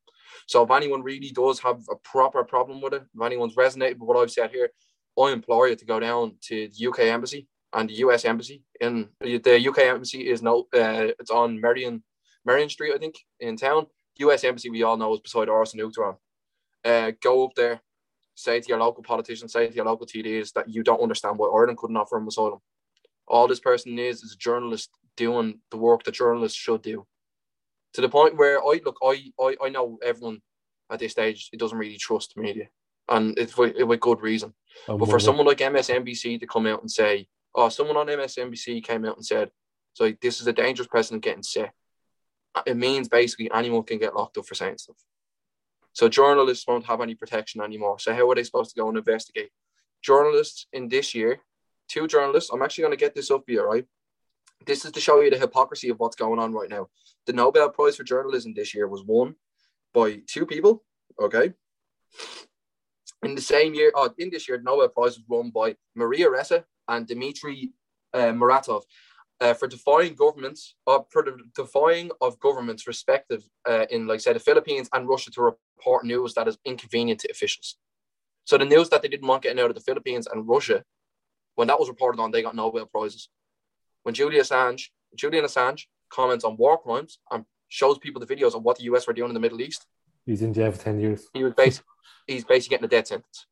So 0.47 0.62
if 0.62 0.70
anyone 0.70 1.03
really 1.03 1.31
does 1.31 1.59
have 1.61 1.81
a 1.91 1.97
proper 2.05 2.45
problem 2.45 2.83
with 2.83 2.93
it, 2.93 3.05
if 3.14 3.22
anyone's 3.22 3.55
resonated 3.55 3.93
with 3.99 4.09
what 4.09 4.18
I've 4.18 4.31
said 4.31 4.51
here, 4.51 4.68
I 5.18 5.31
implore 5.31 5.68
you 5.68 5.77
to 5.77 5.87
go 5.87 5.99
down 5.99 6.37
to 6.49 6.68
the 6.68 6.87
UK 6.89 6.99
embassy 7.05 7.49
and 7.72 7.89
the 7.89 7.95
US 8.05 8.27
embassy. 8.27 8.62
In 8.83 9.09
the 9.22 9.68
UK 9.68 9.79
embassy 9.79 10.29
is 10.29 10.43
no, 10.43 10.66
uh, 10.75 11.16
it's 11.18 11.31
on 11.31 11.59
Merrion 11.59 12.05
Merrion 12.45 12.68
Street, 12.68 12.93
I 12.95 12.99
think, 12.99 13.14
in 13.41 13.57
town. 13.57 13.87
US 14.18 14.45
embassy 14.45 14.68
we 14.68 14.83
all 14.83 14.99
know 14.99 15.14
is 15.14 15.20
beside 15.20 15.49
Arsenal. 15.49 15.91
Uh, 16.85 17.12
go 17.22 17.47
up 17.47 17.55
there, 17.57 17.81
say 18.35 18.61
to 18.61 18.68
your 18.68 18.78
local 18.78 19.03
politicians, 19.03 19.53
say 19.53 19.68
to 19.68 19.74
your 19.74 19.85
local 19.85 20.07
TDs 20.07 20.53
that 20.55 20.68
you 20.68 20.82
don't 20.82 21.01
understand 21.01 21.39
why 21.39 21.49
Ireland 21.49 21.78
couldn't 21.78 21.97
offer 21.97 22.16
him 22.16 22.28
asylum. 22.28 22.61
All 23.26 23.49
this 23.49 23.61
person 23.61 23.99
is 23.99 24.22
is 24.22 24.35
a 24.35 24.39
journalist 24.39 24.91
doing 25.16 25.61
the 25.70 25.76
work 25.76 26.03
that 26.05 26.12
journalists 26.14 26.59
should 26.59 26.82
do. 26.82 27.07
To 27.95 28.01
the 28.01 28.09
point 28.09 28.37
where 28.37 28.59
I 28.61 28.80
look, 28.85 28.99
I 29.03 29.32
I, 29.41 29.57
I 29.64 29.68
know 29.68 29.99
everyone 30.03 30.41
at 30.91 30.99
this 30.99 31.12
stage 31.12 31.51
it 31.53 31.59
doesn't 31.61 31.78
really 31.78 31.97
trust 31.97 32.37
media, 32.37 32.68
and 33.09 33.39
it's 33.39 33.57
with, 33.57 33.76
with 33.82 34.01
good 34.01 34.20
reason. 34.20 34.53
Um, 34.89 34.99
But 34.99 35.09
for 35.09 35.20
someone 35.20 35.47
like 35.47 35.59
MSNBC 35.59 36.41
to 36.41 36.47
come 36.47 36.66
out 36.66 36.80
and 36.80 36.91
say, 36.91 37.28
oh, 37.55 37.68
someone 37.68 37.97
on 37.97 38.09
MSNBC 38.09 38.82
came 38.85 39.05
out 39.05 39.16
and 39.16 39.24
said, 39.24 39.51
so 39.93 40.12
this 40.20 40.41
is 40.41 40.47
a 40.49 40.53
dangerous 40.53 40.89
precedent 40.89 41.22
getting 41.22 41.43
set. 41.45 41.72
It 42.66 42.76
means 42.76 43.09
basically 43.09 43.51
anyone 43.53 43.85
can 43.85 43.99
get 43.99 44.14
locked 44.14 44.39
up 44.39 44.47
for 44.47 44.55
saying 44.55 44.78
stuff. 44.78 44.97
So 45.95 46.09
journalists 46.09 46.66
won't 46.66 46.86
have 46.86 47.01
any 47.01 47.14
protection 47.14 47.62
anymore. 47.62 47.99
So 47.99 48.12
how 48.12 48.28
are 48.30 48.34
they 48.34 48.42
supposed 48.42 48.74
to 48.74 48.80
go 48.80 48.88
and 48.88 48.99
investigate? 48.99 49.51
Journalists 50.03 50.66
in 50.72 50.88
this 50.88 51.14
year, 51.14 51.40
two 51.88 52.07
journalists, 52.09 52.51
I'm 52.53 52.62
actually 52.62 52.82
going 52.82 52.99
to 52.99 53.05
get 53.05 53.14
this 53.14 53.30
up 53.30 53.45
here, 53.47 53.66
right? 53.66 53.86
This 54.66 54.84
is 54.84 54.92
to 54.92 55.01
show 55.01 55.20
you 55.20 55.30
the 55.30 55.38
hypocrisy 55.38 55.88
of 55.90 55.99
what's 55.99 56.16
going 56.16 56.40
on 56.40 56.53
right 56.53 56.68
now. 56.68 56.88
The 57.26 57.32
Nobel 57.32 57.70
Prize 57.70 57.97
for 57.97 58.05
Journalism 58.05 58.55
this 58.55 58.74
year 58.74 58.88
was 58.88 59.05
won 59.05 59.36
by 59.92 60.20
two 60.26 60.47
people, 60.47 60.82
okay? 61.20 61.53
In 63.22 63.34
the 63.34 63.40
same 63.40 63.74
year, 63.74 63.92
oh, 63.95 64.11
in 64.18 64.30
this 64.30 64.49
year, 64.49 64.59
the 64.59 64.64
Nobel 64.64 64.88
Prize 64.88 65.16
was 65.16 65.24
won 65.28 65.51
by 65.51 65.76
Maria 65.95 66.28
Ressa 66.28 66.64
and 66.88 67.07
Dmitry 67.07 67.72
uh, 68.12 68.32
Muratov 68.32 68.82
uh, 69.41 69.55
for 69.55 69.66
defying 69.68 70.14
governments, 70.14 70.74
for 70.85 71.22
the 71.22 71.37
defying 71.55 72.11
of 72.20 72.39
governments 72.41 72.87
respective 72.87 73.49
uh, 73.68 73.87
in, 73.91 74.07
like, 74.07 74.20
say, 74.20 74.32
the 74.32 74.39
Philippines 74.41 74.89
and 74.93 75.09
Russia 75.09 75.30
to 75.32 75.43
report 75.43 76.05
news 76.05 76.35
that 76.35 76.49
is 76.49 76.59
inconvenient 76.64 77.20
to 77.20 77.30
officials. 77.30 77.76
So 78.45 78.59
the 78.59 78.64
news 78.64 78.89
that 78.91 79.03
they 79.03 79.09
didn't 79.09 79.26
want 79.26 79.43
getting 79.43 79.61
out 79.62 79.70
of 79.70 79.74
the 79.74 79.80
Philippines 79.82 80.26
and 80.30 80.47
Russia, 80.49 80.85
when 81.55 81.68
that 81.68 81.78
was 81.78 81.89
reported 81.89 82.20
on, 82.20 82.30
they 82.30 82.43
got 82.43 82.55
Nobel 82.55 82.87
prizes. 82.87 83.28
When 84.03 84.14
Julian 84.14 84.43
Assange, 84.43 84.89
Julian 85.16 85.45
Assange 85.45 85.85
comments 86.11 86.45
on 86.45 86.57
war 86.57 86.78
crimes 86.78 87.18
and 87.30 87.45
shows 87.68 87.99
people 87.99 88.20
the 88.24 88.26
videos 88.35 88.55
of 88.55 88.62
what 88.62 88.76
the 88.78 88.85
US 88.85 89.07
were 89.07 89.14
doing 89.14 89.30
in 89.30 89.35
the 89.35 89.41
Middle 89.41 89.61
East, 89.61 89.87
He's 90.26 90.41
in 90.41 90.55
jail 90.55 90.72
for 90.72 90.78
10 90.78 91.01
years. 91.01 91.28
he 91.35 91.45
was 91.45 91.53
basically 91.55 91.87
he's 92.26 92.45
basically 92.45 92.76
getting 92.76 92.85
a 92.87 92.89
death 92.89 93.09
sentence. 93.09 93.47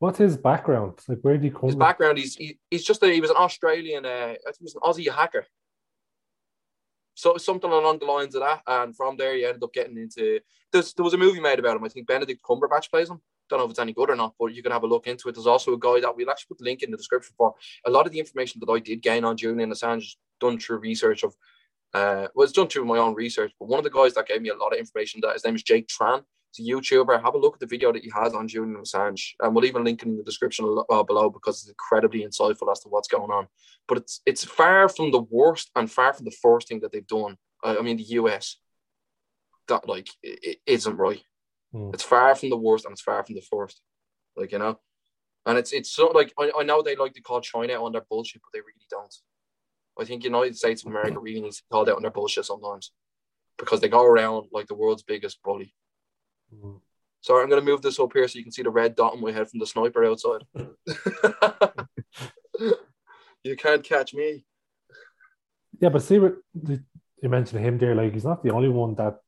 What's 0.00 0.18
his 0.18 0.36
background? 0.36 0.98
Like, 1.06 1.18
where 1.20 1.34
did 1.34 1.44
he 1.44 1.50
come 1.50 1.64
His 1.64 1.74
from? 1.74 1.78
background, 1.78 2.18
he's 2.18 2.34
he, 2.34 2.58
he's 2.70 2.84
just 2.84 3.02
a, 3.02 3.06
he 3.06 3.20
was 3.20 3.30
an 3.30 3.36
Australian, 3.36 4.06
uh, 4.06 4.08
I 4.08 4.50
think 4.52 4.56
he 4.58 4.64
was 4.64 4.74
an 4.74 4.80
Aussie 4.82 5.14
hacker. 5.14 5.46
So 7.14 7.36
something 7.36 7.70
along 7.70 7.98
the 7.98 8.06
lines 8.06 8.34
of 8.34 8.40
that, 8.40 8.62
and 8.66 8.96
from 8.96 9.18
there 9.18 9.34
he 9.34 9.44
ended 9.44 9.62
up 9.62 9.74
getting 9.74 9.98
into. 9.98 10.40
There's, 10.72 10.94
there 10.94 11.04
was 11.04 11.12
a 11.12 11.18
movie 11.18 11.40
made 11.40 11.58
about 11.58 11.76
him. 11.76 11.84
I 11.84 11.88
think 11.88 12.06
Benedict 12.06 12.40
Cumberbatch 12.42 12.90
plays 12.90 13.10
him. 13.10 13.20
Don't 13.50 13.58
know 13.58 13.66
if 13.66 13.72
it's 13.72 13.78
any 13.78 13.92
good 13.92 14.08
or 14.08 14.16
not, 14.16 14.34
but 14.38 14.54
you 14.54 14.62
can 14.62 14.72
have 14.72 14.84
a 14.84 14.86
look 14.86 15.06
into 15.06 15.28
it. 15.28 15.34
There's 15.34 15.46
also 15.46 15.74
a 15.74 15.78
guy 15.78 16.00
that 16.00 16.16
we'll 16.16 16.30
actually 16.30 16.48
put 16.48 16.58
the 16.58 16.64
link 16.64 16.82
in 16.82 16.90
the 16.90 16.96
description 16.96 17.34
for. 17.36 17.54
A 17.84 17.90
lot 17.90 18.06
of 18.06 18.12
the 18.12 18.20
information 18.20 18.60
that 18.64 18.72
I 18.72 18.78
did 18.78 19.02
gain 19.02 19.24
on 19.24 19.36
Julian 19.36 19.70
Assange 19.70 20.14
done 20.40 20.58
through 20.58 20.78
research 20.78 21.24
of, 21.24 21.34
uh, 21.92 22.28
well, 22.34 22.48
done 22.54 22.68
through 22.68 22.86
my 22.86 22.96
own 22.96 23.14
research. 23.14 23.52
But 23.58 23.68
one 23.68 23.78
of 23.78 23.84
the 23.84 23.90
guys 23.90 24.14
that 24.14 24.28
gave 24.28 24.40
me 24.40 24.48
a 24.48 24.56
lot 24.56 24.72
of 24.72 24.78
information 24.78 25.20
that 25.22 25.34
his 25.34 25.44
name 25.44 25.56
is 25.56 25.62
Jake 25.64 25.88
Tran. 25.88 26.22
A 26.58 26.62
YouTuber. 26.62 27.22
Have 27.22 27.34
a 27.34 27.38
look 27.38 27.54
at 27.54 27.60
the 27.60 27.66
video 27.66 27.92
that 27.92 28.02
he 28.02 28.10
has 28.14 28.34
on 28.34 28.48
Julian 28.48 28.76
Assange, 28.76 29.34
and 29.40 29.54
we'll 29.54 29.64
even 29.64 29.84
link 29.84 30.02
it 30.02 30.08
in 30.08 30.16
the 30.16 30.24
description 30.24 30.82
uh, 30.90 31.02
below 31.04 31.30
because 31.30 31.60
it's 31.60 31.68
incredibly 31.68 32.24
insightful 32.24 32.70
as 32.70 32.80
to 32.80 32.88
what's 32.88 33.08
going 33.08 33.30
on. 33.30 33.46
But 33.86 33.98
it's 33.98 34.20
it's 34.26 34.44
far 34.44 34.88
from 34.88 35.12
the 35.12 35.22
worst 35.22 35.70
and 35.76 35.90
far 35.90 36.12
from 36.12 36.24
the 36.24 36.36
first 36.42 36.68
thing 36.68 36.80
that 36.80 36.90
they've 36.92 37.06
done. 37.06 37.36
I 37.62 37.80
mean, 37.82 37.98
the 37.98 38.14
US 38.20 38.56
that 39.68 39.88
like 39.88 40.08
it, 40.22 40.58
isn't 40.66 40.96
right. 40.96 41.22
Hmm. 41.72 41.90
It's 41.94 42.02
far 42.02 42.34
from 42.34 42.50
the 42.50 42.56
worst 42.56 42.84
and 42.84 42.92
it's 42.92 43.00
far 43.00 43.24
from 43.24 43.36
the 43.36 43.42
first. 43.42 43.80
Like 44.36 44.52
you 44.52 44.58
know, 44.58 44.78
and 45.46 45.56
it's 45.56 45.72
it's 45.72 45.92
so 45.92 46.08
like 46.08 46.32
I, 46.38 46.50
I 46.58 46.62
know 46.62 46.82
they 46.82 46.96
like 46.96 47.14
to 47.14 47.22
call 47.22 47.40
China 47.40 47.82
on 47.82 47.92
their 47.92 48.04
bullshit, 48.08 48.42
but 48.42 48.50
they 48.52 48.60
really 48.60 48.86
don't. 48.90 49.14
I 49.98 50.04
think 50.04 50.24
United 50.24 50.56
States 50.56 50.82
of 50.82 50.90
America 50.90 51.18
really 51.20 51.40
needs 51.40 51.58
to 51.58 51.64
call 51.70 51.88
out 51.88 51.96
on 51.96 52.02
their 52.02 52.10
bullshit 52.10 52.44
sometimes 52.44 52.92
because 53.58 53.80
they 53.80 53.88
go 53.88 54.04
around 54.04 54.48
like 54.52 54.66
the 54.66 54.74
world's 54.74 55.02
biggest 55.02 55.42
bully. 55.42 55.74
Mm. 56.54 56.80
Sorry, 57.22 57.42
I'm 57.42 57.50
going 57.50 57.60
to 57.62 57.70
move 57.70 57.82
this 57.82 58.00
up 58.00 58.12
here 58.14 58.26
so 58.26 58.38
you 58.38 58.44
can 58.44 58.52
see 58.52 58.62
the 58.62 58.70
red 58.70 58.96
dot 58.96 59.12
on 59.12 59.20
my 59.20 59.30
head 59.30 59.50
from 59.50 59.60
the 59.60 59.66
sniper 59.66 60.04
outside. 60.04 60.42
you 63.44 63.56
can't 63.56 63.84
catch 63.84 64.14
me. 64.14 64.44
Yeah, 65.80 65.90
but 65.90 66.02
see 66.02 66.18
what 66.18 66.36
you 66.62 67.28
mentioned 67.28 67.64
him 67.64 67.78
there. 67.78 67.94
Like, 67.94 68.14
he's 68.14 68.24
not 68.24 68.42
the 68.42 68.52
only 68.52 68.70
one 68.70 68.94
that 68.94 69.18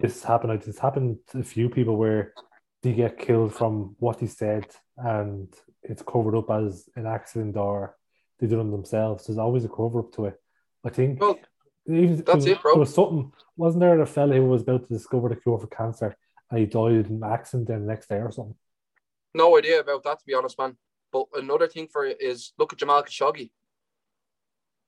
this 0.00 0.22
happened. 0.24 0.52
Like, 0.52 0.66
it's 0.66 0.78
happened 0.80 1.18
to 1.30 1.38
a 1.38 1.44
few 1.44 1.68
people 1.68 1.96
where 1.96 2.32
they 2.82 2.92
get 2.92 3.18
killed 3.18 3.54
from 3.54 3.94
what 4.00 4.18
he 4.18 4.26
said, 4.26 4.66
and 4.96 5.52
it's 5.82 6.02
covered 6.02 6.36
up 6.36 6.50
as 6.50 6.88
an 6.96 7.06
accident 7.06 7.56
or 7.56 7.96
they 8.40 8.48
did 8.48 8.58
it 8.58 8.70
themselves. 8.70 9.26
There's 9.26 9.38
always 9.38 9.64
a 9.64 9.68
cover 9.68 10.00
up 10.00 10.12
to 10.14 10.26
it. 10.26 10.40
I 10.84 10.90
think. 10.90 11.20
Well, 11.20 11.38
even, 11.86 12.22
that's 12.24 12.44
there, 12.44 12.54
it, 12.54 12.62
bro. 12.62 12.72
There 12.72 12.80
was 12.80 12.94
something. 12.94 13.32
Wasn't 13.56 13.80
there 13.80 14.00
a 14.00 14.06
fella 14.06 14.34
who 14.34 14.46
was 14.46 14.62
about 14.62 14.88
to 14.88 14.94
discover 14.94 15.28
the 15.28 15.36
cure 15.36 15.58
for 15.58 15.68
cancer, 15.68 16.16
and 16.52 16.60
he 16.60 16.66
died 16.66 17.06
in 17.06 17.06
an 17.06 17.22
accident 17.24 17.68
the 17.68 17.78
next 17.78 18.08
day 18.08 18.16
or 18.16 18.30
something? 18.30 18.54
No 19.34 19.56
idea 19.56 19.80
about 19.80 20.04
that, 20.04 20.18
to 20.18 20.26
be 20.26 20.34
honest, 20.34 20.58
man. 20.58 20.76
But 21.10 21.26
another 21.34 21.66
thing 21.66 21.88
for 21.88 22.04
it 22.04 22.20
is 22.20 22.52
look 22.58 22.72
at 22.72 22.78
Jamal 22.78 23.02
Khashoggi. 23.02 23.50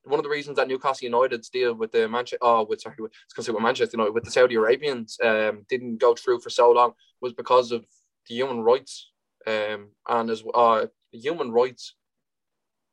One 0.04 0.20
of 0.20 0.24
the 0.24 0.30
reasons 0.30 0.56
that 0.56 0.68
Newcastle 0.68 1.06
United's 1.06 1.48
deal 1.48 1.74
with 1.74 1.90
the 1.90 2.06
Manchester, 2.06 2.36
oh, 2.42 2.64
with 2.64 2.82
sorry, 2.82 2.96
with, 2.98 3.12
with 3.36 3.62
Manchester 3.62 3.96
United, 3.96 4.12
with 4.12 4.24
the 4.24 4.30
Saudi 4.30 4.56
Arabians, 4.56 5.18
um, 5.24 5.64
didn't 5.70 5.96
go 5.96 6.14
through 6.14 6.40
for 6.40 6.50
so 6.50 6.70
long 6.70 6.92
was 7.22 7.32
because 7.32 7.72
of 7.72 7.86
the 8.28 8.34
human 8.34 8.60
rights, 8.60 9.10
um, 9.46 9.88
and 10.06 10.28
as 10.28 10.44
uh, 10.54 10.86
human 11.12 11.50
rights 11.50 11.94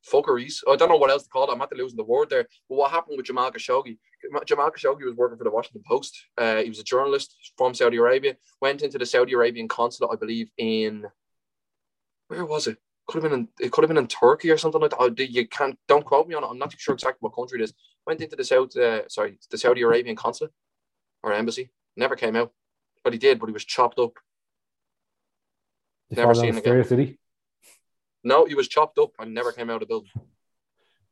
fuckeries. 0.10 0.64
I 0.70 0.78
don't 0.78 0.90
know 0.90 0.98
what 0.98 1.12
else 1.12 1.24
to 1.24 1.30
call 1.30 1.50
it. 1.50 1.54
I'm 1.54 1.62
at 1.62 1.70
the 1.70 1.76
losing 1.76 1.98
the 1.98 2.04
word 2.04 2.30
there. 2.30 2.48
But 2.70 2.76
what 2.76 2.92
happened 2.92 3.18
with 3.18 3.26
Jamal 3.26 3.52
Khashoggi? 3.52 3.98
Jamal 4.46 4.72
Khashoggi 4.72 5.06
was 5.06 5.16
working 5.16 5.38
for 5.38 5.44
the 5.44 5.52
Washington 5.52 5.84
Post. 5.86 6.26
Uh, 6.38 6.58
he 6.58 6.70
was 6.70 6.80
a 6.80 6.84
journalist 6.84 7.36
from 7.58 7.74
Saudi 7.74 7.98
Arabia. 7.98 8.36
Went 8.62 8.82
into 8.82 8.98
the 8.98 9.06
Saudi 9.06 9.34
Arabian 9.34 9.68
consulate, 9.68 10.12
I 10.14 10.16
believe, 10.16 10.50
in 10.58 11.06
where 12.28 12.46
was 12.46 12.68
it? 12.68 12.78
Could 13.08 13.24
have 13.24 13.32
been 13.32 13.42
in, 13.42 13.48
it 13.60 13.72
could 13.72 13.84
have 13.84 13.90
been 13.90 13.98
in 13.98 14.08
Turkey 14.08 14.52
or 14.52 14.58
something 14.58 14.80
like 14.80 14.92
that. 14.92 15.00
Oh, 15.00 15.14
You 15.18 15.48
can't 15.48 15.78
don't 15.88 16.06
quote 16.06 16.28
me 16.28 16.36
on 16.36 16.44
it. 16.44 16.48
I'm 16.48 16.58
not 16.58 16.72
too 16.72 16.78
sure 16.80 16.94
exactly 16.94 17.18
what 17.20 17.36
country 17.36 17.60
it 17.60 17.64
is. 17.64 17.74
Went 18.08 18.22
into 18.22 18.36
the 18.36 18.44
South, 18.44 18.76
uh, 18.78 19.08
sorry, 19.10 19.38
the 19.50 19.58
Saudi 19.58 19.82
Arabian 19.82 20.16
consulate 20.16 20.54
or 21.24 21.34
embassy. 21.34 21.70
Never 21.98 22.16
came 22.16 22.36
out, 22.36 22.52
but 23.04 23.14
he 23.14 23.20
did. 23.20 23.40
But 23.40 23.48
he 23.48 23.54
was 23.54 23.66
chopped 23.66 24.00
up. 24.00 24.14
Never 26.10 26.34
seen 26.34 26.56
again. 26.56 26.78
the 26.78 26.84
did 26.84 27.00
he? 27.00 27.18
No, 28.24 28.46
he 28.46 28.56
was 28.56 28.68
chopped 28.68 28.98
up 28.98 29.12
and 29.20 29.34
never 29.34 29.52
came 29.52 29.70
out 29.70 29.76
of 29.76 29.80
the 29.82 29.86
building. 29.88 30.12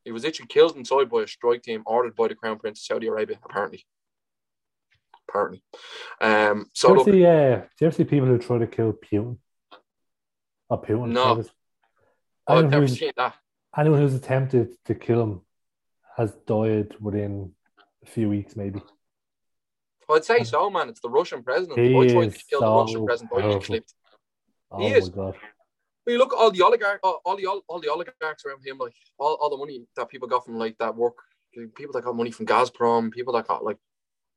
He 0.10 0.12
was 0.12 0.24
literally 0.24 0.48
killed 0.48 0.76
inside 0.76 1.08
by 1.08 1.22
a 1.22 1.28
strike 1.28 1.62
team 1.62 1.84
ordered 1.86 2.16
by 2.16 2.30
the 2.30 2.34
Crown 2.34 2.58
Prince 2.58 2.80
of 2.80 2.84
Saudi 2.86 3.06
Arabia, 3.06 3.38
apparently. 3.46 3.86
Apparently. 5.28 5.62
Um, 6.20 6.66
so 6.74 6.88
do, 6.88 6.94
you 6.94 6.98
look, 6.98 7.06
see, 7.06 7.26
uh, 7.28 7.58
do 7.58 7.68
you 7.82 7.88
ever 7.88 7.92
see 7.96 8.04
people 8.06 8.28
who 8.28 8.40
try 8.40 8.58
to 8.58 8.66
kill 8.66 8.94
Putin? 8.94 9.38
Or 10.68 10.82
Putin? 10.82 11.10
No. 11.12 11.44
I've 12.48 12.58
Anyone 12.58 12.72
never 12.72 12.86
who's- 12.88 12.98
seen 12.98 13.12
that. 13.18 13.36
anyone 13.78 14.00
who's 14.00 14.16
attempted 14.16 14.84
to 14.86 14.96
kill 14.96 15.22
him 15.22 15.42
has 16.18 16.34
died 16.48 16.96
within 17.00 17.54
a 18.02 18.08
few 18.08 18.30
weeks, 18.30 18.56
maybe. 18.56 18.82
I'd 20.10 20.26
say 20.26 20.44
so, 20.44 20.72
man. 20.72 20.90
It's 20.90 21.02
the 21.02 21.10
Russian 21.12 21.44
president. 21.44 21.78
He 21.78 21.96
I 21.96 22.08
tried 22.08 22.34
to 22.34 22.46
kill 22.50 22.62
the 22.62 22.66
Russian 22.82 23.06
president. 23.06 23.32
I 23.32 23.36
get 23.42 23.44
powerful. 23.52 23.62
clipped. 23.62 23.94
Oh 24.72 24.80
He 24.80 24.90
my 24.90 24.96
is. 24.96 25.10
god! 25.10 25.36
But 26.10 26.14
you 26.14 26.18
look 26.18 26.34
at 26.34 26.40
all 26.40 26.50
the 26.50 26.64
oligarch, 26.64 27.00
all, 27.04 27.22
all 27.24 27.38
the 27.38 27.46
all 27.46 27.62
all 27.68 27.80
the 27.80 27.88
oligarchs 27.88 28.44
around 28.44 28.66
him, 28.66 28.80
like 28.80 28.96
all, 29.20 29.38
all 29.40 29.52
the 29.52 29.58
money 29.58 29.86
that 29.96 30.10
people 30.10 30.28
got 30.28 30.44
from 30.44 30.58
like 30.58 30.76
that 30.80 30.96
work, 30.96 31.14
people 31.76 31.94
that 31.94 32.04
got 32.04 32.16
money 32.16 32.32
from 32.32 32.48
Gazprom, 32.48 33.12
people 33.12 33.32
that 33.34 33.48
got 33.48 33.64
like 33.64 33.78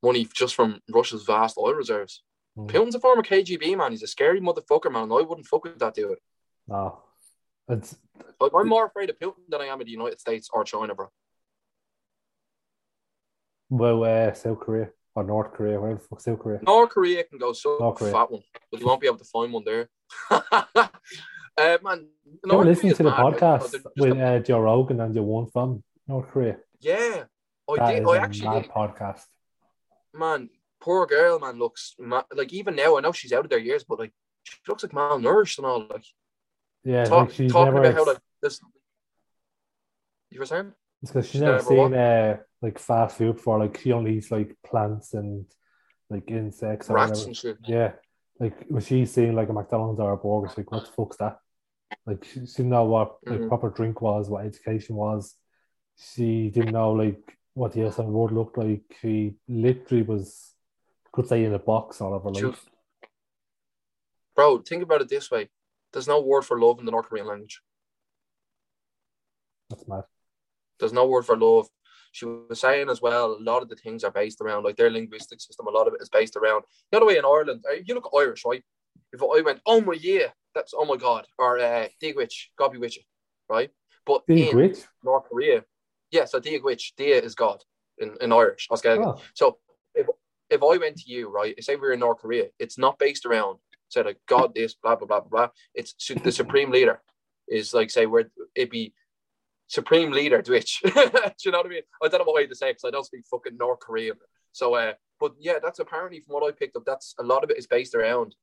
money 0.02 0.28
just 0.34 0.54
from 0.54 0.82
Russia's 0.90 1.22
vast 1.22 1.56
oil 1.56 1.72
reserves. 1.72 2.24
Mm. 2.58 2.70
Putin's 2.70 2.94
a 2.94 3.00
former 3.00 3.22
KGB 3.22 3.74
man. 3.78 3.92
He's 3.92 4.02
a 4.02 4.06
scary 4.06 4.38
motherfucker, 4.38 4.92
man. 4.92 5.10
I 5.10 5.22
wouldn't 5.22 5.46
fuck 5.46 5.64
with 5.64 5.78
that 5.78 5.94
dude. 5.94 6.18
No, 6.68 6.98
it's 7.70 7.96
Like, 8.38 8.52
I'm 8.54 8.68
more 8.68 8.84
afraid 8.84 9.08
of 9.08 9.18
Putin 9.18 9.48
than 9.48 9.62
I 9.62 9.68
am 9.68 9.80
of 9.80 9.86
the 9.86 9.92
United 9.92 10.20
States 10.20 10.50
or 10.52 10.64
China, 10.64 10.94
bro. 10.94 11.08
well, 13.70 14.04
uh, 14.04 14.34
South 14.34 14.60
Korea 14.60 14.90
or 15.14 15.24
North 15.24 15.54
Korea, 15.54 15.80
whatever 15.80 16.00
the 16.00 16.06
fuck, 16.06 16.20
South 16.20 16.38
Korea. 16.38 16.60
North 16.66 16.90
Korea 16.90 17.24
can 17.24 17.38
go 17.38 17.54
so 17.54 17.78
North 17.80 17.96
Korea. 17.96 18.12
fat 18.12 18.30
one, 18.30 18.42
but 18.70 18.78
you 18.78 18.86
won't 18.86 19.00
be 19.00 19.06
able 19.06 19.16
to 19.16 19.24
find 19.24 19.50
one 19.54 19.64
there. 19.64 19.88
uh, 21.58 21.78
man, 21.82 22.08
ever 22.50 22.64
listening 22.64 22.94
to 22.94 23.02
the 23.02 23.10
mad, 23.10 23.18
podcast 23.18 23.84
with 23.96 24.18
uh, 24.18 24.38
Joe 24.40 24.60
Rogan 24.60 25.00
and 25.00 25.14
the 25.14 25.22
one 25.22 25.46
from 25.50 25.82
North 26.08 26.28
Korea? 26.28 26.56
yeah, 26.80 27.24
I 27.68 27.76
That 27.76 27.90
did. 27.92 28.02
is 28.02 28.08
I 28.08 28.16
a 28.16 28.20
actually 28.20 28.48
mad 28.48 28.62
did. 28.62 28.70
podcast. 28.72 29.24
man, 30.14 30.50
poor 30.80 31.06
girl, 31.06 31.38
man, 31.38 31.58
looks 31.58 31.94
ma- 31.98 32.24
like 32.34 32.52
even 32.52 32.74
now. 32.76 32.96
I 32.96 33.00
know 33.00 33.12
she's 33.12 33.32
out 33.32 33.44
of 33.44 33.50
their 33.50 33.58
years, 33.58 33.84
but 33.84 33.98
like 33.98 34.12
she 34.44 34.56
looks 34.68 34.82
like 34.82 34.92
malnourished 34.92 35.58
and 35.58 35.66
all. 35.66 35.86
Like 35.88 36.04
Yeah, 36.84 37.04
talk, 37.04 37.26
like 37.28 37.34
she's 37.36 37.52
talking 37.52 37.74
never. 37.74 37.86
about 37.86 37.94
how 37.94 38.06
like 38.06 38.18
this. 38.42 38.60
You 40.30 40.40
were 40.40 40.46
saying? 40.46 40.72
It's 41.02 41.10
because 41.12 41.26
she's 41.26 41.32
She's 41.32 41.40
never 41.42 41.56
never 41.58 41.68
seen 41.68 41.94
uh, 41.94 42.36
like 42.62 42.78
fast 42.78 43.18
food 43.18 43.36
before. 43.36 43.58
Like 43.58 43.78
she 43.78 43.92
only 43.92 44.16
eats 44.16 44.30
like 44.30 44.56
plants 44.64 45.14
and 45.14 45.46
like 46.08 46.30
insects 46.30 46.88
Rats 46.88 47.24
and 47.26 47.36
shit. 47.36 47.58
Yeah, 47.66 47.92
like 48.38 48.64
when 48.68 48.82
she's 48.82 49.12
seeing 49.12 49.34
like 49.34 49.48
a 49.48 49.52
McDonald's 49.52 50.00
or 50.00 50.12
a 50.12 50.16
burger, 50.16 50.48
she's 50.48 50.58
like, 50.58 50.70
"What 50.70 50.84
the 50.86 50.92
fuck's 50.92 51.16
that?" 51.18 51.38
Like 52.06 52.24
she, 52.24 52.46
she 52.46 52.56
didn't 52.58 52.70
know 52.70 52.84
what 52.84 53.18
like 53.26 53.40
Mhm. 53.40 53.48
proper 53.48 53.70
drink 53.70 54.00
was, 54.00 54.28
what 54.28 54.44
education 54.44 54.96
was. 54.96 55.36
She 55.96 56.50
didn't 56.50 56.72
know 56.72 56.92
like 56.92 57.38
what 57.54 57.72
the 57.72 57.86
outside 57.86 58.06
world 58.06 58.32
looked 58.32 58.58
like. 58.58 58.82
She 59.00 59.36
literally 59.48 60.02
was 60.02 60.54
could 61.12 61.28
say 61.28 61.44
in 61.44 61.52
a 61.52 61.58
box 61.58 62.00
all 62.00 62.14
of 62.14 62.24
her 62.24 62.30
life. 62.30 62.66
Bro, 64.34 64.62
think 64.62 64.82
about 64.82 65.02
it 65.02 65.08
this 65.10 65.30
way. 65.30 65.50
There's 65.92 66.08
no 66.08 66.22
word 66.22 66.42
for 66.42 66.58
love 66.58 66.78
in 66.78 66.86
the 66.86 66.90
North 66.90 67.08
Korean 67.08 67.26
language. 67.26 67.60
That's 69.68 69.86
mad. 69.86 70.04
There's 70.80 70.92
no 70.92 71.06
word 71.06 71.26
for 71.26 71.36
love. 71.36 71.68
She 72.12 72.24
was 72.24 72.60
saying 72.60 72.88
as 72.90 73.00
well, 73.00 73.32
a 73.32 73.40
lot 73.40 73.62
of 73.62 73.68
the 73.68 73.76
things 73.76 74.04
are 74.04 74.10
based 74.10 74.40
around 74.40 74.64
like 74.64 74.76
their 74.76 74.90
linguistic 74.90 75.40
system. 75.40 75.66
A 75.66 75.70
lot 75.70 75.86
of 75.86 75.94
it 75.94 76.02
is 76.02 76.08
based 76.08 76.36
around 76.36 76.64
the 76.90 76.96
other 76.96 77.06
way 77.06 77.18
in 77.18 77.24
Ireland. 77.24 77.64
uh, 77.70 77.74
You 77.84 77.94
look 77.94 78.10
Irish, 78.16 78.44
right? 78.44 78.62
If 79.12 79.22
I 79.22 79.40
went, 79.42 79.60
oh 79.66 79.80
my 79.80 79.94
yeah, 79.94 80.28
that's 80.54 80.74
oh 80.76 80.84
my 80.84 80.96
god, 80.96 81.26
or 81.38 81.58
uh, 81.58 81.88
Dia 82.00 82.14
dhuit, 82.14 82.32
God 82.58 82.72
be 82.72 82.78
with 82.78 82.96
you, 82.96 83.02
right? 83.48 83.70
But 84.06 84.26
Being 84.26 84.58
in. 84.58 84.76
North 85.04 85.24
Korea, 85.28 85.64
yeah, 86.10 86.24
so 86.24 86.40
Dia 86.40 86.60
dhuit, 86.60 86.82
Dia 86.96 87.20
is 87.20 87.34
God 87.34 87.62
in, 87.98 88.16
in 88.20 88.32
Irish. 88.32 88.68
Oscar. 88.70 89.02
Oh, 89.02 89.20
So 89.34 89.58
if 89.94 90.06
if 90.50 90.62
I 90.62 90.76
went 90.76 90.96
to 90.98 91.10
you, 91.10 91.28
right, 91.28 91.62
say 91.62 91.76
we 91.76 91.88
are 91.88 91.92
in 91.92 92.00
North 92.00 92.18
Korea, 92.18 92.46
it's 92.58 92.78
not 92.78 92.98
based 92.98 93.26
around 93.26 93.58
say 93.92 94.02
like 94.02 94.18
God 94.26 94.54
this, 94.54 94.74
blah 94.74 94.96
blah 94.96 95.06
blah 95.06 95.20
blah. 95.20 95.48
It's 95.74 95.94
su- 95.98 96.14
the 96.14 96.32
supreme 96.32 96.70
leader 96.70 97.00
is 97.48 97.74
like 97.74 97.90
say 97.90 98.06
where 98.06 98.30
it 98.54 98.70
be 98.70 98.94
supreme 99.68 100.12
leader 100.12 100.42
Twitch. 100.48 100.80
Do 100.82 100.90
you 101.44 101.52
know 101.52 101.58
what 101.58 101.66
I 101.66 101.70
mean? 101.70 101.82
I 102.02 102.08
don't 102.08 102.20
know 102.20 102.24
what 102.24 102.36
way 102.36 102.46
to 102.46 102.54
say 102.54 102.70
because 102.70 102.84
I 102.84 102.90
don't 102.90 103.06
speak 103.06 103.24
fucking 103.30 103.56
North 103.56 103.80
Korean. 103.80 104.16
So 104.52 104.74
uh 104.74 104.92
but 105.20 105.34
yeah, 105.38 105.58
that's 105.62 105.78
apparently 105.78 106.20
from 106.20 106.34
what 106.34 106.48
I 106.48 106.50
picked 106.52 106.76
up, 106.76 106.84
that's 106.84 107.14
a 107.18 107.22
lot 107.22 107.44
of 107.44 107.50
it 107.50 107.58
is 107.58 107.66
based 107.66 107.94
around 107.94 108.34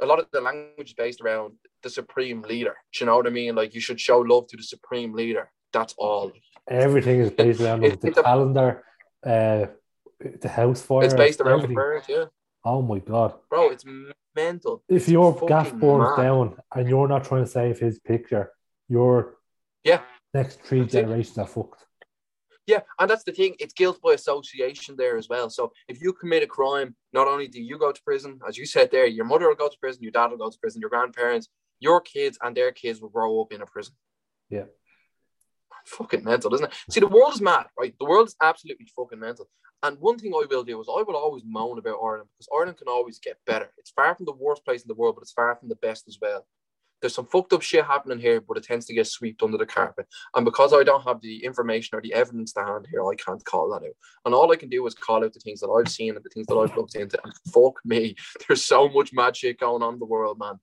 a 0.00 0.06
lot 0.06 0.18
of 0.18 0.26
the 0.32 0.40
language 0.40 0.88
is 0.90 0.94
based 0.94 1.20
around 1.20 1.54
the 1.82 1.90
supreme 1.90 2.42
leader. 2.42 2.74
Do 2.92 2.96
you 3.00 3.06
know 3.06 3.16
what 3.16 3.26
I 3.26 3.30
mean? 3.30 3.54
Like 3.54 3.74
you 3.74 3.80
should 3.80 4.00
show 4.00 4.18
love 4.20 4.46
to 4.48 4.56
the 4.56 4.62
supreme 4.62 5.12
leader. 5.12 5.50
That's 5.72 5.94
all. 5.98 6.32
everything 6.68 7.20
is 7.20 7.30
based 7.30 7.60
around 7.60 7.84
It- 7.84 8.00
the 8.00 8.08
it's 8.08 8.18
a- 8.18 8.22
calendar, 8.22 8.84
uh, 9.24 9.66
the 10.44 10.48
house 10.48 10.82
fire. 10.82 11.04
It's 11.04 11.14
based 11.14 11.40
around 11.40 11.58
the 11.60 11.64
everything. 11.64 11.74
bird, 11.76 12.02
yeah. 12.08 12.24
Oh 12.64 12.82
my 12.82 12.98
god! 12.98 13.34
Bro, 13.50 13.70
it's 13.70 13.84
mental. 14.34 14.82
If 14.88 14.96
It's 15.02 15.08
your 15.08 15.34
gas 15.46 15.70
burns 15.72 16.16
mad. 16.16 16.22
down 16.24 16.56
and 16.74 16.88
you're 16.88 17.08
not 17.08 17.24
trying 17.24 17.44
to 17.44 17.50
save 17.50 17.78
his 17.78 17.98
picture, 18.00 18.52
your 18.88 19.36
Yeah. 19.84 20.02
next 20.34 20.60
three 20.62 20.80
That's 20.82 20.94
it. 20.94 21.00
generations 21.02 21.38
are 21.38 21.46
fucked. 21.46 21.84
Yeah, 22.68 22.80
and 22.98 23.08
that's 23.08 23.24
the 23.24 23.32
thing. 23.32 23.54
It's 23.58 23.72
guilt 23.72 23.98
by 24.02 24.12
association 24.12 24.94
there 24.94 25.16
as 25.16 25.26
well. 25.26 25.48
So 25.48 25.72
if 25.88 26.02
you 26.02 26.12
commit 26.12 26.42
a 26.42 26.46
crime, 26.46 26.94
not 27.14 27.26
only 27.26 27.48
do 27.48 27.62
you 27.62 27.78
go 27.78 27.92
to 27.92 28.02
prison, 28.02 28.38
as 28.46 28.58
you 28.58 28.66
said 28.66 28.90
there, 28.90 29.06
your 29.06 29.24
mother 29.24 29.48
will 29.48 29.54
go 29.54 29.70
to 29.70 29.78
prison, 29.80 30.02
your 30.02 30.12
dad 30.12 30.26
will 30.26 30.36
go 30.36 30.50
to 30.50 30.58
prison, 30.58 30.82
your 30.82 30.90
grandparents, 30.90 31.48
your 31.80 32.02
kids 32.02 32.38
and 32.42 32.54
their 32.54 32.70
kids 32.70 33.00
will 33.00 33.08
grow 33.08 33.40
up 33.40 33.54
in 33.54 33.62
a 33.62 33.66
prison. 33.66 33.94
Yeah. 34.50 34.64
Fucking 35.86 36.22
mental, 36.22 36.52
isn't 36.52 36.66
it? 36.66 36.74
See, 36.90 37.00
the 37.00 37.06
world 37.06 37.32
is 37.32 37.40
mad, 37.40 37.68
right? 37.78 37.94
The 37.98 38.04
world 38.04 38.28
is 38.28 38.36
absolutely 38.42 38.86
fucking 38.94 39.18
mental. 39.18 39.48
And 39.82 39.98
one 39.98 40.18
thing 40.18 40.34
I 40.34 40.44
will 40.50 40.62
do 40.62 40.78
is 40.78 40.88
I 40.90 41.02
will 41.02 41.16
always 41.16 41.44
moan 41.46 41.78
about 41.78 42.00
Ireland 42.04 42.28
because 42.36 42.48
Ireland 42.54 42.76
can 42.76 42.88
always 42.88 43.18
get 43.18 43.38
better. 43.46 43.70
It's 43.78 43.92
far 43.92 44.14
from 44.14 44.26
the 44.26 44.34
worst 44.34 44.62
place 44.66 44.82
in 44.82 44.88
the 44.88 44.94
world, 44.94 45.14
but 45.14 45.22
it's 45.22 45.32
far 45.32 45.56
from 45.56 45.70
the 45.70 45.76
best 45.76 46.06
as 46.06 46.18
well. 46.20 46.46
There's 47.00 47.14
some 47.14 47.26
fucked 47.26 47.52
up 47.52 47.62
shit 47.62 47.84
happening 47.84 48.18
here, 48.18 48.40
but 48.40 48.56
it 48.56 48.64
tends 48.64 48.86
to 48.86 48.94
get 48.94 49.06
swept 49.06 49.42
under 49.42 49.56
the 49.56 49.66
carpet. 49.66 50.06
And 50.34 50.44
because 50.44 50.72
I 50.72 50.82
don't 50.82 51.04
have 51.04 51.20
the 51.20 51.44
information 51.44 51.96
or 51.96 52.02
the 52.02 52.14
evidence 52.14 52.52
to 52.54 52.64
hand 52.64 52.86
here, 52.90 53.08
I 53.08 53.14
can't 53.14 53.44
call 53.44 53.70
that 53.70 53.86
out. 53.86 53.94
And 54.24 54.34
all 54.34 54.50
I 54.50 54.56
can 54.56 54.68
do 54.68 54.86
is 54.86 54.94
call 54.94 55.24
out 55.24 55.32
the 55.32 55.40
things 55.40 55.60
that 55.60 55.68
I've 55.68 55.90
seen 55.90 56.16
and 56.16 56.24
the 56.24 56.30
things 56.30 56.46
that 56.48 56.56
I've 56.56 56.76
looked 56.76 56.96
into. 56.96 57.18
And 57.22 57.32
fuck 57.52 57.78
me, 57.84 58.16
there's 58.48 58.64
so 58.64 58.88
much 58.88 59.12
mad 59.12 59.36
shit 59.36 59.60
going 59.60 59.82
on 59.82 59.94
in 59.94 60.00
the 60.00 60.06
world, 60.06 60.38
man. 60.38 60.58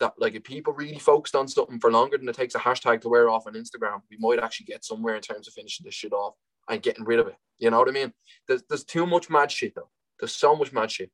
That 0.00 0.14
like 0.18 0.34
if 0.34 0.42
people 0.42 0.72
really 0.72 0.98
focused 0.98 1.36
on 1.36 1.46
something 1.46 1.78
for 1.78 1.92
longer 1.92 2.18
than 2.18 2.28
it 2.28 2.34
takes 2.34 2.56
a 2.56 2.58
hashtag 2.58 3.00
to 3.02 3.08
wear 3.08 3.28
off 3.28 3.46
on 3.46 3.54
Instagram, 3.54 4.00
we 4.10 4.16
might 4.18 4.42
actually 4.42 4.66
get 4.66 4.84
somewhere 4.84 5.14
in 5.14 5.22
terms 5.22 5.46
of 5.46 5.54
finishing 5.54 5.84
this 5.84 5.94
shit 5.94 6.12
off 6.12 6.34
and 6.68 6.82
getting 6.82 7.04
rid 7.04 7.20
of 7.20 7.28
it. 7.28 7.36
You 7.58 7.70
know 7.70 7.78
what 7.78 7.88
I 7.88 7.92
mean? 7.92 8.12
There's 8.48 8.62
there's 8.68 8.84
too 8.84 9.06
much 9.06 9.30
mad 9.30 9.52
shit 9.52 9.74
though. 9.76 9.90
There's 10.18 10.34
so 10.34 10.56
much 10.56 10.72
mad 10.72 10.90
shit. 10.90 11.12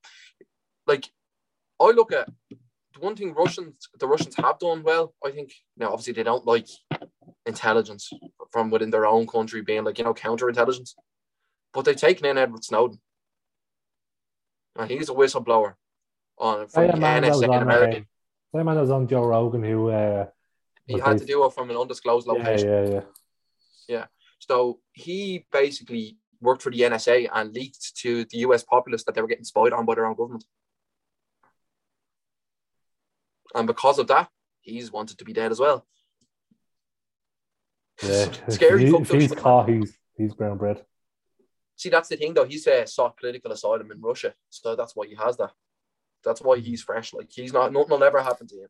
Like 0.86 1.10
I 1.78 1.90
look 1.90 2.12
at 2.12 2.28
the 3.00 3.06
one 3.06 3.16
thing 3.16 3.34
Russians 3.34 3.88
the 3.98 4.06
Russians 4.06 4.34
have 4.36 4.58
done 4.58 4.82
well, 4.82 5.14
I 5.24 5.30
think. 5.30 5.52
Now 5.76 5.88
obviously 5.92 6.12
they 6.12 6.22
don't 6.22 6.46
like 6.46 6.68
intelligence 7.46 8.10
from 8.52 8.70
within 8.70 8.90
their 8.90 9.06
own 9.06 9.26
country 9.26 9.62
being 9.62 9.84
like, 9.84 9.98
you 9.98 10.04
know, 10.04 10.14
counterintelligence. 10.14 10.94
But 11.72 11.84
they've 11.84 11.96
taken 11.96 12.26
in 12.26 12.38
Edward 12.38 12.64
Snowden. 12.64 13.00
And 14.76 14.90
he's 14.90 15.08
a 15.08 15.12
whistleblower 15.12 15.74
on 16.38 16.68
from 16.68 16.86
the 16.88 16.96
man 16.96 17.22
that 17.22 17.30
was 17.32 17.42
NSA 17.42 17.56
in 17.56 17.62
America. 17.62 18.06
same 18.54 18.66
man 18.66 18.76
was 18.76 18.90
on 18.90 19.06
Joe 19.08 19.24
Rogan 19.24 19.64
who 19.64 19.90
uh, 19.90 20.26
He 20.86 20.98
had 20.98 21.18
to 21.18 21.24
do 21.24 21.44
it 21.44 21.52
from 21.52 21.70
an 21.70 21.76
undisclosed 21.76 22.26
location. 22.26 22.68
yeah, 22.68 22.74
location. 22.76 22.92
yeah, 23.88 23.96
yeah. 23.96 24.06
So 24.38 24.80
he 24.92 25.46
basically 25.52 26.16
worked 26.40 26.62
for 26.62 26.70
the 26.70 26.80
NSA 26.80 27.28
and 27.32 27.52
leaked 27.52 27.96
to 27.98 28.24
the 28.24 28.38
US 28.38 28.62
populace 28.62 29.04
that 29.04 29.14
they 29.14 29.20
were 29.20 29.28
getting 29.28 29.44
spied 29.44 29.72
on 29.72 29.84
by 29.84 29.94
their 29.94 30.06
own 30.06 30.16
government. 30.16 30.44
And 33.54 33.66
because 33.66 33.98
of 33.98 34.06
that, 34.08 34.28
he's 34.60 34.92
wanted 34.92 35.18
to 35.18 35.24
be 35.24 35.32
dead 35.32 35.50
as 35.50 35.60
well. 35.60 35.86
Yeah, 38.02 38.32
Scary 38.48 38.86
he- 38.86 39.04
he's 39.04 39.32
caught, 39.34 39.68
he's 39.68 39.98
he's 40.16 40.34
brown 40.34 40.56
bread. 40.56 40.84
See, 41.76 41.88
that's 41.90 42.08
the 42.08 42.16
thing 42.16 42.34
though. 42.34 42.44
He's 42.44 42.66
uh, 42.66 42.86
sought 42.86 43.16
political 43.16 43.52
asylum 43.52 43.90
in 43.90 44.00
Russia, 44.00 44.34
so 44.48 44.74
that's 44.76 44.96
why 44.96 45.06
he 45.06 45.14
has 45.16 45.36
that. 45.36 45.52
That's 46.24 46.40
why 46.40 46.58
he's 46.58 46.82
fresh. 46.82 47.12
Like 47.12 47.30
he's 47.30 47.52
not. 47.52 47.72
Nothing 47.72 47.90
will 47.90 48.04
ever 48.04 48.22
happen 48.22 48.46
to 48.48 48.56
him. 48.62 48.68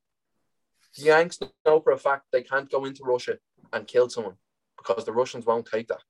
The 0.97 1.05
Yanks 1.05 1.39
know 1.65 1.81
for 1.81 1.93
a 1.93 1.99
fact 1.99 2.27
they 2.33 2.43
can't 2.43 2.71
go 2.71 2.85
into 2.85 3.05
Russia 3.05 3.39
and 3.73 3.87
kill 3.87 4.09
someone 4.09 4.35
because 4.77 5.05
the 5.05 5.13
Russians 5.13 5.47
won't 5.47 5.67
take 5.67 5.89
that. 5.89 6.03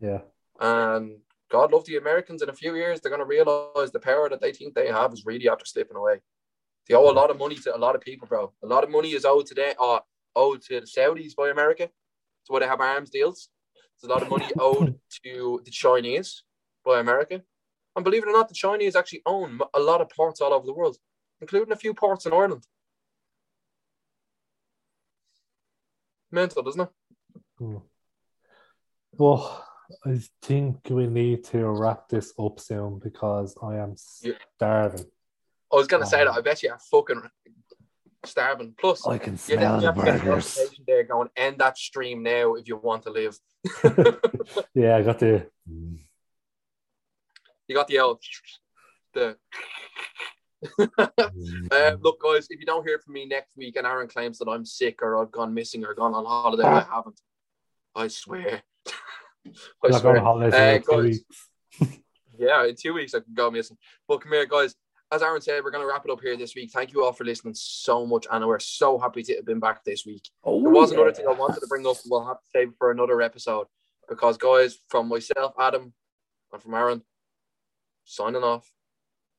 Yeah, 0.00 0.20
And 0.60 1.18
God 1.50 1.72
love 1.72 1.84
the 1.86 1.96
Americans. 1.96 2.42
In 2.42 2.48
a 2.50 2.54
few 2.54 2.74
years, 2.74 3.00
they're 3.00 3.10
going 3.10 3.20
to 3.20 3.26
realize 3.26 3.92
the 3.92 4.00
power 4.00 4.28
that 4.28 4.40
they 4.40 4.52
think 4.52 4.74
they 4.74 4.88
have 4.88 5.12
is 5.12 5.24
really 5.26 5.48
after 5.48 5.64
slipping 5.64 5.96
away. 5.96 6.20
They 6.88 6.94
owe 6.94 7.10
a 7.10 7.12
lot 7.12 7.30
of 7.30 7.38
money 7.38 7.56
to 7.56 7.74
a 7.74 7.78
lot 7.78 7.94
of 7.94 8.00
people, 8.00 8.28
bro. 8.28 8.52
A 8.62 8.66
lot 8.66 8.84
of 8.84 8.90
money 8.90 9.12
is 9.12 9.24
owed 9.24 9.46
to 9.46 9.54
them, 9.54 9.74
uh, 9.80 10.00
owed 10.34 10.62
to 10.62 10.80
the 10.80 10.86
Saudis 10.86 11.34
by 11.34 11.50
America. 11.50 11.84
That's 11.84 12.48
why 12.48 12.60
they 12.60 12.66
have 12.66 12.80
arms 12.80 13.10
deals. 13.10 13.48
There's 14.00 14.10
a 14.10 14.12
lot 14.12 14.22
of 14.22 14.30
money 14.30 14.46
owed 14.58 14.98
to 15.24 15.60
the 15.64 15.70
Chinese 15.70 16.44
by 16.84 17.00
America. 17.00 17.42
And 17.96 18.04
believe 18.04 18.22
it 18.22 18.28
or 18.28 18.32
not, 18.32 18.48
the 18.48 18.54
Chinese 18.54 18.94
actually 18.94 19.22
own 19.26 19.58
a 19.74 19.80
lot 19.80 20.00
of 20.00 20.10
ports 20.10 20.40
all 20.40 20.52
over 20.52 20.66
the 20.66 20.74
world, 20.74 20.96
including 21.40 21.72
a 21.72 21.76
few 21.76 21.94
ports 21.94 22.26
in 22.26 22.32
Ireland. 22.32 22.64
Mental, 26.30 26.68
isn't 26.68 26.82
it? 26.82 27.80
Well, 29.12 29.64
I 30.04 30.20
think 30.42 30.80
we 30.90 31.06
need 31.06 31.44
to 31.44 31.66
wrap 31.66 32.08
this 32.08 32.34
up 32.38 32.60
soon 32.60 33.00
because 33.02 33.56
I 33.62 33.76
am 33.76 33.94
starving. 33.96 35.06
I 35.72 35.76
was 35.76 35.86
gonna 35.86 36.06
say 36.06 36.24
that. 36.24 36.32
I 36.32 36.40
bet 36.40 36.62
you 36.62 36.70
are 36.70 36.78
fucking 36.90 37.22
starving. 38.24 38.74
Plus, 38.78 39.06
I 39.06 39.18
can 39.18 39.32
you 39.34 39.38
smell 39.38 39.80
the 39.80 39.86
definitely 39.92 40.10
have 40.12 40.20
to 40.20 40.24
get 40.24 40.26
a 40.26 40.30
burgers. 40.30 40.70
there 40.86 41.02
going 41.04 41.28
end 41.36 41.58
that 41.58 41.76
stream 41.78 42.22
now 42.22 42.54
if 42.54 42.68
you 42.68 42.76
want 42.76 43.02
to 43.04 43.10
live. 43.10 43.38
yeah, 44.74 44.96
I 44.96 45.02
got 45.02 45.18
the. 45.18 45.46
You 47.68 47.74
got 47.74 47.88
the 47.88 47.98
old 47.98 48.22
the. 49.12 49.36
Um, 50.78 50.88
look, 52.00 52.20
guys, 52.22 52.46
if 52.50 52.60
you 52.60 52.66
don't 52.66 52.86
hear 52.86 52.98
from 52.98 53.14
me 53.14 53.26
next 53.26 53.56
week 53.56 53.76
and 53.76 53.86
Aaron 53.86 54.08
claims 54.08 54.38
that 54.38 54.48
I'm 54.48 54.64
sick 54.64 55.02
or 55.02 55.20
I've 55.20 55.30
gone 55.32 55.52
missing 55.52 55.84
or 55.84 55.94
gone 55.94 56.14
on 56.14 56.24
holiday, 56.24 56.64
I 56.64 56.80
haven't. 56.84 57.20
I 57.94 58.08
swear. 58.08 58.62
I 58.86 58.92
I'm 59.84 59.90
going 59.90 60.00
swear. 60.00 60.18
on 60.18 60.24
holidays 60.24 60.54
Uh, 60.54 60.76
in 60.76 60.82
two 60.82 61.02
guys, 61.02 61.24
weeks. 61.80 61.98
Yeah, 62.38 62.66
in 62.66 62.74
two 62.76 62.94
weeks 62.94 63.14
I 63.14 63.20
can 63.20 63.34
go 63.34 63.50
missing. 63.50 63.78
But 64.06 64.18
come 64.18 64.32
here, 64.32 64.46
guys. 64.46 64.74
As 65.12 65.22
Aaron 65.22 65.40
said, 65.40 65.62
we're 65.62 65.70
going 65.70 65.86
to 65.86 65.88
wrap 65.88 66.04
it 66.04 66.10
up 66.10 66.20
here 66.20 66.36
this 66.36 66.56
week. 66.56 66.72
Thank 66.72 66.92
you 66.92 67.04
all 67.04 67.12
for 67.12 67.24
listening 67.24 67.54
so 67.54 68.04
much, 68.04 68.26
and 68.30 68.44
we're 68.44 68.58
so 68.58 68.98
happy 68.98 69.22
to 69.22 69.36
have 69.36 69.46
been 69.46 69.60
back 69.60 69.84
this 69.84 70.04
week. 70.04 70.28
Oh, 70.42 70.60
There 70.60 70.70
was 70.72 70.90
another 70.90 71.12
thing 71.12 71.26
I 71.28 71.32
wanted 71.32 71.60
to 71.60 71.66
bring 71.68 71.86
up. 71.86 71.96
We'll 72.06 72.26
have 72.26 72.40
to 72.40 72.46
save 72.52 72.72
for 72.76 72.90
another 72.90 73.22
episode 73.22 73.68
because, 74.08 74.36
guys, 74.36 74.78
from 74.88 75.08
myself, 75.08 75.52
Adam, 75.60 75.92
and 76.52 76.62
from 76.62 76.74
Aaron, 76.74 77.02
signing 78.04 78.42
off. 78.42 78.68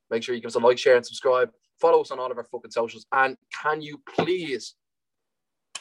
Make 0.10 0.24
sure 0.24 0.34
you 0.36 0.42
give 0.42 0.48
us 0.48 0.56
a 0.56 0.60
like, 0.60 0.78
share, 0.78 0.96
and 0.96 1.06
subscribe. 1.06 1.52
Follow 1.82 2.00
us 2.00 2.12
on 2.12 2.20
all 2.20 2.32
of 2.32 2.38
our 2.38 2.46
fucking 2.46 2.72
socials. 2.72 3.06
And 3.12 3.36
can 3.62 3.82
you 3.82 4.02
please 4.16 4.76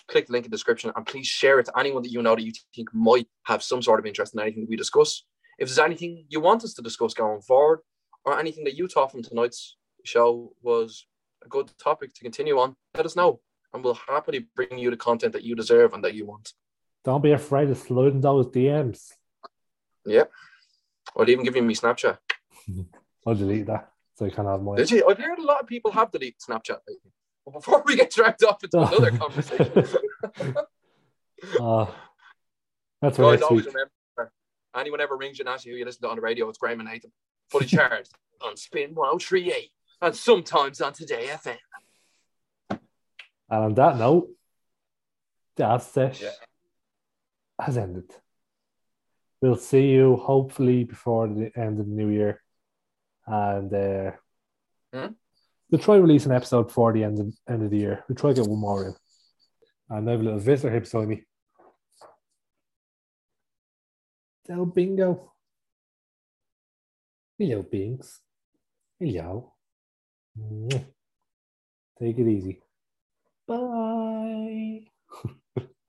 click 0.08 0.26
the 0.26 0.32
link 0.32 0.44
in 0.44 0.50
the 0.50 0.56
description 0.56 0.92
and 0.94 1.06
please 1.06 1.26
share 1.26 1.58
it 1.60 1.66
to 1.66 1.78
anyone 1.78 2.02
that 2.02 2.10
you 2.10 2.22
know 2.22 2.34
that 2.34 2.42
you 2.42 2.52
think 2.74 2.88
might 2.92 3.28
have 3.44 3.62
some 3.62 3.82
sort 3.82 4.00
of 4.00 4.06
interest 4.06 4.34
in 4.34 4.40
anything 4.40 4.62
that 4.62 4.70
we 4.70 4.76
discuss. 4.76 5.24
If 5.58 5.68
there's 5.68 5.78
anything 5.78 6.26
you 6.28 6.40
want 6.40 6.64
us 6.64 6.74
to 6.74 6.82
discuss 6.82 7.14
going 7.14 7.40
forward, 7.40 7.80
or 8.26 8.38
anything 8.38 8.64
that 8.64 8.74
you 8.74 8.88
thought 8.88 9.12
from 9.12 9.22
tonight's 9.22 9.76
show 10.04 10.52
was 10.60 11.06
a 11.44 11.48
good 11.48 11.70
topic 11.78 12.12
to 12.14 12.20
continue 12.20 12.58
on, 12.58 12.76
let 12.94 13.06
us 13.06 13.16
know. 13.16 13.40
And 13.72 13.82
we'll 13.82 13.94
happily 13.94 14.46
bring 14.54 14.78
you 14.78 14.90
the 14.90 14.96
content 14.96 15.32
that 15.32 15.44
you 15.44 15.54
deserve 15.54 15.94
and 15.94 16.04
that 16.04 16.14
you 16.14 16.26
want. 16.26 16.52
Don't 17.04 17.22
be 17.22 17.32
afraid 17.32 17.70
of 17.70 17.78
sliding 17.78 18.20
those 18.20 18.46
DMs. 18.48 19.12
Yep. 20.04 20.30
Or 21.14 21.28
even 21.28 21.44
give 21.44 21.56
you 21.56 21.62
me 21.62 21.74
Snapchat. 21.74 22.18
I'll 23.26 23.34
delete 23.34 23.66
that 23.66 23.90
so 24.14 24.24
you 24.24 24.30
can 24.30 24.46
have 24.46 24.62
mine. 24.62 24.76
Did 24.76 24.90
you? 24.90 25.08
I've 25.08 25.18
heard 25.18 25.38
a 25.38 25.42
lot 25.42 25.60
of 25.60 25.66
people 25.66 25.90
have 25.92 26.10
deleted 26.10 26.40
Snapchat 26.40 26.78
lately. 26.88 27.12
But 27.44 27.54
before 27.54 27.82
we 27.86 27.96
get 27.96 28.10
dragged 28.10 28.42
off 28.44 28.62
into 28.64 28.78
another 28.80 29.16
conversation, 29.16 29.86
Uh, 31.60 31.86
that's 33.02 33.16
for 33.16 33.30
guys, 33.30 33.42
always 33.42 33.66
week. 33.66 33.74
remember 33.74 34.32
anyone 34.74 35.02
ever 35.02 35.16
rings 35.16 35.38
you 35.38 35.42
and 35.42 35.50
asks 35.50 35.66
you 35.66 35.72
who 35.72 35.78
you 35.78 35.84
listen 35.84 36.00
to 36.02 36.08
on 36.08 36.16
the 36.16 36.22
radio, 36.22 36.48
it's 36.48 36.56
Graham 36.56 36.80
and 36.80 36.88
Nathan. 36.88 37.12
Fully 37.50 37.66
charged 37.66 38.12
on 38.42 38.56
Spin 38.56 38.94
1038 38.94 39.70
and 40.02 40.16
sometimes 40.16 40.80
on 40.80 40.92
Today 40.92 41.28
FM. 41.30 41.56
And 42.70 42.80
on 43.64 43.74
that 43.74 43.96
note, 43.98 44.28
that 45.56 45.78
sesh 45.82 46.22
Yeah. 46.22 46.30
has 47.60 47.78
ended. 47.78 48.12
We'll 49.40 49.56
see 49.56 49.88
you 49.90 50.16
hopefully 50.16 50.84
before 50.84 51.28
the 51.28 51.52
end 51.56 51.78
of 51.78 51.86
the 51.86 51.92
new 51.92 52.08
year. 52.08 52.42
And 53.26 53.72
uh, 53.72 54.10
Hmm? 54.92 55.12
we'll 55.70 55.80
try 55.80 55.96
release 55.96 56.26
an 56.26 56.32
episode 56.32 56.64
before 56.68 56.92
the 56.92 57.04
end 57.04 57.18
of, 57.20 57.34
end 57.48 57.62
of 57.62 57.70
the 57.70 57.78
year. 57.78 58.04
We'll 58.08 58.16
try 58.16 58.30
to 58.32 58.40
get 58.42 58.48
one 58.50 58.60
more 58.60 58.86
in. 58.86 58.94
And 59.90 60.08
I 60.08 60.12
have 60.12 60.20
a 60.20 60.24
little 60.24 60.38
visitor 60.40 60.70
here 60.70 60.80
beside 60.80 61.08
me. 61.08 61.22
Del 64.46 64.66
Bingo. 64.66 65.32
Hello, 67.38 67.62
Binks. 67.62 68.20
Hello. 68.98 69.52
Take 71.98 72.18
it 72.18 72.28
easy. 72.28 72.60
Bye. 73.46 74.95